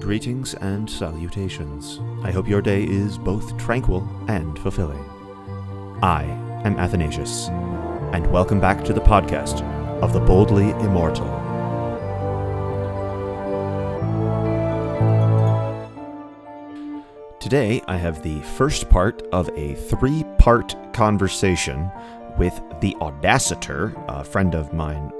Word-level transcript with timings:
Greetings 0.00 0.54
and 0.54 0.88
salutations. 0.88 2.00
I 2.22 2.30
hope 2.30 2.48
your 2.48 2.62
day 2.62 2.84
is 2.84 3.18
both 3.18 3.58
tranquil 3.58 4.08
and 4.28 4.58
fulfilling. 4.58 5.04
I 6.02 6.22
am 6.64 6.78
Athanasius, 6.78 7.48
and 8.12 8.26
welcome 8.32 8.60
back 8.60 8.84
to 8.84 8.92
the 8.92 9.00
podcast 9.00 9.62
of 10.00 10.12
the 10.12 10.20
Boldly 10.20 10.70
Immortal. 10.70 11.26
Today, 17.40 17.82
I 17.88 17.96
have 17.96 18.22
the 18.22 18.40
first 18.56 18.88
part 18.88 19.22
of 19.32 19.50
a 19.56 19.74
three 19.74 20.24
part 20.38 20.76
conversation 20.94 21.90
with 22.38 22.60
the 22.80 22.96
Audacitor, 23.00 23.92
a 24.08 24.22
friend 24.22 24.54
of 24.54 24.72
mine. 24.72 25.12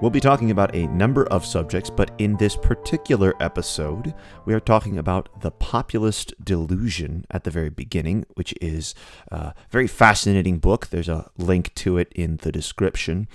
We'll 0.00 0.10
be 0.10 0.20
talking 0.20 0.50
about 0.50 0.74
a 0.74 0.86
number 0.88 1.24
of 1.28 1.46
subjects, 1.46 1.88
but 1.88 2.10
in 2.18 2.36
this 2.36 2.54
particular 2.54 3.34
episode, 3.40 4.14
we 4.44 4.52
are 4.52 4.60
talking 4.60 4.98
about 4.98 5.40
the 5.40 5.50
populist 5.50 6.34
delusion 6.44 7.24
at 7.30 7.44
the 7.44 7.50
very 7.50 7.70
beginning, 7.70 8.26
which 8.34 8.52
is 8.60 8.94
a 9.28 9.54
very 9.70 9.86
fascinating 9.86 10.58
book. 10.58 10.88
There's 10.88 11.08
a 11.08 11.30
link 11.38 11.74
to 11.76 11.96
it 11.96 12.12
in 12.14 12.36
the 12.36 12.52
description, 12.52 13.26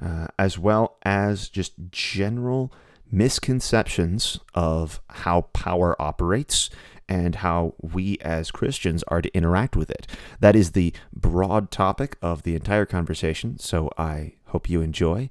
uh, 0.00 0.28
as 0.38 0.58
well 0.58 0.96
as 1.02 1.50
just 1.50 1.74
general 1.90 2.72
misconceptions 3.10 4.40
of 4.54 5.00
how 5.08 5.42
power 5.52 6.00
operates 6.00 6.70
and 7.08 7.36
how 7.36 7.74
we 7.80 8.18
as 8.20 8.50
Christians 8.50 9.02
are 9.08 9.22
to 9.22 9.34
interact 9.34 9.76
with 9.76 9.90
it. 9.90 10.06
That 10.40 10.56
is 10.56 10.72
the 10.72 10.92
broad 11.12 11.70
topic 11.70 12.16
of 12.22 12.42
the 12.42 12.54
entire 12.54 12.86
conversation, 12.86 13.58
so 13.58 13.90
I 13.96 14.34
hope 14.46 14.68
you 14.68 14.80
enjoy. 14.80 15.30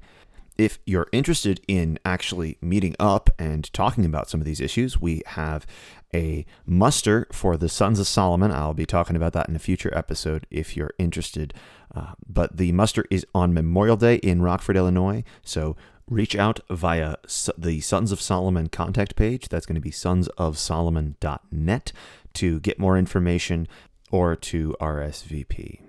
If 0.58 0.80
you're 0.86 1.08
interested 1.12 1.62
in 1.68 2.00
actually 2.04 2.58
meeting 2.62 2.96
up 3.00 3.30
and 3.38 3.72
talking 3.74 4.06
about 4.06 4.28
some 4.28 4.42
of 4.42 4.46
these 4.46 4.60
issues, 4.60 5.00
we 5.00 5.22
have 5.28 5.68
a 6.16 6.46
muster 6.66 7.28
for 7.32 7.58
the 7.58 7.70
Sons 7.70 8.00
of 8.00 8.08
Solomon. 8.08 8.52
I'll 8.52 8.74
be 8.74 8.86
talking 8.86 9.16
about 9.16 9.34
that 9.34 9.50
in 9.50 9.56
a 9.56 9.60
future 9.60 9.96
episode 9.96 10.48
if 10.50 10.76
you're 10.76 10.94
interested. 10.98 11.54
Uh, 11.94 12.14
but 12.28 12.58
the 12.58 12.72
muster 12.72 13.06
is 13.12 13.26
on 13.36 13.54
Memorial 13.54 13.98
Day 13.98 14.16
in 14.16 14.42
Rockford, 14.42 14.78
Illinois. 14.78 15.24
So 15.44 15.76
reach 16.10 16.36
out 16.36 16.60
via 16.70 17.16
the 17.58 17.82
Sons 17.82 18.12
of 18.12 18.22
Solomon 18.22 18.70
contact 18.70 19.16
page. 19.16 19.50
That's 19.50 19.66
going 19.66 19.76
to 19.76 19.82
be 19.82 19.92
sonsofsolomon.net 19.92 21.92
to 22.34 22.60
get 22.60 22.80
more 22.80 22.98
information 22.98 23.68
or 24.10 24.36
to 24.36 24.76
RSVP. 24.80 25.82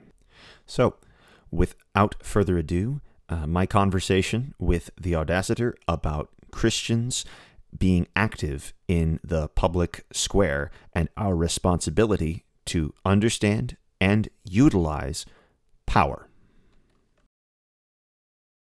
So, 0.66 0.97
without 1.50 2.16
further 2.22 2.58
ado, 2.58 3.00
uh, 3.28 3.47
my 3.47 3.66
conversation 3.66 4.55
with 4.58 4.91
the 5.00 5.12
Audacitor 5.12 5.75
about 5.86 6.30
Christians 6.50 7.25
being 7.77 8.06
active 8.16 8.72
in 8.86 9.20
the 9.22 9.48
public 9.48 10.06
square 10.12 10.70
and 10.94 11.08
our 11.16 11.36
responsibility 11.36 12.44
to 12.66 12.94
understand 13.05 13.77
and 14.00 14.28
utilize 14.44 15.27
power. 15.86 16.28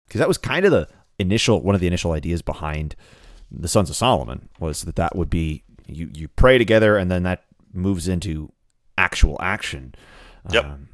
Because 0.07 0.21
that 0.21 0.29
was 0.29 0.39
kind 0.39 0.65
of 0.65 0.73
the 0.73 0.89
initial 1.19 1.63
one 1.63 1.75
of 1.75 1.81
the 1.81 1.87
initial 1.87 2.13
ideas 2.13 2.43
behind 2.43 2.97
the 3.51 3.69
Sons 3.69 3.89
of 3.91 3.97
Solomon 3.97 4.49
was 4.59 4.83
that 4.83 4.97
that 4.97 5.15
would 5.17 5.31
be 5.31 5.63
you 5.87 6.11
you 6.15 6.29
pray 6.29 6.59
together 6.59 6.97
and 6.97 7.11
then 7.11 7.23
that 7.25 7.45
moves 7.73 8.09
into 8.09 8.53
actual 8.99 9.37
action. 9.41 9.95
Yep. 10.51 10.65
Um, 10.65 10.89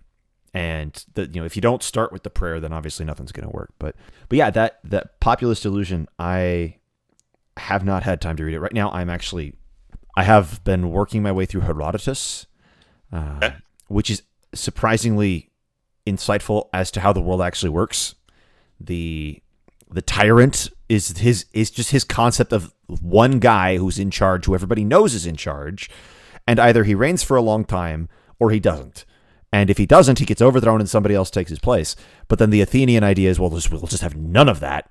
and 0.53 1.05
the 1.15 1.27
you 1.27 1.41
know 1.41 1.45
if 1.45 1.55
you 1.57 1.63
don't 1.63 1.83
start 1.83 2.13
with 2.13 2.23
the 2.25 2.31
prayer, 2.31 2.61
then 2.61 2.73
obviously 2.73 3.07
nothing's 3.07 3.33
going 3.33 3.49
to 3.49 3.55
work. 3.55 3.73
But 3.79 3.95
but 4.29 4.37
yeah, 4.39 4.51
that 4.51 4.81
that 4.85 5.21
populist 5.21 5.63
delusion, 5.63 6.09
I 6.19 6.77
have 7.57 7.85
not 7.85 8.03
had 8.03 8.21
time 8.21 8.37
to 8.37 8.45
read 8.45 8.55
it 8.55 8.61
right 8.61 8.73
now. 8.73 8.91
I'm 8.91 9.09
actually 9.11 9.55
I 10.17 10.25
have 10.25 10.63
been 10.65 10.91
working 10.91 11.23
my 11.23 11.31
way 11.33 11.47
through 11.47 11.63
Herodotus, 11.63 12.47
uh, 13.13 13.35
Okay. 13.43 13.55
which 13.89 14.11
is 14.11 14.23
surprisingly 14.53 15.51
insightful 16.07 16.69
as 16.73 16.91
to 16.91 17.01
how 17.01 17.13
the 17.13 17.21
world 17.21 17.41
actually 17.43 17.71
works. 17.71 18.17
The 18.81 19.41
the 19.93 20.03
tyrant 20.03 20.71
is 20.89 21.19
his 21.19 21.47
is 21.53 21.71
just 21.71 21.91
his 21.91 22.05
concept 22.05 22.53
of 22.53 22.75
one 23.01 23.39
guy 23.39 23.77
who's 23.77 23.99
in 23.99 24.11
charge, 24.11 24.47
who 24.47 24.55
everybody 24.55 24.85
knows 24.85 25.15
is 25.15 25.27
in 25.27 25.37
charge, 25.37 25.91
and 26.47 26.59
either 26.59 26.85
he 26.85 26.95
reigns 26.95 27.23
for 27.23 27.37
a 27.37 27.43
long 27.43 27.65
time 27.65 28.09
or 28.39 28.51
he 28.51 28.61
doesn't. 28.61 29.05
And 29.53 29.69
if 29.69 29.79
he 29.79 29.87
doesn't, 29.87 30.21
he 30.21 30.25
gets 30.25 30.43
overthrown 30.43 30.81
and 30.81 30.89
somebody 30.89 31.15
else 31.15 31.31
takes 31.31 31.51
his 31.51 31.59
place. 31.59 31.97
But 32.29 32.39
then 32.39 32.51
the 32.51 32.61
Athenian 32.61 33.03
idea 33.03 33.31
is, 33.31 33.41
well, 33.41 33.51
just, 33.51 33.71
we'll 33.71 33.83
just 33.83 34.03
have 34.03 34.17
none 34.17 34.49
of 34.49 34.61
that. 34.61 34.91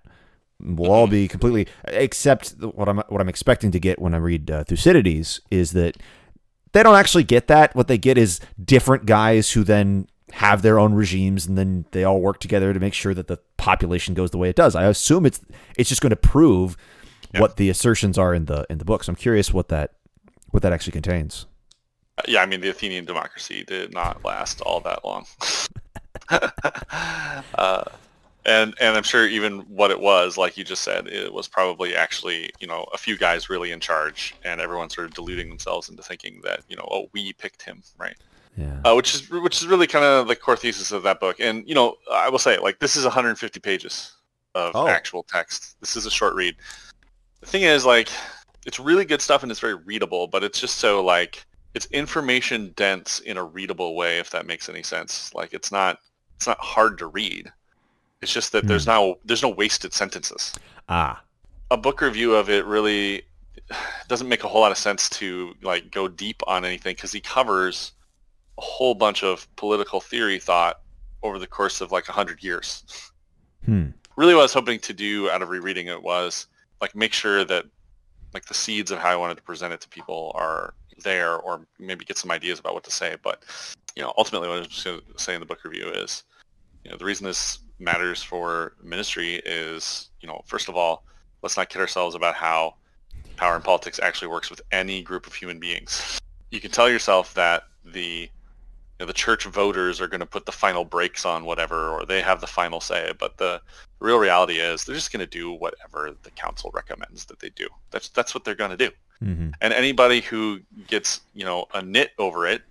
We'll 0.62 0.92
all 0.92 1.08
be 1.08 1.30
completely, 1.30 1.68
except 1.86 2.52
what 2.62 2.90
I'm 2.90 2.98
what 3.08 3.22
I'm 3.22 3.30
expecting 3.30 3.72
to 3.72 3.80
get 3.80 4.00
when 4.02 4.14
I 4.14 4.18
read 4.18 4.52
uh, 4.52 4.66
Thucydides 4.66 5.40
is 5.50 5.72
that 5.72 5.96
they 6.74 6.84
don't 6.84 6.98
actually 6.98 7.24
get 7.24 7.48
that. 7.48 7.74
What 7.76 7.88
they 7.88 7.98
get 7.98 8.18
is 8.18 8.42
different 8.62 9.06
guys 9.06 9.52
who 9.52 9.64
then 9.64 10.08
have 10.34 10.62
their 10.62 10.78
own 10.78 10.94
regimes, 10.94 11.46
and 11.46 11.58
then 11.58 11.86
they 11.92 12.04
all 12.04 12.20
work 12.20 12.42
together 12.42 12.74
to 12.74 12.80
make 12.80 12.94
sure 12.94 13.14
that 13.14 13.28
the 13.28 13.40
population 13.60 14.14
goes 14.16 14.32
the 14.32 14.38
way 14.40 14.50
it 14.50 14.56
does. 14.56 14.76
I 14.76 14.86
assume 14.86 15.26
it's 15.26 15.42
it's 15.78 15.90
just 15.90 16.02
going 16.02 16.10
to 16.12 16.16
prove 16.16 16.76
Yeah. 17.34 17.42
what 17.42 17.58
the 17.58 17.70
assertions 17.70 18.18
are 18.18 18.34
in 18.34 18.46
the 18.46 18.66
in 18.70 18.80
the 18.80 18.86
book. 18.86 19.04
So 19.04 19.12
I'm 19.12 19.16
curious 19.16 19.54
what 19.54 19.68
that 19.70 19.94
what 20.50 20.64
that 20.64 20.74
actually 20.74 20.94
contains. 20.94 21.46
Yeah, 22.28 22.42
I 22.42 22.46
mean 22.48 22.62
the 22.62 22.70
Athenian 22.70 23.06
democracy 23.06 23.64
did 23.64 23.94
not 23.94 24.26
last 24.26 24.62
all 24.62 24.80
that 24.82 25.06
long. 25.06 25.26
uh, 27.56 27.84
and 28.46 28.74
and 28.80 28.96
I'm 28.98 29.04
sure 29.04 29.28
even 29.28 29.60
what 29.62 29.92
it 29.92 30.00
was, 30.00 30.38
like 30.38 30.58
you 30.58 30.64
just 30.64 30.82
said, 30.84 31.08
it 31.08 31.34
was 31.34 31.48
probably 31.48 31.96
actually 31.96 32.52
you 32.60 32.68
know 32.68 32.86
a 32.94 32.98
few 32.98 33.18
guys 33.18 33.50
really 33.50 33.72
in 33.72 33.80
charge, 33.80 34.36
and 34.44 34.60
everyone 34.62 34.90
sort 34.90 35.08
of 35.08 35.14
deluding 35.14 35.50
themselves 35.50 35.90
into 35.90 36.02
thinking 36.04 36.42
that 36.44 36.62
you 36.70 36.76
know 36.76 36.88
oh 36.92 37.10
we 37.14 37.34
picked 37.34 37.62
him 37.62 37.84
right, 37.98 38.18
Yeah. 38.58 38.82
uh, 38.84 38.94
which 38.96 39.14
is 39.16 39.30
which 39.30 39.62
is 39.62 39.68
really 39.68 39.88
kind 39.88 40.04
of 40.04 40.28
the 40.28 40.36
core 40.36 40.58
thesis 40.58 40.92
of 40.92 41.04
that 41.04 41.20
book. 41.20 41.40
And 41.40 41.68
you 41.68 41.76
know 41.76 41.96
I 42.12 42.30
will 42.30 42.40
say 42.40 42.58
like 42.58 42.80
this 42.80 42.96
is 42.96 43.06
150 43.06 43.60
pages 43.60 44.14
of 44.56 44.76
Oh. 44.76 44.88
actual 44.88 45.24
text. 45.24 45.80
This 45.80 45.96
is 45.96 46.06
a 46.06 46.12
short 46.12 46.36
read. 46.36 46.56
The 47.42 47.46
thing 47.48 47.62
is 47.64 47.86
like 47.86 48.10
it's 48.66 48.80
really 48.80 49.06
good 49.06 49.22
stuff 49.22 49.44
and 49.44 49.52
it's 49.52 49.62
very 49.62 49.76
readable, 49.76 50.28
but 50.28 50.44
it's 50.44 50.60
just 50.60 50.78
so 50.80 51.04
like 51.04 51.46
it's 51.76 51.86
information 51.88 52.74
dense 52.76 53.20
in 53.20 53.38
a 53.38 53.44
readable 53.44 53.96
way 53.96 54.18
if 54.20 54.30
that 54.32 54.46
makes 54.46 54.68
any 54.68 54.84
sense. 54.84 55.34
Like 55.34 55.54
it's 55.54 55.72
not 55.72 56.00
it's 56.36 56.48
not 56.48 56.60
hard 56.60 56.98
to 56.98 57.08
read. 57.08 57.52
It's 58.22 58.34
just 58.34 58.52
that 58.52 58.68
there's 58.68 58.86
no 58.88 59.20
there's 59.24 59.44
no 59.44 59.50
wasted 59.50 59.94
sentences. 59.94 60.54
Ah. 60.90 61.22
A 61.72 61.78
book 61.78 62.02
review 62.02 62.36
of 62.36 62.50
it 62.50 62.66
really 62.66 63.22
doesn't 64.10 64.28
make 64.28 64.44
a 64.44 64.48
whole 64.50 64.60
lot 64.62 64.72
of 64.72 64.78
sense 64.78 65.08
to 65.12 65.54
like 65.62 65.92
go 65.92 66.08
deep 66.10 66.42
on 66.48 66.66
anything 66.66 66.96
because 66.96 67.14
he 67.14 67.22
covers 67.22 67.94
a 68.60 68.62
whole 68.62 68.94
bunch 68.94 69.24
of 69.24 69.48
political 69.56 70.02
theory 70.02 70.38
thought 70.38 70.82
over 71.24 71.40
the 71.40 71.48
course 71.48 71.80
of 71.80 71.94
like 71.94 72.10
a 72.10 72.12
hundred 72.12 72.44
years. 72.44 72.84
Hmm. 73.66 73.88
really 74.16 74.34
what 74.34 74.42
I 74.42 74.44
was 74.44 74.54
hoping 74.54 74.80
to 74.80 74.94
do 74.94 75.30
out 75.30 75.42
of 75.42 75.50
rereading 75.50 75.88
it 75.88 76.02
was 76.02 76.48
like 76.82 76.96
make 76.96 77.14
sure 77.14 77.44
that 77.46 77.66
like 78.34 78.46
the 78.46 78.54
seeds 78.54 78.92
of 78.92 79.00
how 79.00 79.10
I 79.10 79.16
wanted 79.16 79.38
to 79.38 79.44
present 79.44 79.74
it 79.74 79.82
to 79.82 79.90
people 79.90 80.32
are 80.36 80.74
there 81.04 81.38
or 81.38 81.66
maybe 81.80 82.06
get 82.06 82.18
some 82.18 82.32
ideas 82.32 82.60
about 82.60 82.74
what 82.74 82.84
to 82.84 82.92
say. 82.92 83.16
But, 83.24 83.44
you 83.96 84.04
know, 84.04 84.14
ultimately 84.18 84.50
what 84.50 84.58
I 84.58 84.60
was 84.60 84.68
just 84.68 84.86
going 84.86 85.02
to 85.02 85.24
say 85.24 85.34
in 85.34 85.40
the 85.40 85.46
book 85.46 85.64
review 85.64 85.90
is, 85.90 86.24
you 86.84 86.92
know, 86.92 86.98
the 86.98 87.06
reason 87.06 87.26
this 87.26 87.60
matters 87.80 88.22
for 88.22 88.74
ministry 88.84 89.42
is, 89.46 90.10
you 90.22 90.28
know, 90.28 90.42
first 90.46 90.70
of 90.70 90.76
all, 90.76 91.06
let's 91.42 91.58
not 91.58 91.70
kid 91.70 91.80
ourselves 91.80 92.16
about 92.16 92.36
how 92.36 92.76
power 93.38 93.56
in 93.56 93.62
politics 93.62 94.00
actually 94.02 94.28
works 94.28 94.50
with 94.50 94.62
any 94.72 95.02
group 95.02 95.26
of 95.26 95.34
human 95.34 95.60
beings. 95.60 96.20
You 96.52 96.60
can 96.60 96.72
tell 96.72 96.90
yourself 96.90 97.34
that 97.36 97.64
the 97.86 98.30
know, 99.00 99.08
the 99.08 99.14
church 99.14 99.46
voters 99.46 100.02
are 100.02 100.08
going 100.08 100.20
to 100.20 100.26
put 100.26 100.46
the 100.46 100.52
final 100.52 100.84
brakes 100.84 101.26
on 101.26 101.46
whatever, 101.46 101.90
or 101.90 102.06
they 102.06 102.22
have 102.22 102.42
the 102.42 102.48
final 102.48 102.82
say. 102.82 103.14
But 103.18 103.38
the 103.38 103.62
real 104.00 104.18
reality 104.18 104.56
is 104.56 104.84
they're 104.84 104.96
just 104.96 105.12
going 105.12 105.26
to 105.26 105.28
do 105.28 105.52
whatever 105.52 106.16
the 106.24 106.32
council 106.32 106.72
recommends 106.74 107.26
that 107.26 107.40
they 107.40 107.50
do. 107.50 107.68
That's 107.92 108.10
that's 108.10 108.34
what 108.34 108.44
they're 108.44 108.56
going 108.56 108.78
to 108.78 108.78
do. 108.78 108.92
hmm 109.20 109.50
And 109.62 109.74
anybody 109.74 110.22
who 110.22 110.60
gets 110.88 111.22
you 111.34 111.46
know 111.46 111.66
a 111.74 111.82
nit 111.82 112.12
over 112.18 112.46
it 112.46 112.62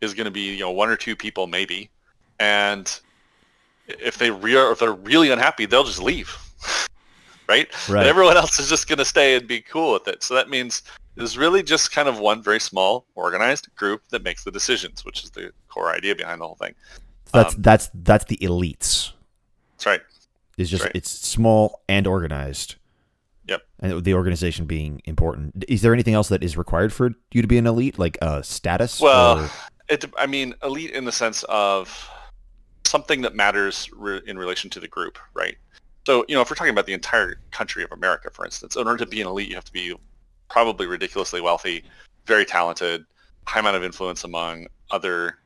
is 0.00 0.14
going 0.14 0.26
to 0.26 0.30
be 0.30 0.54
you 0.54 0.60
know 0.60 0.70
one 0.70 0.88
or 0.88 0.96
two 0.96 1.16
people 1.16 1.46
maybe, 1.46 1.90
and 2.38 3.00
if 3.86 4.18
they 4.18 4.30
re- 4.30 4.70
if 4.70 4.78
they're 4.78 4.92
really 4.92 5.30
unhappy, 5.30 5.66
they'll 5.66 5.84
just 5.84 6.02
leave, 6.02 6.36
right? 7.48 7.68
Right. 7.88 8.00
And 8.00 8.08
everyone 8.08 8.36
else 8.36 8.58
is 8.60 8.68
just 8.68 8.88
going 8.88 8.98
to 8.98 9.04
stay 9.04 9.34
and 9.34 9.48
be 9.48 9.60
cool 9.60 9.94
with 9.94 10.06
it. 10.06 10.22
So 10.22 10.34
that 10.34 10.48
means 10.48 10.82
there's 11.20 11.36
really 11.36 11.62
just 11.62 11.92
kind 11.92 12.08
of 12.08 12.18
one 12.18 12.42
very 12.42 12.58
small 12.58 13.06
organized 13.14 13.68
group 13.76 14.02
that 14.08 14.24
makes 14.24 14.42
the 14.42 14.50
decisions, 14.50 15.04
which 15.04 15.22
is 15.22 15.30
the 15.30 15.52
core 15.68 15.92
idea 15.92 16.14
behind 16.14 16.40
the 16.40 16.46
whole 16.46 16.56
thing. 16.56 16.74
That's 17.32 17.54
Um, 17.54 17.62
that's 17.62 17.90
that's 17.94 18.24
the 18.24 18.38
elites. 18.38 19.12
That's 19.72 19.86
right. 19.86 20.00
Is 20.56 20.70
just 20.70 20.84
right. 20.84 20.92
it's 20.94 21.10
small 21.10 21.82
and 21.88 22.06
organized. 22.06 22.76
Yep. 23.46 23.62
And 23.80 24.04
the 24.04 24.14
organization 24.14 24.64
being 24.64 25.02
important. 25.04 25.64
Is 25.68 25.82
there 25.82 25.92
anything 25.92 26.14
else 26.14 26.28
that 26.28 26.42
is 26.42 26.56
required 26.56 26.92
for 26.92 27.10
you 27.32 27.42
to 27.42 27.48
be 27.48 27.58
an 27.58 27.66
elite, 27.66 27.98
like 27.98 28.16
uh, 28.22 28.40
status? 28.40 29.00
Well, 29.00 29.40
or- 29.40 29.50
it, 29.90 30.04
I 30.16 30.26
mean, 30.26 30.54
elite 30.62 30.92
in 30.92 31.04
the 31.04 31.12
sense 31.12 31.42
of 31.48 32.08
something 32.86 33.20
that 33.22 33.34
matters 33.34 33.90
re- 33.92 34.22
in 34.26 34.38
relation 34.38 34.70
to 34.70 34.80
the 34.80 34.88
group, 34.88 35.18
right? 35.34 35.56
So, 36.06 36.24
you 36.28 36.34
know, 36.34 36.40
if 36.40 36.48
we're 36.48 36.56
talking 36.56 36.72
about 36.72 36.86
the 36.86 36.94
entire 36.94 37.40
country 37.50 37.84
of 37.84 37.92
America, 37.92 38.30
for 38.30 38.44
instance, 38.44 38.76
in 38.76 38.86
order 38.86 39.04
to 39.04 39.10
be 39.10 39.20
an 39.20 39.26
elite, 39.26 39.48
you 39.48 39.54
have 39.54 39.64
to 39.64 39.72
be 39.72 39.94
probably 40.50 40.86
ridiculously 40.86 41.40
wealthy, 41.40 41.84
very 42.26 42.44
talented, 42.44 43.04
high 43.46 43.60
amount 43.60 43.76
of 43.76 43.84
influence 43.84 44.24
among 44.24 44.66
other 44.90 45.38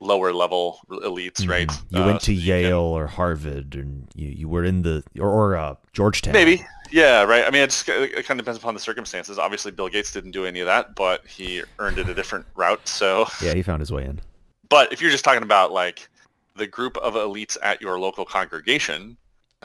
lower 0.00 0.32
level 0.32 0.80
elites, 0.90 1.34
mm-hmm. 1.34 1.50
right? 1.50 1.70
You 1.90 2.00
uh, 2.00 2.06
went 2.06 2.20
to 2.22 2.34
so 2.34 2.42
Yale 2.42 2.68
can, 2.68 2.72
or 2.74 3.06
Harvard, 3.06 3.74
and 3.74 4.08
you, 4.14 4.28
you 4.28 4.48
were 4.48 4.64
in 4.64 4.82
the 4.82 5.02
or, 5.18 5.30
or 5.30 5.56
uh, 5.56 5.74
Georgetown. 5.92 6.32
Maybe, 6.32 6.64
yeah, 6.90 7.22
right. 7.22 7.44
I 7.44 7.50
mean, 7.50 7.62
it, 7.62 7.70
just, 7.70 7.88
it 7.88 8.26
kind 8.26 8.38
of 8.38 8.44
depends 8.44 8.58
upon 8.58 8.74
the 8.74 8.80
circumstances. 8.80 9.38
Obviously, 9.38 9.72
Bill 9.72 9.88
Gates 9.88 10.12
didn't 10.12 10.32
do 10.32 10.44
any 10.44 10.60
of 10.60 10.66
that, 10.66 10.94
but 10.94 11.26
he 11.26 11.62
earned 11.78 11.98
it 11.98 12.08
a 12.08 12.14
different 12.14 12.46
route. 12.56 12.86
So 12.88 13.26
yeah, 13.42 13.54
he 13.54 13.62
found 13.62 13.80
his 13.80 13.92
way 13.92 14.04
in. 14.04 14.20
But 14.68 14.92
if 14.92 15.00
you're 15.00 15.10
just 15.10 15.24
talking 15.24 15.42
about 15.42 15.72
like 15.72 16.08
the 16.56 16.66
group 16.66 16.96
of 16.98 17.14
elites 17.14 17.56
at 17.62 17.80
your 17.80 17.98
local 17.98 18.24
congregation, 18.24 19.16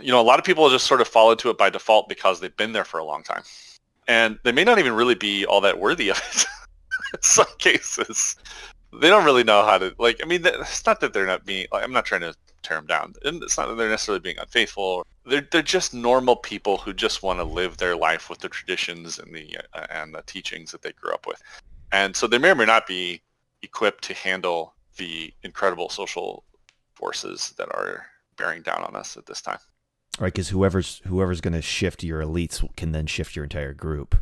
you 0.02 0.12
know, 0.12 0.22
a 0.22 0.24
lot 0.24 0.40
of 0.40 0.46
people 0.46 0.70
just 0.70 0.88
sort 0.88 1.02
of 1.02 1.08
fall 1.08 1.32
into 1.32 1.50
it 1.50 1.58
by 1.58 1.70
default 1.70 2.08
because 2.08 2.40
they've 2.40 2.56
been 2.56 2.72
there 2.72 2.86
for 2.86 3.00
a 3.00 3.04
long 3.04 3.24
time, 3.24 3.44
and 4.08 4.40
they 4.44 4.52
may 4.52 4.64
not 4.64 4.80
even 4.80 4.94
really 4.94 5.16
be 5.16 5.46
all 5.46 5.62
that 5.62 5.80
worthy 5.80 6.10
of 6.10 6.18
it. 6.18 6.46
in 7.14 7.22
some 7.22 7.46
cases, 7.58 8.36
they 9.00 9.10
don't 9.10 9.26
really 9.26 9.44
know 9.44 9.64
how 9.66 9.78
to 9.78 9.94
like. 9.98 10.22
I 10.22 10.28
mean, 10.28 10.42
it's 10.46 10.86
not 10.86 11.00
that 11.02 11.14
they're 11.14 11.26
not 11.26 11.46
being. 11.46 11.68
Like, 11.72 11.84
I'm 11.84 11.94
not 11.94 12.06
trying 12.06 12.22
to 12.22 12.36
tear 12.64 12.78
them 12.78 12.88
down. 12.88 13.14
It's 13.24 13.58
not 13.58 13.68
that 13.68 13.76
they're 13.76 13.90
necessarily 13.90 14.20
being 14.20 14.38
unfaithful. 14.38 15.06
They're 15.26 15.48
they're 15.52 15.62
just 15.62 15.94
normal 15.94 16.36
people 16.36 16.78
who 16.78 16.94
just 16.94 17.24
want 17.24 17.40
to 17.40 17.44
live 17.44 17.78
their 17.78 17.96
life 17.96 18.30
with 18.30 18.40
the 18.40 18.50
traditions 18.50 19.20
and 19.20 19.34
the 19.34 19.58
uh, 19.74 19.88
and 19.90 20.14
the 20.14 20.24
teachings 20.24 20.72
that 20.72 20.82
they 20.82 20.92
grew 20.94 21.14
up 21.14 21.28
with, 21.28 21.42
and 21.92 22.16
so 22.16 22.28
they 22.28 22.38
may 22.38 22.52
or 22.52 22.56
may 22.56 22.66
not 22.66 22.88
be 22.88 23.22
equipped 23.62 24.04
to 24.06 24.14
handle 24.14 24.74
the 24.98 25.34
incredible 25.44 25.90
social 25.90 26.44
forces 26.94 27.54
that 27.58 27.70
are 27.70 28.06
bearing 28.38 28.62
down 28.62 28.84
on 28.84 28.96
us 28.96 29.18
at 29.18 29.26
this 29.26 29.42
time. 29.42 29.60
Right, 30.20 30.34
because 30.34 30.50
whoever's 30.50 31.02
whoever's 31.06 31.42
going 31.42 31.54
to 31.54 31.62
shift 31.62 32.04
your 32.04 32.22
elites 32.22 32.68
can 32.76 32.92
then 32.92 33.08
shift 33.08 33.36
your 33.36 33.44
entire 33.44 33.74
group 33.74 34.16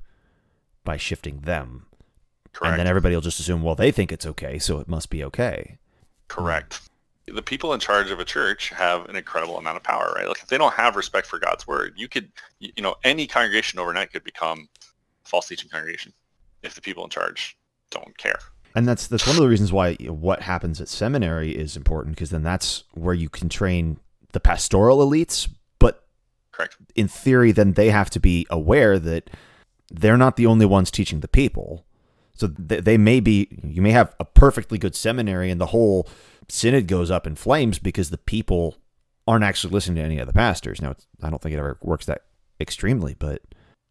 by 0.84 0.98
shifting 0.98 1.42
them. 1.42 1.88
Correct. 2.54 2.72
And 2.72 2.80
then 2.80 2.88
everybody 2.88 3.16
will 3.16 3.22
just 3.22 3.40
assume, 3.40 3.64
well, 3.64 3.76
they 3.76 3.92
think 3.92 4.12
it's 4.12 4.26
okay, 4.26 4.60
so 4.60 4.80
it 4.80 4.88
must 4.88 5.10
be 5.10 5.24
okay. 5.24 5.78
Correct. 6.28 6.82
The 7.28 7.42
people 7.42 7.74
in 7.74 7.80
charge 7.80 8.10
of 8.10 8.20
a 8.20 8.26
church 8.26 8.70
have 8.70 9.06
an 9.08 9.16
incredible 9.16 9.58
amount 9.58 9.78
of 9.78 9.84
power, 9.84 10.14
right? 10.16 10.28
Like 10.28 10.42
if 10.42 10.48
they 10.48 10.58
don't 10.58 10.74
have 10.74 10.96
respect 10.96 11.28
for 11.28 11.38
God's 11.38 11.68
word, 11.68 11.94
you 11.96 12.08
could, 12.08 12.32
you 12.60 12.82
know, 12.82 12.96
any 13.04 13.28
congregation 13.28 13.78
overnight 13.80 14.12
could 14.12 14.24
become 14.24 14.68
a 15.26 15.30
false 15.30 15.48
teaching 15.48 15.70
congregation 15.70 16.14
if 16.64 16.74
the 16.74 16.82
people 16.82 17.04
in 17.04 17.10
charge 17.10 17.58
don't 17.92 18.18
care. 18.18 18.40
And 18.76 18.88
that's 18.88 19.08
that's 19.08 19.26
one 19.26 19.36
of 19.36 19.42
the 19.42 19.48
reasons 19.48 19.72
why 19.72 19.96
what 19.96 20.42
happens 20.42 20.80
at 20.80 20.88
seminary 20.88 21.56
is 21.56 21.76
important 21.76 22.16
because 22.16 22.30
then 22.30 22.44
that's 22.44 22.84
where 22.94 23.16
you 23.16 23.30
can 23.30 23.50
train 23.50 24.00
the 24.32 24.40
pastoral 24.40 25.00
elites. 25.00 25.48
Correct 26.60 26.76
in 26.94 27.08
theory, 27.08 27.54
then 27.54 27.74
they 27.74 27.90
have 27.90 28.10
to 28.10 28.20
be 28.20 28.46
aware 28.50 29.00
that 29.00 29.30
they're 29.90 30.18
not 30.18 30.36
the 30.36 30.46
only 30.46 30.66
ones 30.66 30.92
teaching 30.92 31.22
the 31.22 31.30
people. 31.30 31.86
So 32.34 32.48
they, 32.48 32.82
they 32.82 32.98
may 32.98 33.22
be, 33.22 33.48
you 33.64 33.82
may 33.82 33.92
have 33.92 34.14
a 34.20 34.26
perfectly 34.26 34.78
good 34.78 34.94
seminary 34.94 35.50
and 35.50 35.62
the 35.62 35.68
whole 35.68 36.10
synod 36.50 36.88
goes 36.88 37.10
up 37.10 37.26
in 37.26 37.36
flames 37.36 37.80
because 37.80 38.10
the 38.10 38.18
people 38.18 38.76
aren't 39.26 39.46
actually 39.46 39.72
listening 39.72 39.96
to 39.96 40.02
any 40.02 40.20
of 40.20 40.28
the 40.28 40.34
pastors. 40.34 40.82
Now, 40.82 40.96
I 41.22 41.30
don't 41.30 41.42
think 41.42 41.54
it 41.54 41.60
ever 41.60 41.78
works 41.82 42.06
that 42.08 42.24
extremely, 42.60 43.14
but 43.14 43.42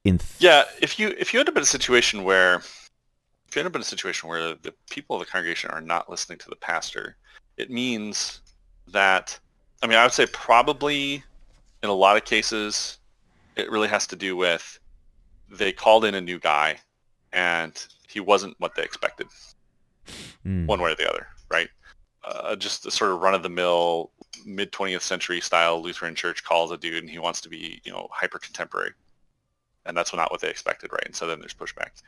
in 0.04 0.18
th- 0.18 0.32
yeah, 0.38 0.64
if 0.82 0.98
you 0.98 1.14
if 1.18 1.32
you 1.32 1.40
end 1.40 1.48
up 1.48 1.56
in 1.56 1.62
a 1.62 1.66
situation 1.66 2.22
where 2.22 2.56
if 2.56 3.54
you 3.56 3.60
end 3.60 3.66
up 3.66 3.74
in 3.76 3.80
a 3.80 3.84
situation 3.84 4.28
where 4.28 4.54
the 4.54 4.74
people 4.90 5.16
of 5.16 5.20
the 5.20 5.30
congregation 5.30 5.70
are 5.70 5.80
not 5.80 6.10
listening 6.10 6.38
to 6.38 6.50
the 6.50 6.56
pastor, 6.56 7.16
it 7.56 7.70
means 7.70 8.40
that 8.88 9.38
I 9.82 9.86
mean 9.86 9.98
I 9.98 10.04
would 10.04 10.12
say 10.12 10.26
probably 10.26 11.22
in 11.82 11.88
a 11.88 11.94
lot 11.94 12.16
of 12.16 12.24
cases 12.24 12.98
it 13.56 13.70
really 13.70 13.88
has 13.88 14.06
to 14.06 14.16
do 14.16 14.36
with 14.36 14.78
they 15.50 15.72
called 15.72 16.04
in 16.04 16.14
a 16.14 16.20
new 16.20 16.38
guy 16.38 16.78
and 17.32 17.86
he 18.08 18.20
wasn't 18.20 18.54
what 18.58 18.74
they 18.74 18.82
expected, 18.82 19.26
mm. 20.46 20.66
one 20.66 20.80
way 20.80 20.92
or 20.92 20.94
the 20.94 21.08
other, 21.08 21.26
right? 21.50 21.68
Uh, 22.24 22.56
just 22.56 22.82
the 22.82 22.90
sort 22.90 23.10
of 23.10 23.20
run-of-the-mill 23.20 24.10
mid 24.46 24.72
20th 24.72 25.02
century 25.02 25.40
style 25.40 25.82
Lutheran 25.82 26.14
church 26.14 26.44
calls 26.44 26.70
a 26.70 26.76
dude 26.76 27.02
and 27.02 27.10
he 27.10 27.18
wants 27.18 27.40
to 27.40 27.48
be, 27.48 27.80
you 27.84 27.92
know, 27.92 28.08
hyper 28.10 28.38
contemporary, 28.38 28.92
and 29.86 29.96
that's 29.96 30.14
not 30.14 30.30
what 30.30 30.40
they 30.40 30.50
expected, 30.50 30.92
right? 30.92 31.04
And 31.04 31.14
so 31.14 31.26
then 31.26 31.38
there's 31.38 31.54
pushback, 31.54 32.02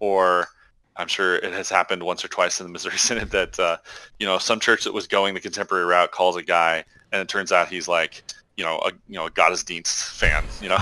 or 0.00 0.48
I'm 0.96 1.08
sure 1.08 1.36
it 1.36 1.52
has 1.52 1.68
happened 1.68 2.02
once 2.02 2.24
or 2.24 2.28
twice 2.28 2.60
in 2.60 2.66
the 2.66 2.72
Missouri 2.72 2.96
Synod 2.98 3.30
that 3.30 3.58
uh, 3.58 3.76
you 4.18 4.26
know 4.26 4.38
some 4.38 4.60
church 4.60 4.84
that 4.84 4.94
was 4.94 5.06
going 5.06 5.34
the 5.34 5.40
contemporary 5.40 5.84
route 5.84 6.12
calls 6.12 6.36
a 6.36 6.42
guy, 6.42 6.84
and 7.12 7.20
it 7.20 7.28
turns 7.28 7.52
out 7.52 7.68
he's 7.68 7.88
like 7.88 8.22
you 8.56 8.64
know 8.64 8.78
a 8.80 8.92
you 9.08 9.14
know 9.14 9.26
a 9.26 9.30
Gottesdienst 9.30 10.10
fan, 10.18 10.44
you 10.60 10.68
know, 10.68 10.78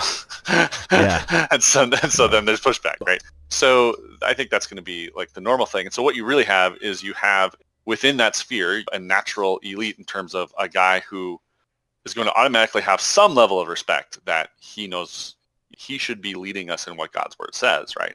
yeah, 0.92 1.46
and 1.50 1.62
so 1.62 1.82
and 1.82 2.12
so 2.12 2.28
then 2.28 2.44
there's 2.44 2.60
pushback, 2.60 2.96
right? 3.06 3.22
So 3.48 3.96
I 4.24 4.34
think 4.34 4.50
that's 4.50 4.66
going 4.66 4.76
to 4.76 4.82
be 4.82 5.10
like 5.14 5.32
the 5.32 5.40
normal 5.40 5.66
thing. 5.66 5.86
And 5.86 5.94
so 5.94 6.02
what 6.02 6.14
you 6.16 6.24
really 6.24 6.44
have 6.44 6.76
is 6.80 7.02
you 7.02 7.12
have 7.14 7.54
within 7.84 8.16
that 8.18 8.36
sphere 8.36 8.82
a 8.92 8.98
natural 8.98 9.58
elite 9.58 9.96
in 9.98 10.04
terms 10.04 10.34
of 10.34 10.54
a 10.58 10.68
guy 10.68 11.00
who 11.00 11.40
is 12.04 12.14
going 12.14 12.26
to 12.26 12.34
automatically 12.34 12.82
have 12.82 13.00
some 13.00 13.34
level 13.34 13.60
of 13.60 13.68
respect 13.68 14.24
that 14.24 14.50
he 14.60 14.86
knows 14.86 15.36
he 15.76 15.98
should 15.98 16.20
be 16.20 16.34
leading 16.34 16.70
us 16.70 16.86
in 16.86 16.96
what 16.96 17.12
God's 17.12 17.38
word 17.38 17.54
says, 17.54 17.94
right? 17.98 18.14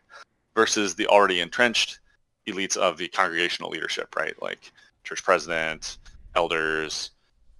Versus 0.55 0.95
the 0.95 1.07
already 1.07 1.39
entrenched 1.41 1.99
elites 2.47 2.77
of 2.77 2.97
the 2.97 3.07
congregational 3.07 3.69
leadership, 3.69 4.15
right? 4.15 4.39
Like 4.41 4.71
church 5.03 5.23
president, 5.23 5.97
elders, 6.35 7.11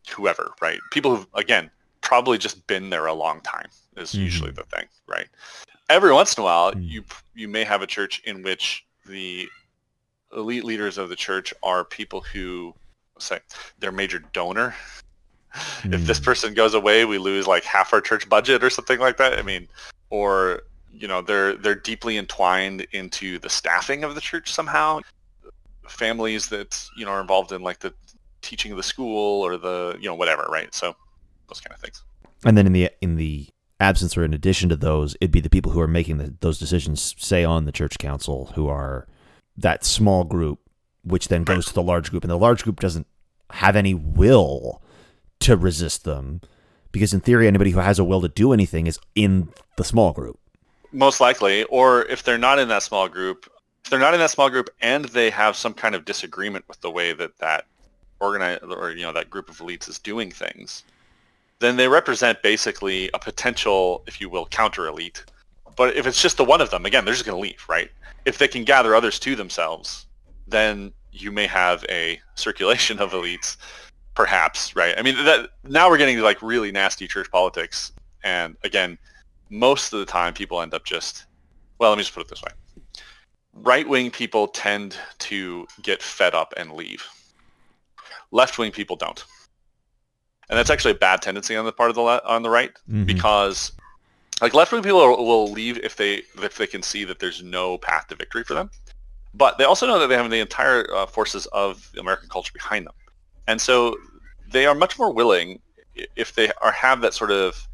whoever, 0.10 0.52
right? 0.62 0.80
People 0.92 1.16
who've, 1.16 1.28
again, 1.34 1.70
probably 2.06 2.38
just 2.38 2.66
been 2.68 2.90
there 2.90 3.08
a 3.08 3.14
long 3.14 3.42
time 3.42 3.68
is 3.98 4.12
mm-hmm. 4.12 4.24
usually 4.24 4.52
the 4.52 4.64
thing, 4.64 4.86
right? 5.08 5.28
every 5.90 6.14
once 6.14 6.36
in 6.36 6.42
a 6.42 6.46
while, 6.46 6.72
mm. 6.72 6.90
you 6.90 7.04
you 7.34 7.48
may 7.48 7.64
have 7.64 7.82
a 7.82 7.88
church 7.88 8.22
in 8.26 8.42
which 8.44 8.86
the 9.06 9.48
elite 10.36 10.64
leaders 10.64 10.98
of 10.98 11.10
the 11.10 11.16
church 11.16 11.54
are 11.64 11.84
people 11.84 12.22
who 12.22 12.74
say 13.20 13.40
their 13.80 13.92
major 13.92 14.20
donor. 14.34 14.70
Mm. 14.72 14.82
If 15.94 16.06
this 16.06 16.18
hmm. 16.18 16.26
person 16.26 16.54
goes 16.54 16.74
away, 16.74 17.06
we 17.06 17.18
lose 17.18 17.48
like 17.48 17.64
half 17.64 17.94
our 17.94 18.02
church 18.02 18.28
budget 18.28 18.62
or 18.62 18.70
something 18.70 19.00
like 19.00 19.16
that. 19.16 19.40
I 19.40 19.42
mean, 19.42 19.70
or 20.10 20.64
you 20.92 21.08
know, 21.08 21.22
they're 21.22 21.56
they're 21.56 21.76
deeply 21.76 22.18
entwined 22.18 22.86
into 22.92 23.40
the 23.40 23.50
staffing 23.50 24.04
of 24.04 24.16
the 24.16 24.22
church 24.22 24.52
somehow. 24.52 25.00
Families 25.88 26.48
that 26.50 26.86
you 26.98 27.06
know 27.06 27.12
are 27.12 27.22
involved 27.22 27.54
in 27.54 27.62
like 27.62 27.80
the 27.80 27.94
teaching 28.42 28.72
of 28.72 28.78
the 28.78 28.84
school 28.84 29.42
or 29.42 29.56
the 29.56 29.96
you 29.98 30.10
know 30.10 30.16
whatever, 30.16 30.46
right? 30.52 30.74
So 30.76 30.94
those 31.48 31.62
kind 31.62 31.74
of 31.74 31.82
things. 31.82 32.04
And 32.44 32.58
then 32.58 32.68
in 32.68 32.74
the 32.74 32.90
in 33.02 33.16
the 33.16 33.50
absence 33.80 34.18
or 34.18 34.24
in 34.24 34.34
addition 34.34 34.70
to 34.70 34.76
those, 34.76 35.16
it'd 35.20 35.32
be 35.32 35.42
the 35.42 35.50
people 35.50 35.72
who 35.72 35.82
are 35.82 35.88
making 35.88 36.18
the, 36.18 36.34
those 36.40 36.60
decisions, 36.60 37.16
say 37.18 37.44
on 37.44 37.66
the 37.66 37.72
church 37.72 37.98
council, 37.98 38.52
who 38.56 38.68
are 38.68 39.08
that 39.58 39.84
small 39.84 40.24
group, 40.24 40.60
which 41.04 41.28
then 41.28 41.44
goes 41.44 41.66
to 41.66 41.74
the 41.74 41.84
large 41.84 42.10
group, 42.10 42.24
and 42.24 42.32
the 42.32 42.38
large 42.38 42.64
group 42.64 42.80
doesn't 42.80 43.08
have 43.52 43.76
any 43.76 43.94
will 43.94 44.82
to 45.40 45.56
resist 45.56 46.04
them, 46.04 46.42
because 46.92 47.14
in 47.14 47.20
theory, 47.20 47.48
anybody 47.48 47.72
who 47.72 47.80
has 47.80 48.00
a 48.00 48.04
will 48.04 48.22
to 48.22 48.28
do 48.28 48.54
anything 48.54 48.88
is 48.88 49.00
in 49.16 49.50
the 49.78 49.84
small 49.84 50.14
group. 50.14 50.40
Most 50.92 51.20
likely, 51.20 51.64
or 51.66 52.04
if 52.06 52.24
they're 52.24 52.38
not 52.38 52.58
in 52.58 52.70
that 52.70 52.84
small 52.84 53.10
group, 53.10 53.52
if 53.84 53.92
they're 53.92 54.00
not 54.00 54.14
in 54.14 54.20
that 54.20 54.32
small 54.32 54.50
group 54.50 54.70
and 54.82 55.06
they 55.06 55.30
have 55.30 55.56
some 55.56 55.74
kind 55.74 55.94
of 55.94 56.06
disagreement 56.06 56.66
with 56.68 56.80
the 56.82 56.90
way 56.90 57.12
that 57.14 57.38
that 57.40 57.66
organize 58.20 58.60
or 58.64 58.92
you 58.92 59.04
know 59.04 59.12
that 59.12 59.30
group 59.30 59.50
of 59.50 59.58
elites 59.58 59.90
is 59.90 60.00
doing 60.00 60.32
things, 60.32 60.84
then 61.60 61.78
they 61.78 61.88
represent 61.88 62.42
basically 62.42 63.10
a 63.14 63.20
potential, 63.20 64.04
if 64.08 64.20
you 64.20 64.30
will, 64.30 64.46
counter 64.48 64.88
elite. 64.88 65.24
But 65.76 65.96
if 65.96 66.08
it's 66.08 66.22
just 66.22 66.38
the 66.38 66.46
one 66.46 66.62
of 66.62 66.70
them, 66.70 66.86
again, 66.86 67.06
they're 67.06 67.14
just 67.14 67.26
going 67.26 67.36
to 67.36 67.42
leave, 67.42 67.64
right? 67.68 67.90
If 68.26 68.38
they 68.38 68.48
can 68.48 68.64
gather 68.64 68.96
others 68.96 69.20
to 69.20 69.36
themselves, 69.36 70.06
then 70.48 70.92
you 71.12 71.32
may 71.32 71.48
have 71.48 71.86
a 71.90 72.20
circulation 72.36 73.00
of 73.00 73.12
elites, 73.12 73.58
perhaps, 74.16 74.76
right? 74.76 74.96
I 74.98 75.02
mean, 75.02 75.16
that 75.26 75.50
now 75.64 75.90
we're 75.90 75.98
getting 75.98 76.18
to 76.18 76.24
like 76.24 76.42
really 76.42 76.72
nasty 76.72 77.08
church 77.08 77.30
politics, 77.32 77.92
and 78.24 78.56
again, 78.64 78.98
most 79.50 79.94
of 79.94 80.00
the 80.00 80.06
time 80.06 80.34
people 80.34 80.62
end 80.62 80.74
up 80.74 80.86
just, 80.86 81.26
well, 81.78 81.92
let 81.92 81.98
me 81.98 82.04
just 82.04 82.14
put 82.14 82.22
it 82.22 82.30
this 82.30 82.42
way: 82.42 82.52
right-wing 83.54 84.12
people 84.12 84.48
tend 84.48 84.98
to 85.20 85.68
get 85.84 86.02
fed 86.02 86.34
up 86.34 86.54
and 86.58 86.72
leave. 86.72 87.06
Left-wing 88.32 88.72
people 88.72 88.96
don't 88.96 89.24
and 90.50 90.58
that's 90.58 90.70
actually 90.70 90.92
a 90.92 90.96
bad 90.96 91.22
tendency 91.22 91.56
on 91.56 91.66
the 91.66 91.72
part 91.72 91.90
of 91.90 91.96
the 91.96 92.02
le- 92.02 92.22
on 92.26 92.44
the 92.44 92.50
right 92.50 92.74
mm-hmm. 92.90 93.06
because 93.06 93.72
like 94.42 94.54
left 94.54 94.72
wing 94.72 94.84
people 94.84 95.00
are, 95.00 95.10
will 95.10 95.52
leave 95.52 95.78
if 95.80 95.96
they 95.96 96.22
if 96.42 96.58
they 96.58 96.68
can 96.68 96.82
see 96.82 97.04
that 97.06 97.20
there's 97.20 97.42
no 97.44 97.78
path 97.78 98.08
to 98.08 98.16
victory 98.16 98.44
for 98.44 98.54
them, 98.54 98.70
but 99.34 99.58
they 99.58 99.64
also 99.64 99.88
know 99.88 100.00
that 100.00 100.08
they 100.08 100.16
have 100.16 100.30
the 100.30 100.40
entire 100.40 100.92
uh, 100.94 101.06
forces 101.06 101.46
of 101.48 101.90
American 101.98 102.30
culture 102.30 102.54
behind 102.54 102.86
them, 102.86 102.94
and 103.48 103.60
so 103.60 103.96
they 104.52 104.66
are 104.66 104.76
much 104.76 105.00
more 105.00 105.12
willing 105.12 105.60
if 106.16 106.36
they 106.36 106.52
are 106.62 106.72
have 106.72 107.02
that 107.02 107.14
sort 107.14 107.32
of 107.32 107.68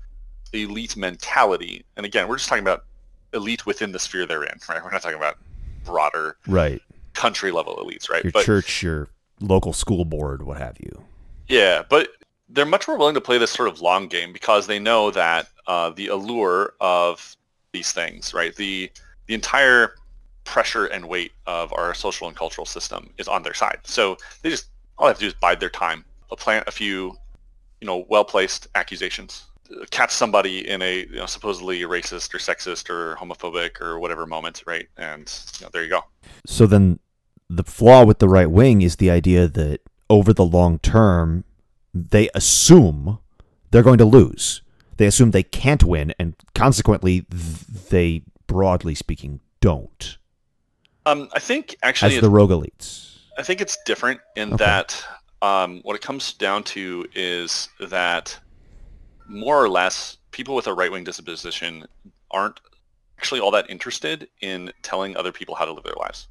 elite 0.54 0.96
mentality. 0.96 1.84
And 1.98 2.06
again, 2.06 2.28
we're 2.28 2.38
just 2.38 2.50
talking 2.50 2.64
about 2.64 2.86
elite 3.34 3.66
within 3.66 3.92
the 3.92 4.00
sphere 4.00 4.26
they're 4.26 4.44
in, 4.44 4.60
right? 4.70 4.84
We're 4.84 4.92
not 4.92 5.02
talking 5.02 5.18
about 5.18 5.38
broader 5.84 6.38
right 6.48 6.82
country 7.14 7.52
level 7.52 7.76
elites, 7.78 8.10
right? 8.10 8.24
Your 8.24 8.32
but, 8.32 8.46
church, 8.46 8.84
your 8.84 9.08
local 9.40 9.74
school 9.74 10.06
board, 10.06 10.44
what 10.44 10.58
have 10.58 10.78
you. 10.80 11.04
Yeah, 11.48 11.84
but 11.90 12.10
they're 12.54 12.66
much 12.66 12.88
more 12.88 12.98
willing 12.98 13.16
to 13.16 13.22
play 13.22 13.38
this 13.38 13.52
sort 13.52 13.70
of 13.70 13.82
long 13.82 14.08
game 14.08 14.34
because 14.34 14.68
they 14.68 14.80
know 14.80 15.12
that 15.12 15.48
uh, 15.68 15.90
the 15.92 16.08
allure 16.08 16.74
of 16.82 17.36
these 17.72 17.92
things, 17.92 18.34
right? 18.34 18.56
The 18.56 18.92
the 19.28 19.34
entire 19.34 19.96
pressure 20.44 20.86
and 20.86 21.08
weight 21.08 21.32
of 21.46 21.72
our 21.74 21.94
social 21.94 22.28
and 22.28 22.36
cultural 22.36 22.66
system 22.66 23.10
is 23.18 23.28
on 23.28 23.44
their 23.44 23.54
side. 23.54 23.80
So 23.84 24.18
they 24.42 24.50
just 24.50 24.68
all 24.98 25.08
they 25.08 25.12
have 25.12 25.18
to 25.18 25.24
do 25.24 25.28
is 25.28 25.34
bide 25.34 25.60
their 25.60 25.70
time, 25.70 26.04
plant 26.32 26.68
a 26.68 26.72
few, 26.72 27.16
you 27.80 27.88
know, 27.88 28.06
well-placed 28.10 28.68
accusations, 28.76 29.46
catch 29.92 30.12
somebody 30.12 30.68
in 30.68 30.82
a 30.82 31.06
you 31.06 31.16
know, 31.16 31.26
supposedly 31.26 31.82
racist 31.82 32.34
or 32.34 32.38
sexist 32.38 32.90
or 32.90 33.16
homophobic 33.16 33.80
or 33.82 34.00
whatever 34.00 34.26
moment, 34.26 34.64
right? 34.66 34.88
And 34.98 35.32
you 35.60 35.66
know, 35.66 35.70
there 35.72 35.84
you 35.84 35.90
go. 35.90 36.04
So 36.46 36.68
then 36.68 37.00
the 37.50 37.64
flaw 37.64 38.04
with 38.04 38.20
the 38.20 38.30
right 38.30 38.50
wing 38.50 38.82
is 38.82 38.98
the 38.98 39.10
idea 39.10 39.48
that 39.48 39.82
over 40.10 40.34
the 40.34 40.46
long 40.46 40.80
term, 40.80 41.46
they 41.94 42.30
assume 42.34 43.20
they're 43.72 43.84
going 43.84 43.98
to 43.98 44.06
lose. 44.06 44.62
They 44.98 45.06
assume 45.06 45.32
they 45.32 45.44
can't 45.44 45.84
win, 45.84 46.14
and 46.20 46.36
consequently, 46.54 47.26
they, 47.90 48.24
broadly 48.48 48.94
speaking, 48.96 49.40
don't. 49.60 50.18
Um, 51.06 51.30
I 51.34 51.40
think 51.40 51.76
actually, 51.82 52.16
as 52.16 52.22
the 52.22 52.30
rogue 52.30 52.52
elites, 52.52 53.18
I 53.38 53.44
think 53.44 53.62
it's 53.62 53.78
different 53.86 54.20
in 54.36 54.54
okay. 54.54 54.64
that 54.64 55.06
um, 55.42 55.80
what 55.84 55.96
it 55.96 56.02
comes 56.02 56.34
down 56.34 56.64
to 56.66 57.08
is 57.16 57.70
that 57.80 58.38
more 59.28 59.64
or 59.64 59.70
less 59.70 60.18
people 60.32 60.54
with 60.54 60.68
a 60.68 60.74
right 60.74 60.92
wing 60.92 61.04
disposition 61.04 61.86
aren't 62.30 62.60
actually 63.18 63.40
all 63.40 63.52
that 63.52 63.70
interested 63.70 64.28
in 64.42 64.72
telling 64.82 65.16
other 65.16 65.32
people 65.32 65.56
how 65.56 65.66
to 65.66 65.72
live 65.72 65.84
their 65.84 65.96
lives 65.98 66.28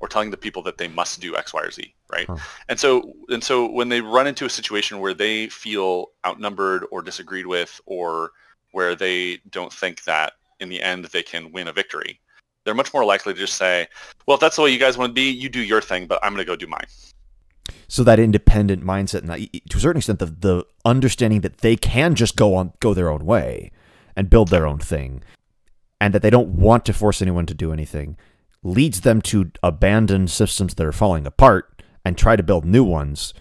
or 0.00 0.08
telling 0.08 0.30
the 0.30 0.36
people 0.36 0.62
that 0.62 0.78
they 0.78 0.88
must 0.88 1.20
do 1.20 1.36
X, 1.36 1.54
Y, 1.54 1.62
or 1.62 1.70
Z, 1.70 1.94
right? 2.12 2.26
Huh. 2.26 2.36
And 2.68 2.78
so 2.78 3.14
and 3.28 3.42
so 3.42 3.70
when 3.70 3.88
they 3.88 4.00
run 4.00 4.26
into 4.26 4.44
a 4.44 4.50
situation 4.50 5.00
where 5.00 5.14
they 5.14 5.48
feel 5.48 6.12
outnumbered 6.26 6.84
or 6.90 7.02
disagreed 7.02 7.46
with 7.46 7.80
or 7.86 8.32
where 8.72 8.94
they 8.94 9.38
don't 9.50 9.72
think 9.72 10.04
that 10.04 10.34
in 10.60 10.68
the 10.68 10.82
end 10.82 11.04
they 11.06 11.22
can 11.22 11.52
win 11.52 11.68
a 11.68 11.72
victory, 11.72 12.20
they're 12.64 12.74
much 12.74 12.92
more 12.92 13.04
likely 13.04 13.32
to 13.32 13.38
just 13.38 13.54
say, 13.54 13.86
well, 14.26 14.34
if 14.34 14.40
that's 14.40 14.56
the 14.56 14.62
way 14.62 14.70
you 14.70 14.78
guys 14.78 14.98
want 14.98 15.10
to 15.10 15.14
be, 15.14 15.30
you 15.30 15.48
do 15.48 15.60
your 15.60 15.80
thing, 15.80 16.06
but 16.06 16.18
I'm 16.22 16.32
going 16.32 16.44
to 16.44 16.50
go 16.50 16.56
do 16.56 16.66
mine. 16.66 16.86
So 17.88 18.02
that 18.04 18.18
independent 18.18 18.84
mindset, 18.84 19.20
and 19.20 19.28
that, 19.30 19.70
to 19.70 19.78
a 19.78 19.80
certain 19.80 19.98
extent, 19.98 20.18
the 20.18 20.26
the 20.26 20.64
understanding 20.84 21.40
that 21.42 21.58
they 21.58 21.76
can 21.76 22.14
just 22.14 22.36
go 22.36 22.54
on, 22.54 22.72
go 22.80 22.94
their 22.94 23.08
own 23.08 23.24
way, 23.24 23.70
and 24.16 24.28
build 24.28 24.48
their 24.48 24.66
own 24.66 24.78
thing, 24.78 25.22
and 26.00 26.12
that 26.12 26.22
they 26.22 26.30
don't 26.30 26.48
want 26.48 26.84
to 26.86 26.92
force 26.92 27.22
anyone 27.22 27.46
to 27.46 27.54
do 27.54 27.72
anything, 27.72 28.16
leads 28.66 29.02
them 29.02 29.22
to 29.22 29.50
abandon 29.62 30.26
systems 30.26 30.74
that 30.74 30.86
are 30.86 30.92
falling 30.92 31.26
apart 31.26 31.82
and 32.04 32.18
try 32.18 32.36
to 32.36 32.42
build 32.42 32.64
new 32.64 32.84
ones 32.84 33.32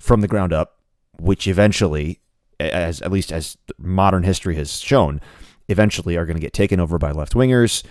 from 0.00 0.20
the 0.20 0.28
ground 0.28 0.52
up, 0.52 0.80
which 1.18 1.46
eventually, 1.46 2.20
as 2.58 3.00
at 3.00 3.12
least 3.12 3.32
as 3.32 3.56
modern 3.78 4.24
history 4.24 4.56
has 4.56 4.80
shown, 4.80 5.20
eventually 5.68 6.16
are 6.16 6.26
going 6.26 6.36
to 6.36 6.42
get 6.42 6.52
taken 6.52 6.80
over 6.80 6.98
by 6.98 7.12
left 7.12 7.34
wingers, 7.34 7.84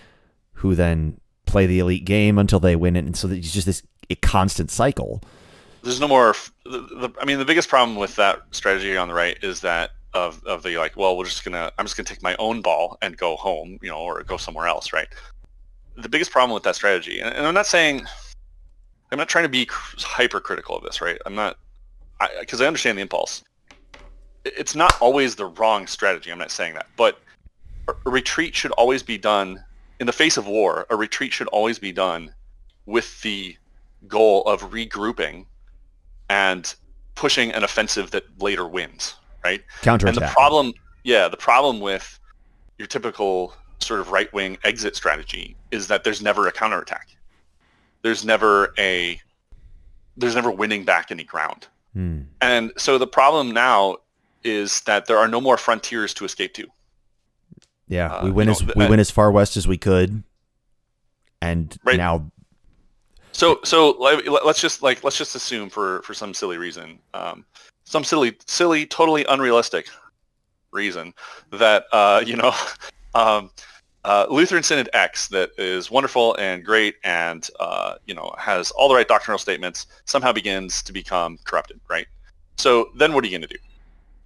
who 0.53 0.75
then 0.75 1.20
play 1.46 1.65
the 1.65 1.79
elite 1.79 2.05
game 2.05 2.38
until 2.38 2.60
they 2.60 2.75
win 2.75 2.96
it, 2.96 3.05
and 3.05 3.15
so 3.15 3.29
it's 3.29 3.53
just 3.53 3.67
this 3.67 3.84
constant 4.22 4.70
cycle. 4.70 5.22
There's 5.82 6.00
no 6.00 6.08
more. 6.08 6.36
The, 6.65 6.79
the, 6.79 7.10
I 7.22 7.25
mean, 7.25 7.38
the 7.38 7.46
biggest 7.46 7.70
problem 7.70 7.98
with 7.98 8.15
that 8.15 8.41
strategy 8.51 8.98
on 8.98 9.08
the 9.08 9.13
right 9.13 9.38
is 9.44 9.62
that 9.62 9.91
of 10.13 10.44
of 10.46 10.63
the 10.63 10.77
like, 10.77 10.98
well, 10.98 11.17
we're 11.17 11.25
just 11.25 11.44
gonna, 11.44 11.72
I'm 11.77 11.86
just 11.86 11.96
gonna 11.96 12.08
take 12.08 12.24
my 12.24 12.36
own 12.38 12.62
ball 12.62 12.98
and 13.01 13.15
go 13.15 13.36
home, 13.36 13.77
you 13.82 13.89
know, 13.89 14.00
or 14.00 14.24
go 14.24 14.38
somewhere 14.38 14.67
else, 14.67 14.94
right? 14.94 15.08
The 15.97 16.09
biggest 16.09 16.31
problem 16.31 16.53
with 16.53 16.63
that 16.63 16.75
strategy, 16.75 17.19
and, 17.19 17.33
and 17.33 17.45
I'm 17.47 17.53
not 17.53 17.67
saying, 17.67 18.05
I'm 19.11 19.17
not 19.17 19.29
trying 19.29 19.45
to 19.45 19.49
be 19.49 19.67
hypercritical 19.69 20.75
of 20.77 20.83
this, 20.83 21.01
right? 21.01 21.17
I'm 21.25 21.35
not, 21.35 21.57
because 22.39 22.61
I, 22.61 22.65
I 22.65 22.67
understand 22.67 22.97
the 22.97 23.01
impulse. 23.01 23.43
It's 24.43 24.75
not 24.75 24.93
always 25.01 25.35
the 25.35 25.45
wrong 25.45 25.87
strategy. 25.87 26.31
I'm 26.31 26.37
not 26.37 26.51
saying 26.51 26.75
that, 26.75 26.87
but 26.97 27.19
a 27.87 28.09
retreat 28.09 28.55
should 28.55 28.71
always 28.71 29.03
be 29.03 29.17
done 29.17 29.63
in 29.99 30.07
the 30.07 30.13
face 30.13 30.37
of 30.37 30.47
war. 30.47 30.85
A 30.89 30.95
retreat 30.95 31.33
should 31.33 31.47
always 31.47 31.79
be 31.79 31.91
done 31.91 32.33
with 32.85 33.21
the 33.21 33.55
goal 34.07 34.43
of 34.43 34.69
regrouping 34.71 35.45
and 36.29 36.75
pushing 37.15 37.51
an 37.51 37.63
offensive 37.63 38.11
that 38.11 38.23
later 38.41 38.67
wins, 38.67 39.15
right? 39.43 39.63
Counter 39.81 40.07
And 40.07 40.15
the 40.15 40.27
problem, 40.27 40.73
yeah, 41.03 41.27
the 41.27 41.37
problem 41.37 41.79
with 41.79 42.19
your 42.77 42.87
typical 42.87 43.53
sort 43.79 44.00
of 44.00 44.12
right-wing 44.12 44.58
exit 44.63 44.96
strategy 44.96 45.55
is 45.72 45.88
that 45.88 46.03
there's 46.03 46.22
never 46.22 46.48
a 46.48 46.51
counterattack. 46.51 47.10
There's 48.01 48.25
never 48.25 48.74
a 48.77 49.20
there's 50.17 50.36
never 50.36 50.51
winning 50.51 50.86
back 50.86 51.12
any 51.12 51.24
ground. 51.24 51.67
Hmm. 51.94 52.22
And 52.41 52.72
so 52.77 52.98
the 52.98 53.08
problem 53.08 53.51
now 53.51 53.98
is 54.44 54.82
that 54.82 55.08
there 55.08 55.17
are 55.17 55.27
no 55.27 55.41
more 55.41 55.58
frontiers 55.58 56.13
to 56.15 56.25
escape 56.25 56.53
to. 56.53 56.67
Yeah, 57.88 58.24
we 58.24 58.29
uh, 58.29 58.34
went 58.34 58.50
as 58.50 58.62
know, 58.62 58.74
we 58.75 58.88
went 58.88 59.00
as 59.00 59.12
far 59.12 59.32
west 59.32 59.58
as 59.58 59.67
we 59.67 59.77
could, 59.77 60.24
and 61.41 61.75
right. 61.84 61.98
now. 61.98 62.32
So 63.32 63.60
so 63.63 63.91
let's 64.46 64.62
just 64.62 64.82
like 64.82 65.03
let's 65.03 65.17
just 65.17 65.36
assume 65.36 65.70
for 65.70 66.01
for 66.01 66.13
some 66.13 66.34
silly 66.34 66.58
reason, 66.58 67.00
um, 67.13 67.46
some 67.84 68.03
silly 68.03 68.38
silly 68.48 68.86
totally 68.86 69.25
unrealistic 69.25 69.89
reason 70.72 71.13
that 71.51 71.86
uh, 71.91 72.24
you 72.25 72.36
know 72.36 72.53
um, 73.15 73.50
uh, 74.03 74.27
Lutheran 74.29 74.62
Synod 74.62 74.89
X 74.93 75.29
that 75.29 75.50
is 75.57 75.89
wonderful 75.89 76.36
and 76.36 76.63
great 76.63 76.95
and 77.03 77.50
uh, 77.60 77.95
you 78.05 78.13
know 78.13 78.34
has 78.38 78.69
all 78.72 78.88
the 78.88 78.93
right 78.93 79.07
doctrinal 79.07 79.39
statements 79.39 79.88
somehow 80.05 80.31
begins 80.31 80.84
to 80.84 80.93
become 80.93 81.39
corrupted, 81.43 81.79
right? 81.89 82.05
So 82.57 82.89
then 82.95 83.13
what 83.13 83.24
are 83.24 83.27
you 83.27 83.31
going 83.31 83.48
to 83.50 83.55
do? 83.55 83.60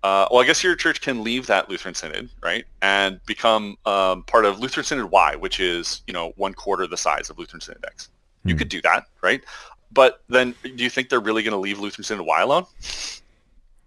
Uh, 0.01 0.27
well, 0.31 0.41
I 0.41 0.45
guess 0.45 0.63
your 0.63 0.75
church 0.75 1.01
can 1.01 1.23
leave 1.23 1.47
that 1.47 1.69
Lutheran 1.69 1.93
Synod, 1.93 2.29
right, 2.41 2.65
and 2.81 3.19
become 3.25 3.77
um, 3.85 4.23
part 4.23 4.45
of 4.45 4.59
Lutheran 4.59 4.85
Synod 4.85 5.11
Y, 5.11 5.35
which 5.35 5.59
is 5.59 6.01
you 6.07 6.13
know 6.13 6.33
one 6.35 6.53
quarter 6.53 6.85
the 6.87 6.97
size 6.97 7.29
of 7.29 7.37
Lutheran 7.39 7.61
Synod 7.61 7.85
X. 7.85 8.09
You 8.43 8.53
hmm. 8.53 8.59
could 8.59 8.69
do 8.69 8.81
that, 8.81 9.05
right? 9.21 9.43
But 9.91 10.21
then, 10.29 10.55
do 10.63 10.83
you 10.83 10.89
think 10.89 11.09
they're 11.09 11.19
really 11.19 11.43
going 11.43 11.53
to 11.53 11.57
leave 11.57 11.79
Lutheran 11.79 12.03
Synod 12.03 12.25
Y 12.25 12.41
alone? 12.41 12.65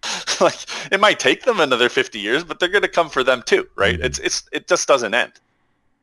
like 0.41 0.57
it 0.91 1.01
might 1.01 1.19
take 1.19 1.45
them 1.45 1.61
another 1.61 1.89
50 1.89 2.19
years, 2.19 2.45
but 2.45 2.59
they're 2.59 2.69
going 2.69 2.83
to 2.83 2.89
come 2.89 3.09
for 3.09 3.23
them 3.23 3.43
too, 3.45 3.69
right? 3.77 3.95
Mm-hmm. 3.95 4.05
It's 4.05 4.19
it's 4.19 4.49
it 4.53 4.69
just 4.69 4.89
doesn't 4.89 5.15
end. 5.15 5.33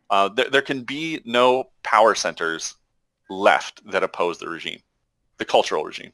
Uh, 0.09 0.29
there, 0.29 0.49
there 0.49 0.61
can 0.61 0.83
be 0.83 1.21
no 1.25 1.69
power 1.83 2.15
centers 2.15 2.75
left 3.29 3.81
that 3.91 4.03
oppose 4.03 4.39
the 4.39 4.49
regime, 4.49 4.79
the 5.37 5.45
cultural 5.45 5.83
regime. 5.83 6.11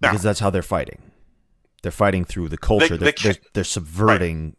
Now, 0.00 0.10
because 0.10 0.22
that's 0.22 0.40
how 0.40 0.50
they're 0.50 0.62
fighting. 0.62 1.00
They're 1.82 1.92
fighting 1.92 2.24
through 2.24 2.48
the 2.48 2.58
culture. 2.58 2.96
They, 2.96 3.06
they 3.06 3.10
are 3.10 3.22
they're, 3.22 3.42
they're, 3.54 3.64
subverting 3.64 4.56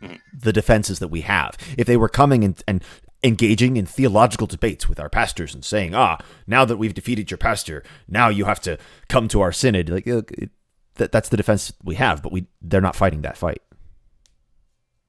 right. 0.00 0.10
mm-hmm. 0.10 0.38
the 0.38 0.52
defenses 0.52 1.00
that 1.00 1.08
we 1.08 1.22
have. 1.22 1.56
If 1.76 1.86
they 1.86 1.96
were 1.96 2.08
coming 2.08 2.44
and, 2.44 2.62
and 2.68 2.84
engaging 3.22 3.76
in 3.76 3.86
theological 3.86 4.46
debates 4.46 4.88
with 4.88 5.00
our 5.00 5.08
pastors 5.08 5.54
and 5.54 5.64
saying, 5.64 5.94
"Ah, 5.94 6.18
now 6.46 6.64
that 6.64 6.76
we've 6.76 6.94
defeated 6.94 7.30
your 7.30 7.38
pastor, 7.38 7.82
now 8.08 8.28
you 8.28 8.44
have 8.44 8.60
to 8.60 8.78
come 9.08 9.26
to 9.28 9.40
our 9.40 9.52
synod," 9.52 9.88
like 9.88 10.06
it, 10.06 10.50
that, 10.96 11.12
that's 11.12 11.28
the 11.28 11.36
defense 11.36 11.72
we 11.82 11.94
have. 11.96 12.22
But 12.22 12.32
we 12.32 12.46
they're 12.62 12.80
not 12.80 12.96
fighting 12.96 13.22
that 13.22 13.36
fight. 13.36 13.62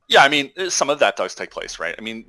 Yeah, 0.07 0.23
I 0.23 0.29
mean, 0.29 0.51
some 0.69 0.89
of 0.89 0.99
that 0.99 1.15
does 1.15 1.33
take 1.33 1.51
place, 1.51 1.79
right? 1.79 1.95
I 1.97 2.01
mean, 2.01 2.25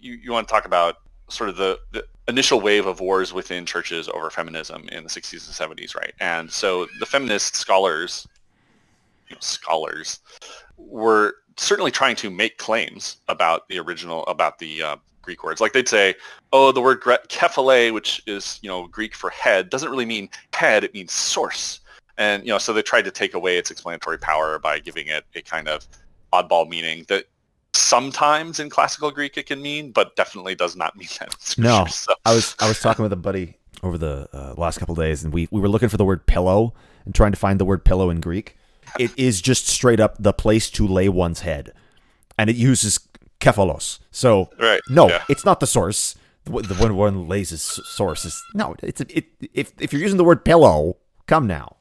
you, 0.00 0.14
you 0.14 0.32
want 0.32 0.48
to 0.48 0.52
talk 0.52 0.64
about 0.64 0.96
sort 1.28 1.50
of 1.50 1.56
the, 1.56 1.78
the 1.92 2.04
initial 2.28 2.60
wave 2.60 2.86
of 2.86 3.00
wars 3.00 3.32
within 3.32 3.66
churches 3.66 4.08
over 4.08 4.30
feminism 4.30 4.88
in 4.90 5.04
the 5.04 5.10
60s 5.10 5.60
and 5.60 5.78
70s, 5.78 5.94
right? 5.94 6.14
And 6.20 6.50
so 6.50 6.86
the 6.98 7.06
feminist 7.06 7.56
scholars, 7.56 8.26
you 9.28 9.34
know, 9.34 9.40
scholars, 9.40 10.20
were 10.78 11.34
certainly 11.56 11.90
trying 11.90 12.16
to 12.16 12.30
make 12.30 12.56
claims 12.56 13.18
about 13.28 13.68
the 13.68 13.78
original, 13.78 14.24
about 14.24 14.58
the 14.58 14.82
uh, 14.82 14.96
Greek 15.22 15.44
words. 15.44 15.60
Like 15.60 15.72
they'd 15.72 15.88
say, 15.88 16.14
oh, 16.52 16.72
the 16.72 16.80
word 16.80 17.02
kephale, 17.02 17.92
which 17.92 18.22
is, 18.26 18.58
you 18.62 18.68
know, 18.68 18.86
Greek 18.86 19.14
for 19.14 19.30
head, 19.30 19.70
doesn't 19.70 19.90
really 19.90 20.06
mean 20.06 20.28
head, 20.54 20.84
it 20.84 20.94
means 20.94 21.12
source. 21.12 21.79
And, 22.20 22.44
you 22.44 22.52
know, 22.52 22.58
so 22.58 22.74
they 22.74 22.82
tried 22.82 23.06
to 23.06 23.10
take 23.10 23.32
away 23.32 23.56
its 23.56 23.70
explanatory 23.70 24.18
power 24.18 24.58
by 24.58 24.78
giving 24.78 25.08
it 25.08 25.24
a 25.34 25.40
kind 25.40 25.68
of 25.68 25.88
oddball 26.34 26.68
meaning 26.68 27.06
that 27.08 27.24
sometimes 27.72 28.60
in 28.60 28.68
classical 28.68 29.10
Greek 29.10 29.38
it 29.38 29.46
can 29.46 29.62
mean, 29.62 29.90
but 29.90 30.14
definitely 30.16 30.54
does 30.54 30.76
not 30.76 30.94
mean 30.96 31.08
that. 31.18 31.54
no, 31.56 31.86
so. 31.86 32.12
I 32.26 32.34
was 32.34 32.54
I 32.60 32.68
was 32.68 32.78
talking 32.78 33.02
with 33.02 33.12
a 33.14 33.16
buddy 33.16 33.56
over 33.82 33.96
the 33.96 34.28
uh, 34.34 34.52
last 34.58 34.78
couple 34.78 34.94
days, 34.94 35.24
and 35.24 35.32
we 35.32 35.48
we 35.50 35.60
were 35.60 35.68
looking 35.68 35.88
for 35.88 35.96
the 35.96 36.04
word 36.04 36.26
pillow 36.26 36.74
and 37.06 37.14
trying 37.14 37.32
to 37.32 37.38
find 37.38 37.58
the 37.58 37.64
word 37.64 37.84
pillow 37.86 38.10
in 38.10 38.20
Greek. 38.20 38.56
It 38.98 39.12
is 39.16 39.40
just 39.40 39.68
straight 39.68 40.00
up 40.00 40.16
the 40.18 40.32
place 40.32 40.68
to 40.72 40.86
lay 40.86 41.08
one's 41.08 41.40
head, 41.40 41.72
and 42.36 42.50
it 42.50 42.56
uses 42.56 42.98
kephalos. 43.40 44.00
So 44.10 44.50
right. 44.58 44.80
no, 44.90 45.08
yeah. 45.08 45.22
it's 45.28 45.44
not 45.44 45.60
the 45.60 45.66
source. 45.66 46.16
The, 46.44 46.62
the 46.62 46.74
one 46.74 46.96
one 46.96 47.28
lays 47.28 47.50
his 47.50 47.62
source 47.62 48.24
is 48.26 48.42
no. 48.52 48.74
It's 48.82 49.00
it, 49.00 49.26
if 49.54 49.72
if 49.80 49.92
you're 49.92 50.02
using 50.02 50.18
the 50.18 50.24
word 50.24 50.44
pillow, 50.44 50.96
come 51.26 51.46
now. 51.46 51.76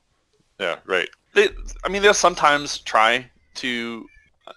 Yeah, 0.60 0.78
right. 0.86 1.10
They, 1.34 1.50
I 1.84 1.90
mean, 1.90 2.02
they'll 2.02 2.14
sometimes 2.14 2.80
try 2.80 3.30
to 3.56 4.06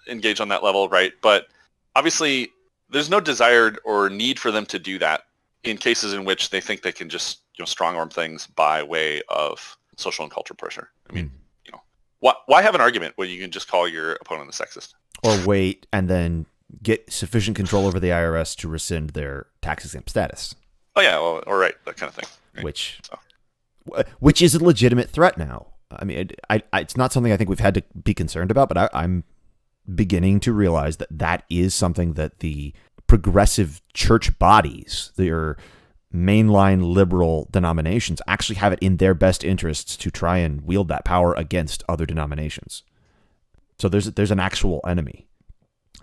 engage 0.07 0.39
on 0.39 0.49
that 0.49 0.63
level, 0.63 0.89
right? 0.89 1.13
But 1.21 1.47
obviously, 1.95 2.49
there's 2.89 3.09
no 3.09 3.19
desired 3.19 3.79
or 3.85 4.09
need 4.09 4.39
for 4.39 4.51
them 4.51 4.65
to 4.67 4.79
do 4.79 4.99
that 4.99 5.25
in 5.63 5.77
cases 5.77 6.13
in 6.13 6.25
which 6.25 6.49
they 6.49 6.61
think 6.61 6.81
they 6.81 6.91
can 6.91 7.09
just 7.09 7.39
you 7.57 7.61
know 7.61 7.65
strong 7.65 7.95
arm 7.95 8.09
things 8.09 8.47
by 8.47 8.83
way 8.83 9.21
of 9.29 9.77
social 9.97 10.23
and 10.23 10.31
cultural 10.31 10.57
pressure. 10.57 10.89
I 11.09 11.13
mean, 11.13 11.25
mm. 11.25 11.31
you 11.65 11.71
know, 11.71 11.81
why 12.19 12.33
why 12.47 12.61
have 12.61 12.75
an 12.75 12.81
argument 12.81 13.13
when 13.15 13.29
you 13.29 13.39
can 13.39 13.51
just 13.51 13.67
call 13.67 13.87
your 13.87 14.13
opponent 14.13 14.49
a 14.49 14.53
sexist? 14.53 14.93
Or 15.23 15.37
wait 15.45 15.87
and 15.93 16.09
then 16.09 16.45
get 16.81 17.11
sufficient 17.11 17.55
control 17.55 17.85
over 17.85 17.99
the 17.99 18.09
IRS 18.09 18.55
to 18.57 18.67
rescind 18.67 19.11
their 19.11 19.47
tax 19.61 19.85
exempt 19.85 20.09
status. 20.09 20.55
Oh 20.95 21.01
yeah, 21.01 21.15
well, 21.15 21.43
all 21.47 21.55
right, 21.55 21.75
that 21.85 21.97
kind 21.97 22.09
of 22.09 22.15
thing. 22.15 22.25
Right? 22.55 22.63
Which, 22.63 22.99
so. 23.03 24.03
which 24.19 24.41
is 24.41 24.53
a 24.53 24.63
legitimate 24.63 25.09
threat 25.09 25.37
now. 25.37 25.67
I 25.99 26.05
mean, 26.05 26.17
it, 26.17 26.39
I, 26.49 26.61
I, 26.71 26.81
it's 26.81 26.97
not 26.97 27.13
something 27.13 27.31
I 27.31 27.37
think 27.37 27.49
we've 27.49 27.59
had 27.59 27.75
to 27.75 27.83
be 28.03 28.13
concerned 28.13 28.51
about, 28.51 28.69
but 28.69 28.77
I, 28.77 28.89
I'm 28.93 29.23
beginning 29.93 30.39
to 30.41 30.53
realize 30.53 30.97
that 30.97 31.09
that 31.11 31.43
is 31.49 31.73
something 31.73 32.13
that 32.13 32.39
the 32.39 32.73
progressive 33.07 33.81
church 33.93 34.37
bodies, 34.39 35.11
their 35.15 35.57
mainline 36.13 36.93
liberal 36.93 37.47
denominations, 37.51 38.21
actually 38.27 38.55
have 38.55 38.73
it 38.73 38.79
in 38.79 38.97
their 38.97 39.13
best 39.13 39.43
interests 39.43 39.97
to 39.97 40.11
try 40.11 40.37
and 40.37 40.61
wield 40.61 40.87
that 40.87 41.05
power 41.05 41.33
against 41.33 41.83
other 41.89 42.05
denominations. 42.05 42.83
So 43.79 43.89
there's 43.89 44.05
there's 44.05 44.31
an 44.31 44.39
actual 44.39 44.81
enemy. 44.87 45.27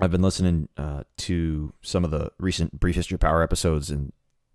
I've 0.00 0.10
been 0.10 0.22
listening 0.22 0.68
uh, 0.76 1.04
to 1.18 1.72
some 1.82 2.04
of 2.04 2.10
the 2.10 2.32
recent 2.38 2.78
Brief 2.80 2.96
History 2.96 3.18
Power 3.18 3.42
episodes, 3.42 3.90
and 3.90 4.12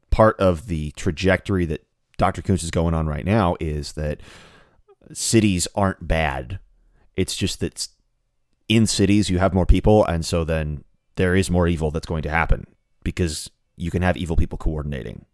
part 0.09 0.39
of 0.39 0.67
the 0.67 0.91
trajectory 0.91 1.65
that 1.65 1.85
Dr. 2.17 2.41
Koontz 2.41 2.63
is 2.63 2.71
going 2.71 2.93
on 2.93 3.07
right 3.07 3.25
now 3.25 3.55
is 3.59 3.93
that 3.93 4.21
cities 5.13 5.67
aren't 5.75 6.07
bad. 6.07 6.59
It's 7.15 7.35
just 7.35 7.59
that 7.59 7.87
in 8.67 8.87
cities 8.87 9.29
you 9.29 9.39
have 9.39 9.53
more 9.53 9.65
people, 9.65 10.05
and 10.05 10.25
so 10.25 10.43
then 10.43 10.83
there 11.15 11.35
is 11.35 11.49
more 11.49 11.67
evil 11.67 11.91
that's 11.91 12.07
going 12.07 12.23
to 12.23 12.29
happen 12.29 12.65
because 13.03 13.49
you 13.77 13.91
can 13.91 14.01
have 14.01 14.17
evil 14.17 14.35
people 14.35 14.57
coordinating. 14.57 15.25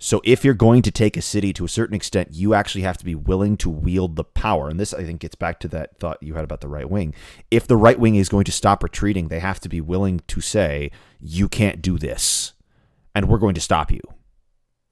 So 0.00 0.20
if 0.24 0.44
you're 0.44 0.54
going 0.54 0.82
to 0.82 0.92
take 0.92 1.16
a 1.16 1.22
city 1.22 1.52
to 1.54 1.64
a 1.64 1.68
certain 1.68 1.96
extent, 1.96 2.28
you 2.30 2.54
actually 2.54 2.82
have 2.82 2.98
to 2.98 3.04
be 3.04 3.16
willing 3.16 3.56
to 3.58 3.68
wield 3.68 4.14
the 4.14 4.22
power. 4.22 4.68
And 4.68 4.78
this, 4.78 4.94
I 4.94 5.02
think, 5.02 5.20
gets 5.20 5.34
back 5.34 5.58
to 5.60 5.68
that 5.68 5.98
thought 5.98 6.22
you 6.22 6.34
had 6.34 6.44
about 6.44 6.60
the 6.60 6.68
right 6.68 6.88
wing. 6.88 7.14
If 7.50 7.66
the 7.66 7.76
right 7.76 7.98
wing 7.98 8.14
is 8.14 8.28
going 8.28 8.44
to 8.44 8.52
stop 8.52 8.84
retreating, 8.84 9.26
they 9.26 9.40
have 9.40 9.58
to 9.60 9.68
be 9.68 9.80
willing 9.80 10.20
to 10.28 10.40
say, 10.40 10.92
you 11.20 11.48
can't 11.48 11.82
do 11.82 11.98
this, 11.98 12.52
and 13.12 13.28
we're 13.28 13.38
going 13.38 13.56
to 13.56 13.60
stop 13.60 13.90
you. 13.90 14.00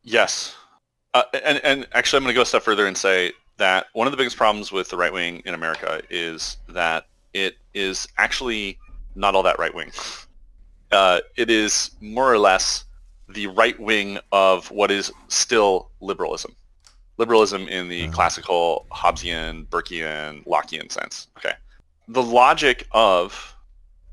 Yes. 0.03 0.57
Uh, 1.15 1.23
and, 1.45 1.65
and 1.65 1.87
actually, 1.93 2.19
I'm 2.19 2.25
going 2.25 2.35
to 2.35 2.39
go 2.39 2.43
a 2.43 2.47
step 2.47 2.65
further 2.65 2.87
and 2.87 2.99
say 2.99 3.33
that 3.59 3.87
one 3.93 4.07
of 4.07 4.11
the 4.11 4.17
biggest 4.17 4.37
problems 4.37 4.73
with 4.73 4.89
the 4.91 4.97
right 4.97 5.13
wing 5.13 5.43
in 5.45 5.55
America 5.55 6.03
is 6.11 6.59
that 6.69 7.07
it 7.33 7.57
is 7.75 8.09
actually 8.19 8.79
not 9.15 9.35
all 9.35 9.43
that 9.43 9.59
right 9.59 9.75
wing. 9.75 9.93
Uh, 10.93 11.21
it 11.37 11.51
is 11.51 11.91
more 12.01 12.33
or 12.33 12.39
less 12.39 12.85
the 13.29 13.47
right 13.49 13.79
wing 13.81 14.19
of 14.33 14.71
what 14.71 14.91
is 14.91 15.13
still 15.29 15.91
liberalism. 16.01 16.55
Liberalism 17.19 17.67
in 17.69 17.89
the 17.89 18.03
mm-hmm. 18.03 18.13
classical 18.13 18.87
Hobbesian, 18.93 19.67
Burkean, 19.67 20.45
Lockean 20.47 20.93
sense. 20.93 21.29
Okay. 21.39 21.55
The 22.09 22.23
logic 22.23 22.87
of 22.93 23.57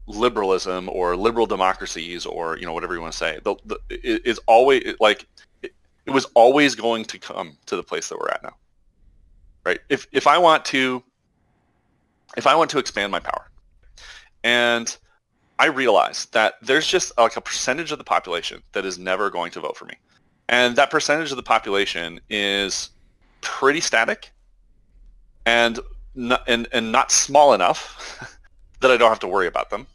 liberalism 0.08 0.90
or 0.90 1.16
liberal 1.16 1.46
democracies 1.46 2.26
or 2.26 2.58
you 2.58 2.66
know 2.66 2.74
whatever 2.74 2.94
you 2.94 3.00
want 3.00 3.14
to 3.14 3.18
say 3.18 3.40
the, 3.44 3.56
the, 3.66 3.80
is 3.90 4.38
always 4.48 4.96
like 5.00 5.26
it, 5.62 5.74
it 6.06 6.12
was 6.12 6.26
always 6.34 6.76
going 6.76 7.06
to 7.06 7.18
come 7.18 7.58
to 7.66 7.78
the 7.78 7.84
place 7.84 8.10
that 8.10 8.20
we're 8.20 8.28
at 8.28 8.44
now 8.44 8.54
right 9.66 9.80
if 9.90 10.08
if 10.12 10.28
i 10.28 10.38
want 10.38 10.64
to 10.66 11.04
if 12.38 12.48
i 12.48 12.56
want 12.56 12.70
to 12.70 12.80
expand 12.80 13.12
my 13.12 13.20
power 13.20 13.50
and 14.44 14.98
I 15.60 15.68
realize 15.68 16.26
that 16.32 16.56
there's 16.62 16.88
just 16.88 17.18
like 17.18 17.38
a 17.38 17.42
percentage 17.42 17.92
of 17.92 17.98
the 17.98 18.04
population 18.04 18.62
that 18.74 18.86
is 18.86 18.98
never 19.00 19.30
going 19.30 19.52
to 19.52 19.62
vote 19.62 19.78
for 19.78 19.86
me. 19.86 19.94
And 20.50 20.76
that 20.76 20.92
percentage 20.92 21.32
of 21.32 21.38
the 21.38 21.44
population 21.44 22.20
is 22.30 22.90
pretty 23.42 23.80
static 23.80 24.32
and 25.46 25.80
not, 26.16 26.44
and, 26.48 26.68
and 26.74 26.92
not 26.92 27.12
small 27.12 27.54
enough 27.54 28.38
that 28.82 28.92
I 28.92 28.98
don't 28.98 29.10
have 29.10 29.20
to 29.20 29.28
worry 29.28 29.48
about 29.48 29.70
them. 29.70 29.88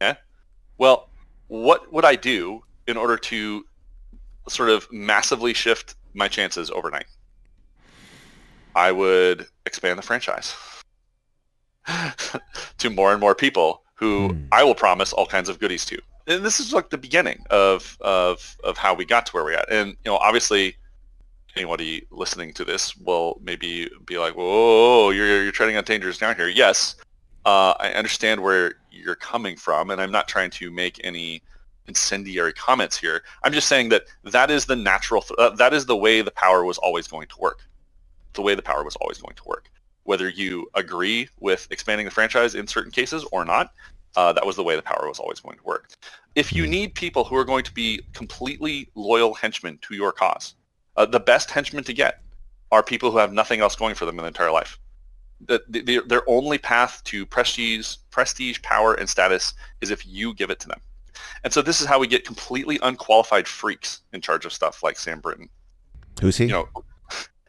Yeah. 0.00 0.14
Well, 0.78 1.08
what 1.48 1.92
would 1.92 2.04
I 2.04 2.16
do 2.16 2.62
in 2.86 2.96
order 2.96 3.16
to 3.16 3.64
sort 4.48 4.68
of 4.68 4.86
massively 4.92 5.54
shift 5.54 5.96
my 6.14 6.28
chances 6.28 6.70
overnight? 6.70 7.06
I 8.76 8.92
would 8.92 9.46
expand 9.64 9.98
the 9.98 10.02
franchise 10.02 10.54
to 12.78 12.90
more 12.90 13.10
and 13.10 13.20
more 13.20 13.34
people 13.34 13.82
who 13.94 14.28
mm. 14.28 14.48
I 14.52 14.62
will 14.62 14.74
promise 14.74 15.12
all 15.14 15.26
kinds 15.26 15.48
of 15.48 15.58
goodies 15.58 15.86
to. 15.86 15.98
And 16.26 16.44
this 16.44 16.60
is 16.60 16.72
like 16.72 16.90
the 16.90 16.98
beginning 16.98 17.44
of 17.50 17.96
of 18.00 18.56
of 18.62 18.76
how 18.76 18.92
we 18.94 19.04
got 19.04 19.26
to 19.26 19.32
where 19.32 19.44
we're 19.44 19.54
at. 19.54 19.72
And 19.72 19.90
you 19.90 20.10
know, 20.10 20.18
obviously, 20.18 20.76
anybody 21.56 22.06
listening 22.10 22.52
to 22.54 22.64
this 22.64 22.96
will 22.96 23.40
maybe 23.42 23.88
be 24.04 24.18
like, 24.18 24.34
"Whoa, 24.34 25.10
you're 25.10 25.42
you're 25.42 25.52
treading 25.52 25.76
on 25.76 25.84
dangerous 25.84 26.18
ground 26.18 26.36
here." 26.36 26.48
Yes, 26.48 26.96
uh, 27.46 27.74
I 27.78 27.92
understand 27.92 28.42
where 28.42 28.74
you're 28.90 29.14
coming 29.14 29.56
from, 29.56 29.90
and 29.90 30.00
I'm 30.00 30.10
not 30.10 30.28
trying 30.28 30.50
to 30.50 30.70
make 30.70 31.00
any 31.04 31.42
incendiary 31.86 32.52
comments 32.52 32.98
here. 32.98 33.22
I'm 33.44 33.52
just 33.52 33.68
saying 33.68 33.88
that 33.90 34.02
that 34.24 34.50
is 34.50 34.66
the 34.66 34.76
natural, 34.76 35.22
th- 35.22 35.38
uh, 35.38 35.50
that 35.50 35.72
is 35.72 35.86
the 35.86 35.96
way 35.96 36.20
the 36.22 36.32
power 36.32 36.64
was 36.64 36.78
always 36.78 37.06
going 37.06 37.28
to 37.28 37.38
work. 37.38 37.60
The 38.36 38.42
way 38.42 38.54
the 38.54 38.62
power 38.62 38.84
was 38.84 38.96
always 38.96 39.18
going 39.18 39.34
to 39.34 39.42
work 39.44 39.70
whether 40.06 40.28
you 40.28 40.70
agree 40.74 41.28
with 41.40 41.68
expanding 41.70 42.06
the 42.06 42.10
franchise 42.10 42.54
in 42.54 42.66
certain 42.66 42.92
cases 42.92 43.24
or 43.32 43.44
not. 43.44 43.72
Uh, 44.14 44.32
that 44.32 44.46
was 44.46 44.56
the 44.56 44.62
way 44.62 44.74
the 44.74 44.82
power 44.82 45.06
was 45.06 45.18
always 45.18 45.40
going 45.40 45.58
to 45.58 45.64
work. 45.64 45.90
If 46.34 46.52
you 46.52 46.64
hmm. 46.64 46.70
need 46.70 46.94
people 46.94 47.24
who 47.24 47.36
are 47.36 47.44
going 47.44 47.64
to 47.64 47.74
be 47.74 48.00
completely 48.14 48.88
loyal 48.94 49.34
henchmen 49.34 49.78
to 49.82 49.94
your 49.94 50.12
cause, 50.12 50.54
uh, 50.96 51.04
the 51.04 51.20
best 51.20 51.50
henchmen 51.50 51.84
to 51.84 51.92
get 51.92 52.22
are 52.72 52.82
people 52.82 53.10
who 53.10 53.18
have 53.18 53.32
nothing 53.32 53.60
else 53.60 53.76
going 53.76 53.94
for 53.94 54.06
them 54.06 54.14
in 54.14 54.22
their 54.22 54.28
entire 54.28 54.50
life. 54.50 54.78
The, 55.46 55.62
the, 55.68 56.00
their 56.06 56.22
only 56.26 56.56
path 56.56 57.02
to 57.04 57.26
prestige, 57.26 57.96
prestige, 58.10 58.62
power, 58.62 58.94
and 58.94 59.06
status 59.06 59.52
is 59.82 59.90
if 59.90 60.06
you 60.06 60.32
give 60.32 60.48
it 60.48 60.60
to 60.60 60.68
them. 60.68 60.80
And 61.44 61.52
so 61.52 61.60
this 61.60 61.82
is 61.82 61.86
how 61.86 61.98
we 61.98 62.06
get 62.06 62.24
completely 62.24 62.78
unqualified 62.82 63.46
freaks 63.46 64.00
in 64.14 64.22
charge 64.22 64.46
of 64.46 64.52
stuff 64.52 64.82
like 64.82 64.98
Sam 64.98 65.20
Brinton. 65.20 65.50
Who's 66.22 66.38
he? 66.38 66.46
You 66.46 66.52
know, 66.52 66.68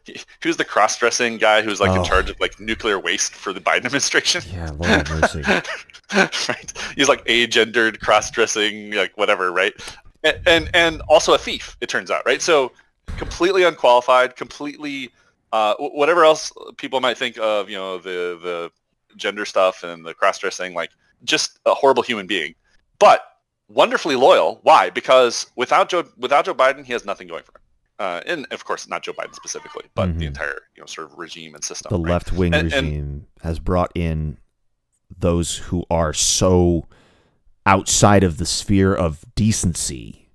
was 0.44 0.56
the 0.56 0.64
cross-dressing 0.64 1.38
guy 1.38 1.62
who's 1.62 1.80
like 1.80 1.90
oh. 1.90 1.96
in 1.96 2.04
charge 2.04 2.30
of 2.30 2.38
like 2.40 2.58
nuclear 2.60 2.98
waste 2.98 3.34
for 3.34 3.52
the 3.52 3.60
Biden 3.60 3.84
administration. 3.84 4.42
Yeah, 4.52 4.70
Lord 4.78 5.10
mercy. 5.10 5.42
right. 6.14 6.72
He's 6.96 7.08
like 7.08 7.24
agendered, 7.26 8.00
cross-dressing, 8.00 8.92
like 8.92 9.16
whatever, 9.16 9.52
right? 9.52 9.72
And, 10.24 10.40
and, 10.46 10.70
and 10.74 11.02
also 11.08 11.34
a 11.34 11.38
thief, 11.38 11.76
it 11.80 11.88
turns 11.88 12.10
out, 12.10 12.24
right? 12.26 12.42
So 12.42 12.72
completely 13.16 13.64
unqualified, 13.64 14.36
completely 14.36 15.10
uh, 15.52 15.74
whatever 15.78 16.24
else 16.24 16.52
people 16.76 17.00
might 17.00 17.16
think 17.16 17.38
of, 17.38 17.70
you 17.70 17.76
know, 17.76 17.98
the 17.98 18.38
the 18.42 18.70
gender 19.16 19.44
stuff 19.44 19.82
and 19.82 20.04
the 20.04 20.14
cross-dressing, 20.14 20.74
like 20.74 20.90
just 21.24 21.58
a 21.66 21.74
horrible 21.74 22.02
human 22.02 22.26
being, 22.26 22.54
but 22.98 23.22
wonderfully 23.68 24.16
loyal. 24.16 24.60
Why? 24.62 24.90
Because 24.90 25.46
without 25.56 25.88
Joe 25.88 26.04
without 26.18 26.44
Joe 26.44 26.54
Biden, 26.54 26.84
he 26.84 26.92
has 26.92 27.04
nothing 27.04 27.28
going 27.28 27.44
for 27.44 27.52
him 27.52 27.62
uh, 27.98 28.20
and 28.26 28.46
of 28.50 28.64
course 28.64 28.88
not 28.88 29.02
Joe 29.02 29.12
Biden 29.12 29.34
specifically, 29.34 29.84
but 29.94 30.08
mm-hmm. 30.08 30.18
the 30.18 30.26
entire 30.26 30.60
you 30.74 30.80
know 30.80 30.86
sort 30.86 31.10
of 31.10 31.18
regime 31.18 31.54
and 31.54 31.64
system. 31.64 31.90
The 31.90 31.98
right? 31.98 32.12
left 32.12 32.32
wing 32.32 32.52
regime 32.52 32.94
and, 32.94 33.26
has 33.42 33.58
brought 33.58 33.92
in 33.94 34.38
those 35.16 35.56
who 35.56 35.84
are 35.90 36.12
so 36.12 36.86
outside 37.66 38.24
of 38.24 38.38
the 38.38 38.46
sphere 38.46 38.94
of 38.94 39.24
decency 39.34 40.30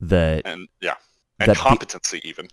that 0.00 0.42
and 0.44 0.68
yeah 0.80 0.94
and 1.38 1.50
that 1.50 1.56
competency 1.56 2.20
the, 2.20 2.28
even 2.28 2.48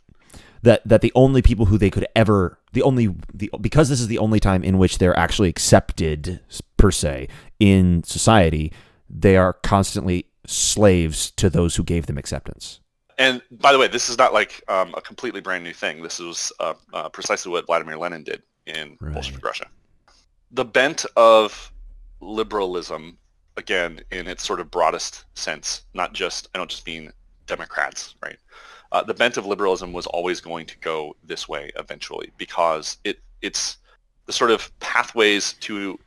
that 0.61 0.81
that 0.87 1.01
the 1.01 1.11
only 1.15 1.41
people 1.41 1.65
who 1.65 1.77
they 1.77 1.89
could 1.89 2.05
ever 2.15 2.59
the 2.73 2.81
only 2.83 3.13
the 3.33 3.49
because 3.59 3.89
this 3.89 3.99
is 3.99 4.07
the 4.07 4.19
only 4.19 4.39
time 4.39 4.63
in 4.63 4.77
which 4.77 4.97
they're 4.97 5.17
actually 5.17 5.49
accepted 5.49 6.39
per 6.77 6.91
se 6.91 7.27
in 7.59 8.03
society 8.03 8.71
they 9.09 9.35
are 9.35 9.53
constantly 9.53 10.27
slaves 10.45 11.31
to 11.31 11.49
those 11.49 11.75
who 11.75 11.83
gave 11.83 12.05
them 12.05 12.17
acceptance 12.17 12.79
and 13.21 13.41
by 13.51 13.71
the 13.71 13.77
way, 13.77 13.87
this 13.87 14.09
is 14.09 14.17
not 14.17 14.33
like 14.33 14.63
um, 14.67 14.95
a 14.97 15.01
completely 15.01 15.41
brand 15.41 15.63
new 15.63 15.73
thing. 15.73 16.01
This 16.01 16.17
was 16.17 16.51
uh, 16.59 16.73
uh, 16.91 17.07
precisely 17.09 17.51
what 17.51 17.67
Vladimir 17.67 17.95
Lenin 17.95 18.23
did 18.23 18.41
in 18.65 18.97
right. 18.99 19.13
Bolshevik 19.13 19.45
Russia. 19.45 19.67
The 20.49 20.65
bent 20.65 21.05
of 21.15 21.71
liberalism, 22.19 23.19
again, 23.57 24.01
in 24.09 24.25
its 24.27 24.43
sort 24.43 24.59
of 24.59 24.71
broadest 24.71 25.25
sense, 25.35 25.83
not 25.93 26.13
just, 26.13 26.49
I 26.55 26.57
don't 26.57 26.69
just 26.69 26.87
mean 26.87 27.13
Democrats, 27.45 28.15
right? 28.23 28.37
Uh, 28.91 29.03
the 29.03 29.13
bent 29.13 29.37
of 29.37 29.45
liberalism 29.45 29.93
was 29.93 30.07
always 30.07 30.41
going 30.41 30.65
to 30.65 30.77
go 30.79 31.15
this 31.23 31.47
way 31.47 31.71
eventually 31.75 32.31
because 32.37 32.97
it 33.03 33.19
it's 33.43 33.77
the 34.25 34.33
sort 34.33 34.51
of 34.51 34.71
pathways 34.79 35.53
to 35.53 35.97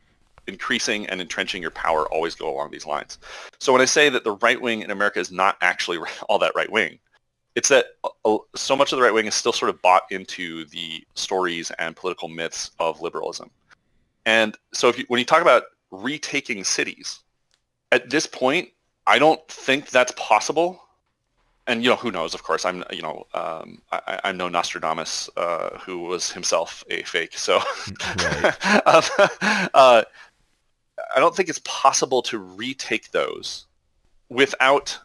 increasing 0.47 1.07
and 1.07 1.21
entrenching 1.21 1.63
your 1.63 1.71
power 1.71 2.07
always 2.07 2.35
go 2.35 2.53
along 2.53 2.71
these 2.71 2.87
lines. 2.87 3.19
So 3.59 3.73
when 3.73 3.83
I 3.83 3.87
say 3.87 4.09
that 4.09 4.25
the 4.25 4.37
right 4.37 4.61
wing 4.61 4.83
in 4.83 4.91
America 4.91 5.19
is 5.19 5.31
not 5.31 5.57
actually 5.61 5.99
all 6.29 6.39
that 6.39 6.53
right 6.55 6.71
wing, 6.71 6.99
it's 7.55 7.69
that 7.69 7.87
so 8.57 8.77
much 8.77 8.93
of 8.93 8.99
the 8.99 9.03
right 9.03 9.15
wing 9.15 9.27
is 9.27 9.35
still 9.35 9.53
sort 9.53 9.69
of 9.69 9.81
bought 9.81 10.03
into 10.11 10.65
the 10.67 11.05
stories 11.15 11.71
and 11.79 11.95
political 11.95 12.29
myths 12.29 12.73
of 12.81 13.01
liberalism. 13.01 13.51
And 14.27 14.57
so 14.73 14.89
if 14.89 14.99
you, 14.99 15.05
when 15.09 15.19
you 15.19 15.25
talk 15.25 15.43
about 15.43 15.65
retaking 15.91 16.65
cities, 16.65 17.21
at 17.93 18.11
this 18.11 18.27
point, 18.27 18.71
I 19.07 19.19
don't 19.19 19.47
think 19.49 19.91
that's 19.91 20.13
possible. 20.17 20.81
And 21.67 21.83
you 21.83 21.91
know 21.91 21.97
who 21.97 22.11
knows? 22.11 22.35
Of 22.35 22.43
course, 22.43 22.65
I'm 22.67 22.85
you 22.93 23.01
know 23.01 23.27
um, 23.33 23.81
I, 23.91 24.21
am 24.25 24.37
no 24.37 24.49
Nostradamus, 24.49 25.31
uh, 25.37 25.79
who 25.79 26.01
was 26.01 26.31
himself 26.31 26.85
a 26.91 27.03
fake. 27.05 27.39
So 27.39 27.61
right. 28.19 28.67
um, 28.87 29.03
uh, 29.73 30.03
I 31.15 31.21
don't 31.21 31.35
think 31.35 31.49
it's 31.49 31.61
possible 31.65 32.23
to 32.23 32.39
retake 32.39 33.11
those 33.11 33.67
without 34.29 34.99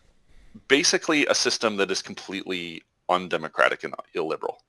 basically 0.67 1.25
a 1.27 1.35
system 1.35 1.77
that 1.77 1.91
is 1.91 2.01
completely 2.01 2.83
undemocratic 3.09 3.83
and 3.83 3.93
illiberal. 4.13 4.63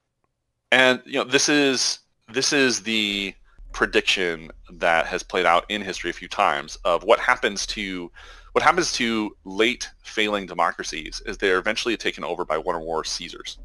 And 0.73 1.03
you 1.05 1.15
know, 1.15 1.25
this 1.25 1.49
is 1.49 2.01
this 2.33 2.53
is 2.53 2.83
the 2.83 3.35
prediction 3.73 4.51
that 4.73 5.07
has 5.07 5.23
played 5.23 5.47
out 5.47 5.65
in 5.69 5.83
history 5.83 6.11
a 6.11 6.15
few 6.15 6.29
times 6.29 6.77
of 6.85 7.05
what 7.05 7.21
happens 7.21 7.67
to 7.67 8.11
what 8.53 8.65
happens 8.65 8.93
to 8.93 9.37
late 9.45 9.89
failing 10.03 10.47
democracies 10.47 11.23
is 11.27 11.39
they're 11.39 11.59
eventually 11.59 11.97
taken 11.97 12.25
over 12.25 12.45
by 12.45 12.59
one 12.59 12.75
or 12.75 12.81
more 12.81 13.05
Caesars. 13.05 13.59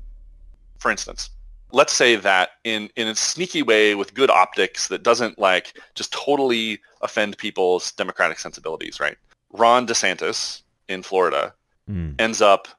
For 0.77 0.91
instance, 0.91 1.31
let's 1.75 1.91
say 1.91 2.15
that 2.15 2.51
in, 2.63 2.89
in 2.95 3.09
a 3.09 3.15
sneaky 3.15 3.61
way 3.61 3.95
with 3.95 4.13
good 4.13 4.29
optics 4.29 4.87
that 4.87 5.03
doesn't 5.03 5.37
like 5.37 5.77
just 5.93 6.13
totally 6.13 6.79
offend 7.01 7.37
people's 7.37 7.91
democratic 7.91 8.39
sensibilities, 8.39 9.01
right? 9.01 9.17
Ron 9.51 9.85
DeSantis 9.85 10.61
in 10.87 11.03
Florida 11.03 11.53
mm. 11.91 12.15
ends 12.17 12.41
up 12.41 12.69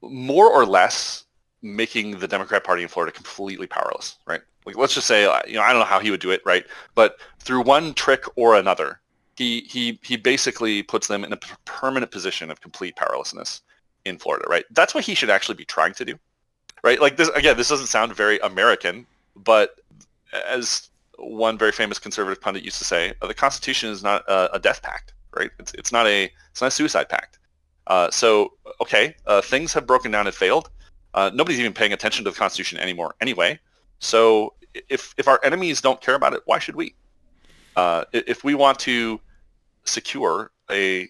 more 0.00 0.50
or 0.50 0.64
less 0.64 1.26
making 1.60 2.20
the 2.20 2.26
Democrat 2.26 2.64
Party 2.64 2.82
in 2.82 2.88
Florida 2.88 3.12
completely 3.12 3.66
powerless, 3.66 4.16
right? 4.26 4.40
Like, 4.64 4.78
let's 4.78 4.94
just 4.94 5.06
say, 5.06 5.24
you 5.46 5.56
know, 5.56 5.62
I 5.62 5.68
don't 5.68 5.80
know 5.80 5.84
how 5.84 6.00
he 6.00 6.10
would 6.10 6.20
do 6.20 6.30
it, 6.30 6.40
right? 6.46 6.64
But 6.94 7.16
through 7.40 7.64
one 7.64 7.92
trick 7.92 8.24
or 8.36 8.56
another, 8.56 8.98
he 9.36 9.60
he 9.68 10.00
he 10.02 10.16
basically 10.16 10.82
puts 10.82 11.06
them 11.06 11.22
in 11.22 11.34
a 11.34 11.38
permanent 11.66 12.10
position 12.10 12.50
of 12.50 12.62
complete 12.62 12.96
powerlessness 12.96 13.60
in 14.06 14.18
Florida, 14.18 14.46
right? 14.48 14.64
That's 14.70 14.94
what 14.94 15.04
he 15.04 15.14
should 15.14 15.30
actually 15.30 15.56
be 15.56 15.66
trying 15.66 15.92
to 15.94 16.04
do, 16.06 16.18
right? 16.82 17.00
Like 17.00 17.16
this 17.16 17.28
again, 17.30 17.56
this 17.56 17.68
doesn't 17.68 17.86
sound 17.86 18.14
very 18.14 18.38
American, 18.40 19.06
but 19.36 19.80
as 20.48 20.88
one 21.18 21.58
very 21.58 21.72
famous 21.72 21.98
conservative 21.98 22.40
pundit 22.40 22.62
used 22.62 22.78
to 22.78 22.84
say, 22.84 23.12
uh, 23.22 23.26
the 23.26 23.34
Constitution 23.34 23.90
is 23.90 24.02
not 24.02 24.22
a, 24.28 24.54
a, 24.54 24.58
death 24.58 24.82
pact, 24.82 25.12
right? 25.36 25.50
It's 25.58 25.72
it's 25.74 25.92
not 25.92 26.06
a 26.06 26.30
it's 26.50 26.60
not 26.60 26.68
a 26.68 26.70
suicide 26.70 27.08
pact. 27.08 27.38
Uh, 27.86 28.10
so 28.10 28.52
okay, 28.80 29.14
uh, 29.26 29.40
things 29.40 29.72
have 29.72 29.86
broken 29.86 30.10
down 30.10 30.26
and 30.26 30.34
failed. 30.34 30.70
Uh, 31.14 31.30
nobody's 31.34 31.58
even 31.58 31.72
paying 31.72 31.92
attention 31.92 32.24
to 32.24 32.30
the 32.30 32.36
Constitution 32.36 32.78
anymore, 32.78 33.14
anyway. 33.20 33.58
So 33.98 34.54
if 34.88 35.14
if 35.18 35.26
our 35.26 35.40
enemies 35.42 35.80
don't 35.80 36.00
care 36.00 36.14
about 36.14 36.34
it, 36.34 36.42
why 36.44 36.58
should 36.58 36.76
we? 36.76 36.94
Uh, 37.76 38.04
if 38.12 38.44
we 38.44 38.54
want 38.54 38.78
to 38.80 39.20
secure 39.84 40.50
a 40.70 41.08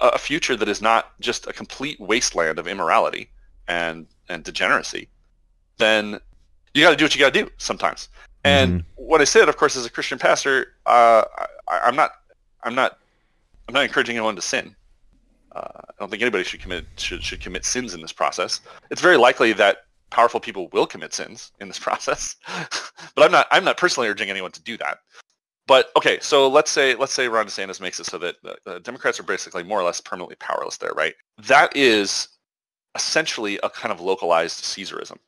a 0.00 0.18
future 0.18 0.56
that 0.56 0.68
is 0.68 0.80
not 0.80 1.18
just 1.20 1.46
a 1.46 1.52
complete 1.52 2.00
wasteland 2.00 2.58
of 2.58 2.66
immorality 2.66 3.28
and 3.68 4.06
and 4.30 4.44
degeneracy, 4.44 5.08
then 5.78 6.18
you 6.74 6.82
got 6.82 6.90
to 6.90 6.96
do 6.96 7.04
what 7.04 7.14
you 7.14 7.20
got 7.20 7.34
to 7.34 7.44
do 7.44 7.50
sometimes. 7.58 8.08
And 8.44 8.80
mm-hmm. 8.80 9.04
what 9.04 9.20
I 9.20 9.24
said, 9.24 9.48
of 9.48 9.56
course, 9.56 9.76
as 9.76 9.84
a 9.84 9.90
Christian 9.90 10.18
pastor, 10.18 10.74
uh, 10.86 11.24
I, 11.68 11.88
am 11.88 11.96
not, 11.96 12.12
I'm 12.62 12.74
not, 12.74 12.98
I'm 13.68 13.74
not 13.74 13.84
encouraging 13.84 14.16
anyone 14.16 14.36
to 14.36 14.42
sin. 14.42 14.74
Uh, 15.52 15.60
I 15.76 15.92
don't 15.98 16.10
think 16.10 16.22
anybody 16.22 16.44
should 16.44 16.60
commit 16.60 16.86
should 16.96 17.24
should 17.24 17.40
commit 17.40 17.64
sins 17.64 17.92
in 17.92 18.00
this 18.00 18.12
process. 18.12 18.60
It's 18.90 19.00
very 19.00 19.16
likely 19.16 19.52
that 19.54 19.78
powerful 20.10 20.38
people 20.38 20.68
will 20.72 20.86
commit 20.86 21.12
sins 21.12 21.50
in 21.60 21.66
this 21.66 21.78
process, 21.88 22.36
but 23.16 23.24
I'm 23.24 23.32
not 23.32 23.48
I'm 23.50 23.64
not 23.64 23.76
personally 23.76 24.08
urging 24.08 24.30
anyone 24.30 24.52
to 24.52 24.62
do 24.62 24.76
that. 24.78 24.98
But 25.66 25.90
okay, 25.96 26.18
so 26.20 26.48
let's 26.48 26.70
say 26.70 26.94
let's 26.94 27.12
say 27.12 27.26
Ron 27.26 27.46
DeSantis 27.46 27.80
makes 27.80 27.98
it 27.98 28.06
so 28.06 28.16
that 28.18 28.36
the 28.64 28.78
Democrats 28.80 29.18
are 29.18 29.24
basically 29.24 29.64
more 29.64 29.80
or 29.80 29.84
less 29.84 30.00
permanently 30.00 30.36
powerless 30.36 30.76
there, 30.76 30.92
right? 30.94 31.14
That 31.38 31.76
is 31.76 32.28
essentially 32.94 33.58
a 33.62 33.70
kind 33.70 33.92
of 33.92 34.00
localized 34.00 34.64
Caesarism. 34.64 35.18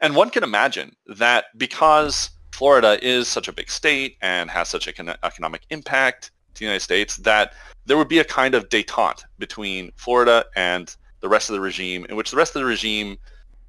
And 0.00 0.14
one 0.14 0.30
can 0.30 0.44
imagine 0.44 0.94
that 1.06 1.46
because 1.56 2.30
Florida 2.52 2.98
is 3.04 3.28
such 3.28 3.48
a 3.48 3.52
big 3.52 3.70
state 3.70 4.16
and 4.22 4.50
has 4.50 4.68
such 4.68 4.86
an 4.86 5.12
economic 5.22 5.62
impact 5.70 6.30
to 6.54 6.60
the 6.60 6.64
United 6.64 6.80
States, 6.80 7.16
that 7.18 7.54
there 7.86 7.96
would 7.96 8.08
be 8.08 8.18
a 8.18 8.24
kind 8.24 8.54
of 8.54 8.68
détente 8.68 9.24
between 9.38 9.92
Florida 9.96 10.44
and 10.54 10.96
the 11.20 11.28
rest 11.28 11.48
of 11.48 11.54
the 11.54 11.60
regime, 11.60 12.06
in 12.08 12.16
which 12.16 12.30
the 12.30 12.36
rest 12.36 12.54
of 12.54 12.60
the 12.60 12.66
regime 12.66 13.16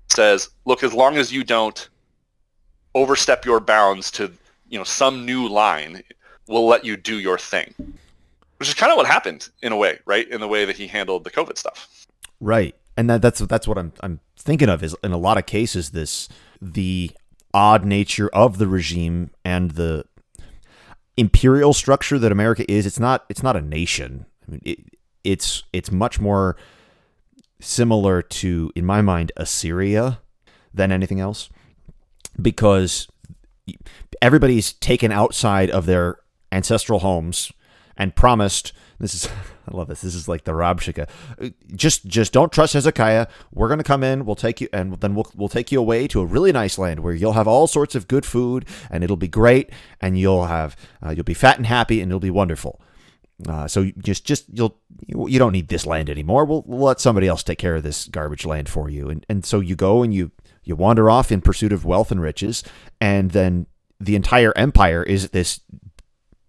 says, 0.09 0.49
look, 0.65 0.83
as 0.83 0.93
long 0.93 1.17
as 1.17 1.31
you 1.31 1.43
don't 1.43 1.89
overstep 2.95 3.45
your 3.45 3.59
bounds 3.59 4.09
to 4.11 4.31
you 4.69 4.77
know 4.77 4.83
some 4.83 5.25
new 5.25 5.47
line 5.47 6.01
we'll 6.47 6.65
let 6.65 6.83
you 6.83 6.97
do 6.97 7.19
your 7.19 7.37
thing. 7.37 7.73
Which 8.57 8.69
is 8.69 8.73
kind 8.73 8.91
of 8.91 8.97
what 8.97 9.05
happened 9.05 9.49
in 9.61 9.71
a 9.71 9.77
way 9.77 9.99
right? 10.05 10.27
In 10.29 10.41
the 10.41 10.47
way 10.47 10.65
that 10.65 10.75
he 10.75 10.87
handled 10.87 11.23
the 11.23 11.29
covid 11.29 11.57
stuff. 11.57 12.07
Right 12.39 12.75
and 12.97 13.09
that, 13.09 13.21
that's 13.21 13.39
that's 13.39 13.67
what 13.67 13.77
I'm 13.77 13.93
I'm 14.01 14.19
thinking 14.35 14.69
of 14.69 14.83
is 14.83 14.95
in 15.03 15.11
a 15.11 15.17
lot 15.17 15.37
of 15.37 15.45
cases 15.45 15.91
this 15.91 16.27
the 16.61 17.11
odd 17.53 17.85
nature 17.85 18.29
of 18.29 18.57
the 18.57 18.67
regime 18.67 19.29
and 19.45 19.71
the 19.71 20.05
imperial 21.15 21.73
structure 21.73 22.19
that 22.19 22.31
America 22.31 22.69
is 22.69 22.85
it's 22.85 22.99
not 22.99 23.25
it's 23.29 23.43
not 23.43 23.55
a 23.55 23.61
nation. 23.61 24.25
I 24.47 24.51
mean 24.51 24.61
it, 24.65 24.79
it's 25.23 25.63
it's 25.71 25.91
much 25.91 26.19
more 26.19 26.57
similar 27.61 28.21
to 28.21 28.71
in 28.75 28.85
my 28.85 29.01
mind 29.01 29.31
Assyria 29.37 30.19
than 30.73 30.91
anything 30.91 31.19
else 31.19 31.49
because 32.41 33.07
everybody's 34.21 34.73
taken 34.73 35.11
outside 35.11 35.69
of 35.69 35.85
their 35.85 36.17
ancestral 36.51 36.99
homes 36.99 37.51
and 37.95 38.15
promised 38.15 38.73
this 38.99 39.13
is 39.13 39.29
I 39.67 39.75
love 39.75 39.87
this. 39.87 40.01
This 40.01 40.15
is 40.15 40.27
like 40.27 40.43
the 40.43 40.53
Rabshakeh. 40.53 41.09
Just 41.75 42.05
just 42.05 42.33
don't 42.33 42.51
trust 42.51 42.73
Hezekiah. 42.73 43.27
We're 43.51 43.69
gonna 43.69 43.83
come 43.83 44.03
in. 44.03 44.25
We'll 44.25 44.35
take 44.35 44.61
you, 44.61 44.69
and 44.73 44.99
then 44.99 45.15
we'll 45.15 45.31
we'll 45.35 45.49
take 45.49 45.71
you 45.71 45.79
away 45.79 46.07
to 46.07 46.21
a 46.21 46.25
really 46.25 46.51
nice 46.51 46.77
land 46.77 47.01
where 47.01 47.13
you'll 47.13 47.33
have 47.33 47.47
all 47.47 47.67
sorts 47.67 47.95
of 47.95 48.07
good 48.07 48.25
food, 48.25 48.65
and 48.89 49.03
it'll 49.03 49.17
be 49.17 49.27
great, 49.27 49.69
and 50.01 50.17
you'll 50.17 50.45
have 50.45 50.75
uh, 51.05 51.11
you'll 51.11 51.23
be 51.23 51.33
fat 51.33 51.57
and 51.57 51.67
happy, 51.67 52.01
and 52.01 52.11
it'll 52.11 52.19
be 52.19 52.31
wonderful. 52.31 52.81
Uh, 53.47 53.67
so 53.67 53.91
just 53.99 54.25
just 54.25 54.45
you'll 54.51 54.79
you 55.05 55.37
don't 55.37 55.51
need 55.51 55.67
this 55.67 55.85
land 55.85 56.09
anymore. 56.09 56.45
We'll, 56.45 56.63
we'll 56.65 56.87
let 56.87 56.99
somebody 56.99 57.27
else 57.27 57.43
take 57.43 57.59
care 57.59 57.75
of 57.75 57.83
this 57.83 58.07
garbage 58.07 58.45
land 58.45 58.67
for 58.67 58.89
you, 58.89 59.09
and 59.09 59.25
and 59.29 59.45
so 59.45 59.59
you 59.59 59.75
go 59.75 60.01
and 60.01 60.13
you 60.13 60.31
you 60.63 60.75
wander 60.75 61.09
off 61.09 61.31
in 61.31 61.41
pursuit 61.41 61.71
of 61.71 61.85
wealth 61.85 62.11
and 62.11 62.19
riches, 62.19 62.63
and 62.99 63.31
then 63.31 63.67
the 63.99 64.15
entire 64.15 64.53
empire 64.55 65.03
is 65.03 65.29
this 65.29 65.61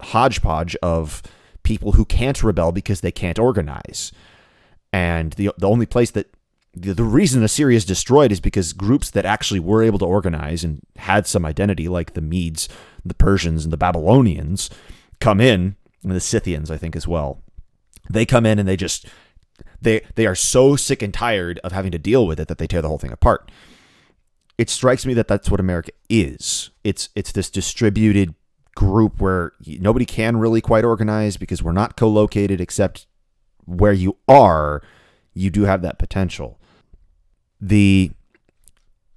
hodgepodge 0.00 0.76
of 0.76 1.22
people 1.68 1.92
who 1.92 2.04
can't 2.04 2.42
rebel 2.42 2.72
because 2.72 3.02
they 3.02 3.12
can't 3.12 3.38
organize. 3.38 4.10
And 4.92 5.34
the 5.34 5.52
the 5.58 5.68
only 5.68 5.86
place 5.86 6.10
that 6.12 6.34
the, 6.74 6.94
the 6.94 7.04
reason 7.04 7.42
Assyria 7.42 7.76
is 7.76 7.84
destroyed 7.84 8.32
is 8.32 8.40
because 8.40 8.72
groups 8.72 9.10
that 9.10 9.24
actually 9.24 9.60
were 9.60 9.82
able 9.82 9.98
to 9.98 10.04
organize 10.06 10.64
and 10.64 10.80
had 10.96 11.26
some 11.26 11.44
identity, 11.44 11.86
like 11.86 12.14
the 12.14 12.20
Medes, 12.20 12.68
the 13.04 13.14
Persians, 13.14 13.64
and 13.64 13.72
the 13.72 13.76
Babylonians, 13.76 14.70
come 15.20 15.40
in, 15.40 15.76
and 16.02 16.12
the 16.12 16.20
Scythians, 16.20 16.70
I 16.70 16.78
think, 16.78 16.96
as 16.96 17.06
well. 17.06 17.42
They 18.10 18.24
come 18.24 18.46
in 18.46 18.58
and 18.58 18.66
they 18.66 18.76
just 18.76 19.06
they 19.80 20.00
they 20.14 20.26
are 20.26 20.34
so 20.34 20.74
sick 20.74 21.02
and 21.02 21.12
tired 21.12 21.60
of 21.62 21.72
having 21.72 21.92
to 21.92 21.98
deal 21.98 22.26
with 22.26 22.40
it 22.40 22.48
that 22.48 22.58
they 22.58 22.66
tear 22.66 22.80
the 22.82 22.88
whole 22.88 22.98
thing 22.98 23.12
apart 23.12 23.50
it 24.58 24.68
strikes 24.68 25.06
me 25.06 25.14
that 25.14 25.28
that's 25.28 25.50
what 25.50 25.60
America 25.60 25.92
is. 26.10 26.70
It's 26.82 27.08
it's 27.14 27.32
this 27.32 27.48
distributed 27.48 28.34
group 28.78 29.20
where 29.20 29.54
nobody 29.66 30.04
can 30.04 30.36
really 30.36 30.60
quite 30.60 30.84
organize 30.84 31.36
because 31.36 31.60
we're 31.60 31.72
not 31.72 31.96
co-located 31.96 32.60
except 32.60 33.08
where 33.64 33.92
you 33.92 34.16
are, 34.28 34.80
you 35.34 35.50
do 35.50 35.64
have 35.64 35.82
that 35.82 35.98
potential. 35.98 36.60
The 37.60 38.12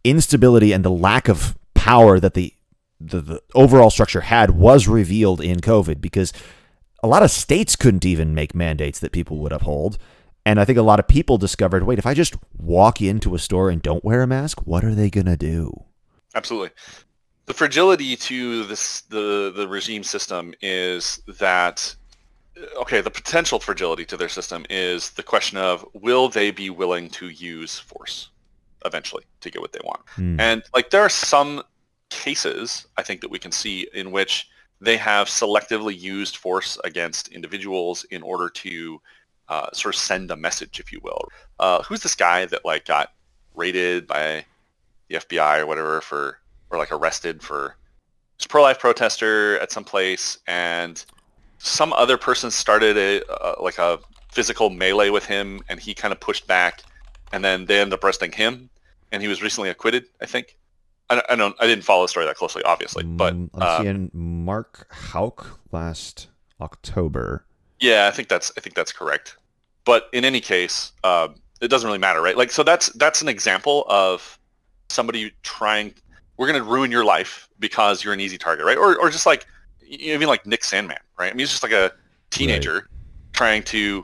instability 0.04 0.74
and 0.74 0.84
the 0.84 0.90
lack 0.90 1.30
of 1.30 1.56
power 1.76 2.20
that 2.20 2.34
the, 2.34 2.56
the, 3.00 3.22
the 3.22 3.42
overall 3.54 3.92
structure 3.92 4.22
had 4.22 4.50
was 4.50 4.88
revealed 4.88 5.42
in 5.42 5.60
COVID 5.60 6.02
because 6.02 6.34
a 7.04 7.08
lot 7.08 7.22
of 7.22 7.30
states 7.30 7.76
couldn't 7.76 8.04
even 8.04 8.34
make 8.34 8.56
mandates 8.56 9.00
that 9.00 9.12
people 9.12 9.38
would 9.38 9.52
uphold. 9.52 10.00
And 10.44 10.60
I 10.60 10.66
think 10.66 10.80
a 10.80 10.82
lot 10.82 11.00
of 11.00 11.08
people 11.08 11.38
discovered 11.38 11.84
wait, 11.84 12.00
if 12.00 12.08
I 12.08 12.16
just 12.16 12.36
walk 12.58 13.00
into 13.00 13.36
a 13.36 13.40
store 13.40 13.70
and 13.70 13.80
don't 13.80 14.04
wear 14.04 14.24
a 14.24 14.28
mask, 14.28 14.66
what 14.66 14.84
are 14.84 14.96
they 14.96 15.12
going 15.12 15.28
to 15.28 15.38
do? 15.38 15.84
Absolutely. 16.34 16.72
The 17.46 17.54
fragility 17.54 18.16
to 18.16 18.64
this 18.66 19.02
the 19.02 19.52
the 19.56 19.68
regime 19.68 20.04
system 20.04 20.54
is 20.62 21.22
that 21.40 21.96
okay, 22.78 23.02
the 23.02 23.12
potential 23.12 23.60
fragility 23.60 24.06
to 24.06 24.18
their 24.18 24.30
system 24.30 24.66
is 24.70 25.12
the 25.12 25.24
question 25.24 25.58
of 25.58 25.86
will 25.94 26.30
they 26.30 26.52
be 26.52 26.70
willing 26.70 27.10
to 27.10 27.30
use 27.30 27.80
force 27.80 28.30
eventually 28.86 29.24
to 29.42 29.50
get 29.50 29.62
what 29.62 29.72
they 29.72 29.80
want. 29.84 30.06
Mm. 30.18 30.40
And 30.40 30.64
like 30.74 30.90
there 30.90 31.02
are 31.02 31.10
some 31.10 31.64
cases 32.10 32.88
I 32.98 33.04
think 33.04 33.22
that 33.22 33.32
we 33.32 33.40
can 33.40 33.52
see 33.52 33.88
in 33.94 34.12
which 34.12 34.50
they 34.80 34.98
have 34.98 35.28
selectively 35.28 35.98
used 35.98 36.38
force 36.38 36.78
against 36.84 37.30
individuals 37.30 38.04
in 38.06 38.24
order 38.24 38.50
to 38.50 39.02
uh, 39.48 39.72
sort 39.74 39.96
of 39.96 40.00
send 40.00 40.32
a 40.32 40.36
message, 40.36 40.80
if 40.80 40.92
you 40.92 41.00
will. 41.04 41.28
Uh, 41.60 41.84
who's 41.84 42.02
this 42.02 42.16
guy 42.16 42.46
that 42.46 42.66
like 42.66 42.86
got 42.86 43.14
raided 43.54 44.08
by 44.08 44.46
the 45.08 45.16
FBI 45.16 45.60
or 45.60 45.68
whatever 45.68 46.02
for, 46.02 46.40
or 46.72 46.78
like 46.78 46.92
arrested 46.92 47.42
for, 47.44 47.76
pro-life 48.50 48.80
protester 48.80 49.60
at 49.60 49.72
some 49.72 49.84
place, 49.84 50.40
and 50.48 51.06
some 51.60 51.94
other 51.94 52.18
person 52.18 52.50
started 52.50 52.98
a 52.98 53.24
uh, 53.32 53.56
like 53.62 53.78
a 53.78 54.00
physical 54.32 54.72
melee 54.72 55.10
with 55.12 55.26
him, 55.26 55.62
and 55.70 55.80
he 55.80 55.94
kind 55.94 56.12
of 56.12 56.20
pushed 56.20 56.48
back, 56.48 56.82
and 57.32 57.46
then 57.46 57.66
they 57.66 57.80
ended 57.80 57.94
up 57.94 58.04
arresting 58.04 58.32
him, 58.32 58.70
and 59.12 59.22
he 59.22 59.28
was 59.28 59.44
recently 59.44 59.70
acquitted, 59.70 60.06
I 60.22 60.26
think. 60.26 60.58
I, 61.10 61.22
I 61.30 61.36
don't, 61.36 61.56
I 61.60 61.68
didn't 61.68 61.84
follow 61.84 62.04
the 62.04 62.08
story 62.08 62.26
that 62.26 62.36
closely, 62.36 62.64
obviously, 62.64 63.04
but 63.04 63.36
mm, 63.36 63.50
I'm 63.54 63.84
seeing 63.84 64.10
Mark 64.14 64.88
Houck 64.92 65.60
last 65.72 66.28
October. 66.62 67.46
Yeah, 67.80 68.08
I 68.08 68.12
think 68.16 68.28
that's 68.28 68.52
I 68.58 68.62
think 68.62 68.76
that's 68.76 68.92
correct. 68.92 69.38
but 69.86 70.10
in 70.14 70.26
any 70.26 70.40
case, 70.42 70.92
uh, 71.04 71.28
it 71.62 71.68
doesn't 71.68 71.88
really 71.88 72.00
matter, 72.00 72.22
right? 72.22 72.38
Like, 72.38 72.52
so 72.52 72.64
that's 72.64 72.90
that's 72.94 73.22
an 73.22 73.28
example 73.28 73.86
of 73.88 74.40
somebody 74.90 75.32
trying. 75.44 75.94
We're 76.42 76.48
going 76.48 76.64
to 76.64 76.68
ruin 76.68 76.90
your 76.90 77.06
life 77.06 77.48
because 77.60 78.04
you're 78.04 78.14
an 78.14 78.20
easy 78.20 78.40
target, 78.40 78.66
right? 78.66 78.76
Or 78.76 78.98
or 78.98 79.12
just 79.12 79.28
like 79.28 79.46
even 79.88 80.28
like 80.28 80.48
Nick 80.48 80.62
Sandmann, 80.62 80.98
right? 81.20 81.28
I 81.28 81.30
mean, 81.30 81.38
he's 81.38 81.52
just 81.52 81.62
like 81.62 81.72
a 81.72 81.92
teenager 82.32 82.74
right. 82.74 82.84
trying 83.34 83.62
to 83.66 84.04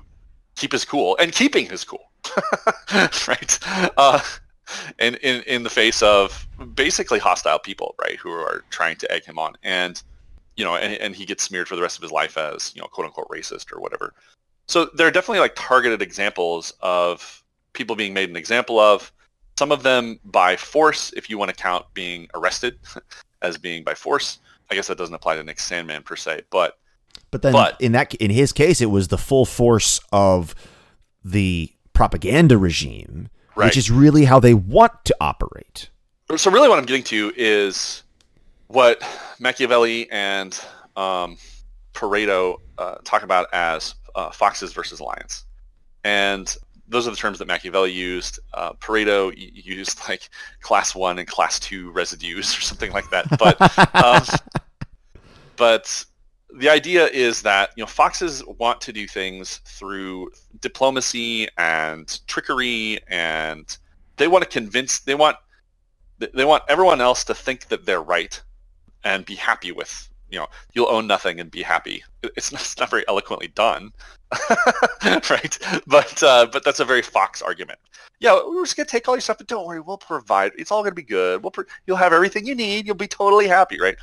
keep 0.55 0.71
his 0.71 0.85
cool 0.85 1.17
and 1.19 1.31
keeping 1.31 1.65
his 1.65 1.83
cool, 1.83 2.11
right? 3.27 3.59
Uh, 3.97 4.19
and 4.99 5.15
in 5.15 5.41
in 5.47 5.63
the 5.63 5.69
face 5.71 6.03
of 6.03 6.47
basically 6.75 7.17
hostile 7.17 7.57
people, 7.57 7.95
right, 7.99 8.17
who 8.17 8.29
are 8.29 8.63
trying 8.69 8.97
to 8.97 9.11
egg 9.11 9.25
him 9.25 9.39
on, 9.39 9.55
and 9.63 10.03
you 10.57 10.63
know, 10.63 10.75
and, 10.75 10.93
and 10.93 11.15
he 11.15 11.25
gets 11.25 11.41
smeared 11.41 11.67
for 11.67 11.75
the 11.75 11.81
rest 11.81 11.97
of 11.97 12.03
his 12.03 12.11
life 12.11 12.37
as 12.37 12.71
you 12.75 12.81
know, 12.83 12.87
quote 12.87 13.07
unquote 13.07 13.29
racist 13.29 13.73
or 13.73 13.81
whatever. 13.81 14.13
So 14.67 14.91
there 14.93 15.07
are 15.07 15.11
definitely 15.11 15.39
like 15.39 15.55
targeted 15.55 16.03
examples 16.03 16.71
of 16.81 17.43
people 17.73 17.95
being 17.95 18.13
made 18.13 18.29
an 18.29 18.35
example 18.35 18.79
of. 18.79 19.11
Some 19.57 19.71
of 19.71 19.81
them 19.81 20.19
by 20.23 20.55
force, 20.55 21.11
if 21.17 21.29
you 21.31 21.37
want 21.39 21.49
to 21.49 21.55
count 21.55 21.85
being 21.95 22.27
arrested 22.35 22.77
as 23.41 23.57
being 23.57 23.83
by 23.83 23.95
force. 23.95 24.39
I 24.69 24.75
guess 24.75 24.87
that 24.87 24.97
doesn't 24.97 25.15
apply 25.15 25.35
to 25.35 25.43
Nick 25.43 25.57
Sandmann 25.57 26.05
per 26.05 26.15
se, 26.15 26.41
but 26.51 26.77
but 27.31 27.41
then 27.41 27.53
but, 27.53 27.79
in 27.81 27.93
that 27.93 28.13
in 28.15 28.29
his 28.29 28.53
case, 28.53 28.81
it 28.81 28.87
was 28.87 29.07
the 29.07 29.17
full 29.17 29.45
force 29.45 29.99
of 30.11 30.53
the 31.23 31.71
propaganda 31.93 32.57
regime, 32.57 33.29
right. 33.55 33.65
which 33.65 33.77
is 33.77 33.89
really 33.89 34.25
how 34.25 34.39
they 34.39 34.53
want 34.53 34.93
to 35.05 35.15
operate. 35.19 35.89
So 36.35 36.51
really, 36.51 36.69
what 36.69 36.77
I'm 36.77 36.85
getting 36.85 37.03
to 37.05 37.33
is 37.35 38.03
what 38.67 39.01
Machiavelli 39.39 40.11
and 40.11 40.59
um, 40.95 41.37
Pareto 41.93 42.57
uh, 42.77 42.95
talk 43.05 43.23
about 43.23 43.47
as 43.53 43.95
uh, 44.15 44.29
foxes 44.31 44.73
versus 44.73 45.01
lions, 45.01 45.45
and 46.03 46.55
those 46.87 47.07
are 47.07 47.11
the 47.11 47.17
terms 47.17 47.39
that 47.39 47.47
Machiavelli 47.47 47.91
used. 47.91 48.39
Uh, 48.53 48.73
Pareto 48.73 49.33
used 49.35 49.99
like 50.07 50.29
class 50.61 50.95
one 50.95 51.19
and 51.19 51.27
class 51.27 51.59
two 51.59 51.91
residues 51.91 52.57
or 52.57 52.61
something 52.61 52.91
like 52.91 53.09
that. 53.09 53.25
But 53.37 53.59
um, 53.95 54.23
but 55.57 56.05
the 56.55 56.69
idea 56.69 57.07
is 57.07 57.41
that 57.41 57.71
you 57.75 57.83
know 57.83 57.87
foxes 57.87 58.43
want 58.45 58.81
to 58.81 58.93
do 58.93 59.07
things 59.07 59.61
through 59.65 60.31
diplomacy 60.61 61.47
and 61.57 62.19
trickery, 62.27 62.99
and 63.07 63.77
they 64.17 64.27
want 64.27 64.43
to 64.43 64.49
convince 64.49 64.99
they 64.99 65.15
want 65.15 65.37
they 66.19 66.45
want 66.45 66.63
everyone 66.67 67.01
else 67.01 67.23
to 67.25 67.35
think 67.35 67.67
that 67.67 67.85
they're 67.85 68.01
right 68.01 68.41
and 69.03 69.25
be 69.25 69.35
happy 69.35 69.71
with 69.71 70.09
you 70.29 70.39
know 70.39 70.47
you'll 70.73 70.89
own 70.89 71.07
nothing 71.07 71.39
and 71.39 71.49
be 71.51 71.61
happy. 71.61 72.03
It's 72.23 72.51
not, 72.51 72.61
it's 72.61 72.77
not 72.77 72.89
very 72.89 73.07
eloquently 73.07 73.47
done 73.49 73.91
right? 75.29 75.57
But 75.87 76.21
uh, 76.23 76.47
but 76.51 76.63
that's 76.63 76.79
a 76.79 76.85
very 76.85 77.01
fox 77.01 77.41
argument. 77.41 77.79
Yeah 78.19 78.39
we're 78.45 78.63
just 78.63 78.75
going 78.75 78.87
to 78.87 78.91
take 78.91 79.07
all 79.07 79.15
your 79.15 79.21
stuff 79.21 79.37
but 79.37 79.47
don't 79.47 79.65
worry 79.65 79.79
we'll 79.79 79.97
provide 79.97 80.51
it's 80.57 80.71
all 80.71 80.81
going 80.81 80.91
to 80.91 80.95
be 80.95 81.03
good. 81.03 81.43
We'll 81.43 81.51
pro- 81.51 81.65
you'll 81.85 81.97
have 81.97 82.13
everything 82.13 82.45
you 82.45 82.55
need 82.55 82.85
you'll 82.85 82.95
be 82.95 83.07
totally 83.07 83.47
happy 83.47 83.79
right? 83.79 83.95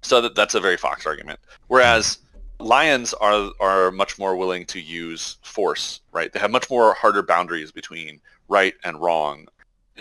So 0.00 0.20
that, 0.20 0.34
that's 0.34 0.54
a 0.54 0.60
very 0.60 0.76
fox 0.76 1.06
argument. 1.06 1.38
Whereas 1.68 2.18
lions 2.58 3.12
are 3.14 3.50
are 3.60 3.90
much 3.90 4.18
more 4.18 4.36
willing 4.36 4.64
to 4.66 4.80
use 4.80 5.36
force 5.42 6.00
right? 6.12 6.32
They 6.32 6.40
have 6.40 6.50
much 6.50 6.70
more 6.70 6.94
harder 6.94 7.22
boundaries 7.22 7.70
between 7.70 8.20
right 8.48 8.74
and 8.84 9.00
wrong. 9.00 9.46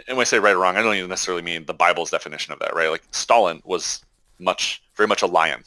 And 0.08 0.18
when 0.18 0.22
I 0.22 0.26
say 0.26 0.40
right 0.40 0.56
or 0.56 0.60
wrong, 0.60 0.78
I 0.78 0.82
don't 0.82 0.96
even 0.96 1.10
necessarily 1.10 1.44
mean 1.44 1.66
the 1.66 1.74
Bible's 1.74 2.10
definition 2.10 2.54
of 2.54 2.60
that, 2.60 2.74
right? 2.74 2.90
Like 2.90 3.04
Stalin 3.12 3.62
was 3.66 4.02
much, 4.40 4.82
very 5.02 5.08
much 5.08 5.24
a 5.24 5.26
lion. 5.26 5.64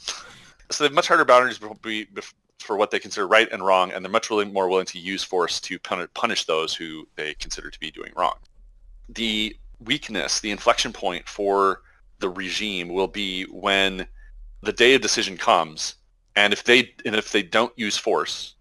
So 0.71 0.85
they 0.85 0.89
have 0.89 0.95
much 0.95 1.09
harder 1.09 1.25
boundaries 1.25 1.59
for 2.61 2.77
what 2.77 2.93
they 2.93 3.01
consider 3.01 3.27
right 3.27 3.51
and 3.51 3.67
wrong, 3.67 3.91
and 3.91 4.05
they're 4.05 4.13
much 4.13 4.31
really 4.31 4.45
more 4.45 4.69
willing 4.69 4.87
to 4.87 4.99
use 5.01 5.25
force 5.25 5.61
to 5.63 5.77
punish 5.81 6.45
those 6.45 6.73
who 6.73 7.09
they 7.17 7.35
consider 7.35 7.69
to 7.69 7.81
be 7.81 7.91
doing 7.91 8.13
wrong. 8.15 8.37
The 9.09 9.57
weakness, 9.81 10.39
the 10.39 10.53
inflection 10.53 10.93
point 10.93 11.29
for 11.29 11.83
the 12.21 12.29
regime 12.29 12.91
will 12.91 13.09
be 13.09 13.43
when 13.51 14.07
the 14.63 14.73
day 14.73 14.95
of 14.95 15.03
decision 15.03 15.37
comes, 15.37 15.97
and 16.37 16.53
if 16.53 16.63
they 16.63 16.95
and 17.05 17.17
if 17.17 17.33
they 17.33 17.43
don't 17.43 17.77
use 17.77 17.97
force, 17.97 18.55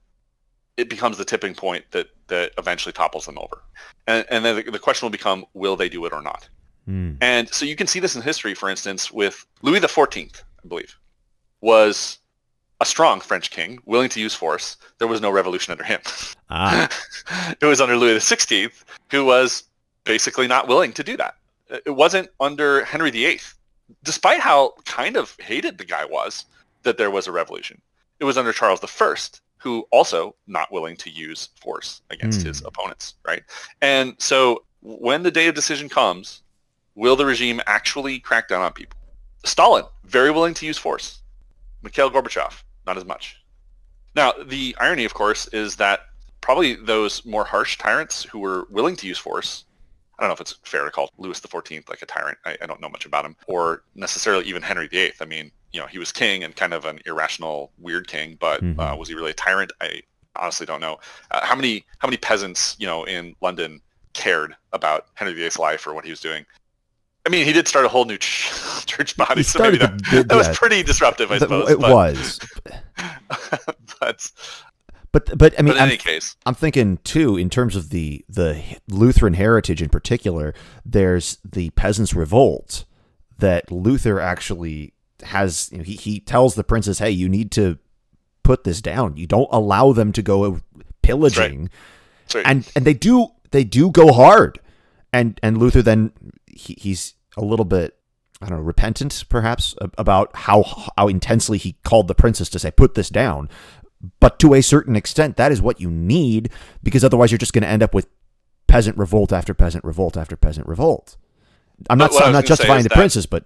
it 0.75 0.89
becomes 0.89 1.19
the 1.19 1.25
tipping 1.25 1.53
point 1.53 1.85
that 1.91 2.07
that 2.29 2.51
eventually 2.57 2.93
topples 2.93 3.25
them 3.27 3.37
over. 3.37 3.61
And, 4.07 4.25
and 4.31 4.43
then 4.43 4.55
the, 4.55 4.71
the 4.71 4.79
question 4.79 5.05
will 5.05 5.11
become, 5.11 5.45
will 5.53 5.75
they 5.75 5.87
do 5.87 6.03
it 6.05 6.13
or 6.13 6.21
not? 6.21 6.49
Mm. 6.89 7.17
And 7.21 7.47
so 7.49 7.63
you 7.63 7.75
can 7.75 7.85
see 7.85 7.99
this 7.99 8.15
in 8.15 8.23
history, 8.23 8.55
for 8.55 8.69
instance, 8.69 9.11
with 9.11 9.45
Louis 9.61 9.79
XIV, 9.79 10.41
I 10.63 10.67
believe, 10.67 10.97
was 11.61 12.19
a 12.81 12.85
strong 12.85 13.19
French 13.19 13.51
king, 13.51 13.79
willing 13.85 14.09
to 14.09 14.19
use 14.19 14.33
force. 14.33 14.77
There 14.97 15.07
was 15.07 15.21
no 15.21 15.31
revolution 15.31 15.71
under 15.71 15.83
him. 15.83 16.01
Ah. 16.49 16.89
it 17.61 17.65
was 17.65 17.81
under 17.81 17.95
Louis 17.95 18.17
XVI, 18.17 18.71
who 19.11 19.25
was 19.25 19.63
basically 20.03 20.47
not 20.47 20.67
willing 20.67 20.91
to 20.93 21.03
do 21.03 21.15
that. 21.17 21.35
It 21.85 21.95
wasn't 21.95 22.29
under 22.39 22.83
Henry 22.83 23.11
VIII, 23.11 23.39
despite 24.03 24.39
how 24.39 24.73
kind 24.85 25.15
of 25.15 25.35
hated 25.39 25.77
the 25.77 25.85
guy 25.85 26.05
was, 26.05 26.45
that 26.83 26.97
there 26.97 27.11
was 27.11 27.27
a 27.27 27.31
revolution. 27.31 27.81
It 28.19 28.25
was 28.25 28.37
under 28.37 28.51
Charles 28.51 28.83
I, 28.83 29.15
who 29.57 29.85
also 29.91 30.35
not 30.47 30.71
willing 30.71 30.97
to 30.97 31.09
use 31.09 31.49
force 31.61 32.01
against 32.09 32.41
mm. 32.41 32.47
his 32.47 32.61
opponents, 32.65 33.15
right? 33.25 33.43
And 33.81 34.15
so 34.19 34.63
when 34.81 35.23
the 35.23 35.31
day 35.31 35.47
of 35.47 35.55
decision 35.55 35.87
comes, 35.87 36.43
Will 36.95 37.15
the 37.15 37.25
regime 37.25 37.59
actually 37.65 38.19
crack 38.19 38.47
down 38.47 38.61
on 38.61 38.71
people? 38.73 38.97
Stalin, 39.43 39.85
very 40.05 40.31
willing 40.31 40.53
to 40.55 40.65
use 40.65 40.77
force. 40.77 41.19
Mikhail 41.81 42.09
Gorbachev, 42.09 42.63
not 42.85 42.97
as 42.97 43.05
much. 43.05 43.37
Now, 44.15 44.33
the 44.45 44.75
irony, 44.79 45.05
of 45.05 45.13
course, 45.13 45.47
is 45.47 45.75
that 45.77 46.01
probably 46.41 46.75
those 46.75 47.25
more 47.25 47.43
harsh 47.45 47.77
tyrants 47.77 48.23
who 48.23 48.39
were 48.39 48.67
willing 48.69 48.95
to 48.97 49.07
use 49.07 49.17
force, 49.17 49.65
I 50.17 50.23
don't 50.23 50.29
know 50.29 50.33
if 50.33 50.41
it's 50.41 50.55
fair 50.63 50.85
to 50.85 50.91
call 50.91 51.09
Louis 51.17 51.39
XIV 51.39 51.89
like 51.89 52.01
a 52.01 52.05
tyrant. 52.05 52.37
I, 52.45 52.57
I 52.61 52.65
don't 52.65 52.79
know 52.79 52.89
much 52.89 53.05
about 53.05 53.25
him, 53.25 53.35
or 53.47 53.83
necessarily 53.95 54.45
even 54.45 54.61
Henry 54.61 54.87
VIII. 54.87 55.13
I 55.19 55.25
mean, 55.25 55.51
you 55.71 55.79
know, 55.79 55.87
he 55.87 55.97
was 55.97 56.11
king 56.11 56.43
and 56.43 56.55
kind 56.55 56.73
of 56.73 56.85
an 56.85 56.99
irrational, 57.05 57.71
weird 57.79 58.07
king, 58.07 58.37
but 58.39 58.61
mm-hmm. 58.61 58.79
uh, 58.79 58.95
was 58.95 59.09
he 59.09 59.15
really 59.15 59.31
a 59.31 59.35
tyrant? 59.35 59.71
I 59.81 60.01
honestly 60.35 60.65
don't 60.65 60.81
know. 60.81 60.99
Uh, 61.31 61.43
how 61.43 61.55
many 61.55 61.85
how 61.97 62.07
many 62.07 62.17
peasants, 62.17 62.75
you 62.79 62.85
know, 62.85 63.03
in 63.05 63.35
London 63.41 63.81
cared 64.13 64.55
about 64.71 65.07
Henry 65.15 65.33
VIII's 65.33 65.57
life 65.57 65.87
or 65.87 65.93
what 65.93 66.05
he 66.05 66.11
was 66.11 66.19
doing? 66.19 66.45
I 67.25 67.29
mean, 67.29 67.45
he 67.45 67.53
did 67.53 67.67
start 67.67 67.85
a 67.85 67.89
whole 67.89 68.05
new 68.05 68.17
ch- 68.17 68.51
church 68.85 69.15
body, 69.15 69.43
so 69.43 69.59
maybe 69.59 69.77
that, 69.77 69.97
that 70.05 70.25
yeah. 70.29 70.35
was 70.35 70.57
pretty 70.57 70.83
disruptive, 70.83 71.31
I 71.31 71.37
suppose. 71.37 71.69
It 71.69 71.79
but, 71.79 71.91
was. 71.91 72.39
but, 73.99 74.31
but, 75.11 75.37
but 75.37 75.53
I 75.57 75.61
mean, 75.61 75.73
but 75.73 75.77
in 75.77 75.83
I'm, 75.83 75.89
any 75.89 75.97
case, 75.97 76.35
I'm 76.45 76.55
thinking 76.55 76.97
too 77.03 77.37
in 77.37 77.49
terms 77.49 77.75
of 77.75 77.91
the 77.91 78.25
the 78.27 78.61
Lutheran 78.89 79.35
heritage 79.35 79.81
in 79.81 79.89
particular. 79.89 80.53
There's 80.85 81.37
the 81.49 81.69
peasants' 81.71 82.13
revolt 82.13 82.83
that 83.37 83.71
Luther 83.71 84.19
actually 84.19 84.93
has. 85.23 85.69
You 85.71 85.77
know, 85.77 85.83
he 85.85 85.95
he 85.95 86.19
tells 86.19 86.55
the 86.55 86.63
princes, 86.63 86.99
"Hey, 86.99 87.11
you 87.11 87.29
need 87.29 87.51
to 87.53 87.77
put 88.43 88.65
this 88.65 88.81
down. 88.81 89.15
You 89.15 89.27
don't 89.27 89.49
allow 89.51 89.93
them 89.93 90.11
to 90.11 90.21
go 90.21 90.59
pillaging." 91.01 91.69
That's 91.69 91.69
right. 91.69 91.69
That's 92.23 92.35
right. 92.35 92.45
And 92.45 92.71
and 92.75 92.85
they 92.85 92.93
do 92.93 93.27
they 93.51 93.63
do 93.63 93.91
go 93.91 94.11
hard, 94.11 94.59
and 95.13 95.39
and 95.41 95.57
Luther 95.57 95.81
then 95.81 96.11
he, 96.55 96.75
he's 96.79 97.13
a 97.37 97.43
little 97.43 97.65
bit 97.65 97.97
I 98.41 98.47
don't 98.47 98.57
know, 98.57 98.63
repentant 98.63 99.23
perhaps 99.29 99.75
about 99.97 100.35
how 100.35 100.63
how 100.97 101.07
intensely 101.07 101.57
he 101.57 101.77
called 101.83 102.07
the 102.07 102.15
princess 102.15 102.49
to 102.49 102.59
say 102.59 102.71
put 102.71 102.95
this 102.95 103.09
down. 103.09 103.49
But 104.19 104.37
to 104.39 104.53
a 104.53 104.61
certain 104.61 104.97
extent, 104.97 105.37
that 105.37 105.51
is 105.51 105.61
what 105.61 105.79
you 105.79 105.89
need 105.89 106.49
because 106.81 107.05
otherwise 107.05 107.31
you're 107.31 107.37
just 107.37 107.53
going 107.53 107.63
to 107.63 107.69
end 107.69 107.81
up 107.81 107.93
with 107.93 108.07
peasant 108.67 108.97
revolt 108.97 109.31
after 109.31 109.53
peasant 109.53 109.85
revolt 109.85 110.17
after 110.17 110.35
peasant 110.35 110.67
revolt. 110.67 111.15
I'm 111.89 111.97
not 111.97 112.11
I'm 112.21 112.33
not 112.33 112.45
justifying 112.45 112.83
the 112.83 112.89
that, 112.89 112.95
princess, 112.95 113.25
but 113.25 113.45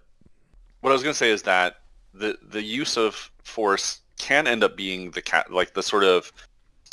what 0.81 0.89
I 0.89 0.93
was 0.93 1.03
going 1.03 1.13
to 1.13 1.17
say 1.17 1.31
is 1.31 1.43
that 1.43 1.81
the 2.13 2.37
the 2.41 2.63
use 2.63 2.97
of 2.97 3.31
force 3.43 4.01
can 4.17 4.47
end 4.47 4.63
up 4.63 4.75
being 4.75 5.11
the 5.11 5.21
cat 5.21 5.51
like 5.51 5.73
the 5.73 5.83
sort 5.83 6.03
of 6.03 6.31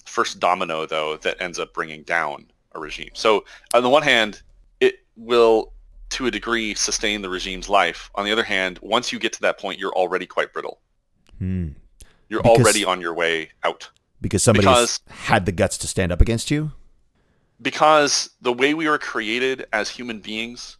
first 0.04 0.38
domino 0.38 0.84
though 0.84 1.16
that 1.18 1.40
ends 1.40 1.58
up 1.58 1.72
bringing 1.72 2.02
down 2.02 2.46
a 2.72 2.80
regime. 2.80 3.10
So 3.14 3.44
on 3.72 3.82
the 3.82 3.88
one 3.88 4.02
hand, 4.02 4.42
it 4.80 4.96
will 5.16 5.73
to 6.14 6.26
a 6.26 6.30
degree 6.30 6.74
sustain 6.74 7.22
the 7.22 7.28
regime's 7.28 7.68
life. 7.68 8.10
On 8.14 8.24
the 8.24 8.32
other 8.32 8.44
hand, 8.44 8.78
once 8.82 9.12
you 9.12 9.18
get 9.18 9.32
to 9.34 9.40
that 9.42 9.58
point, 9.58 9.78
you're 9.78 9.92
already 9.92 10.26
quite 10.26 10.52
brittle. 10.52 10.80
Hmm. 11.38 11.68
You're 12.28 12.42
because, 12.42 12.60
already 12.60 12.84
on 12.84 13.00
your 13.00 13.14
way 13.14 13.50
out. 13.64 13.90
Because 14.20 14.42
somebody 14.42 14.68
had 15.08 15.44
the 15.44 15.52
guts 15.52 15.76
to 15.78 15.86
stand 15.86 16.12
up 16.12 16.20
against 16.20 16.50
you? 16.50 16.72
Because 17.60 18.30
the 18.40 18.52
way 18.52 18.74
we 18.74 18.88
were 18.88 18.98
created 18.98 19.66
as 19.72 19.90
human 19.90 20.20
beings 20.20 20.78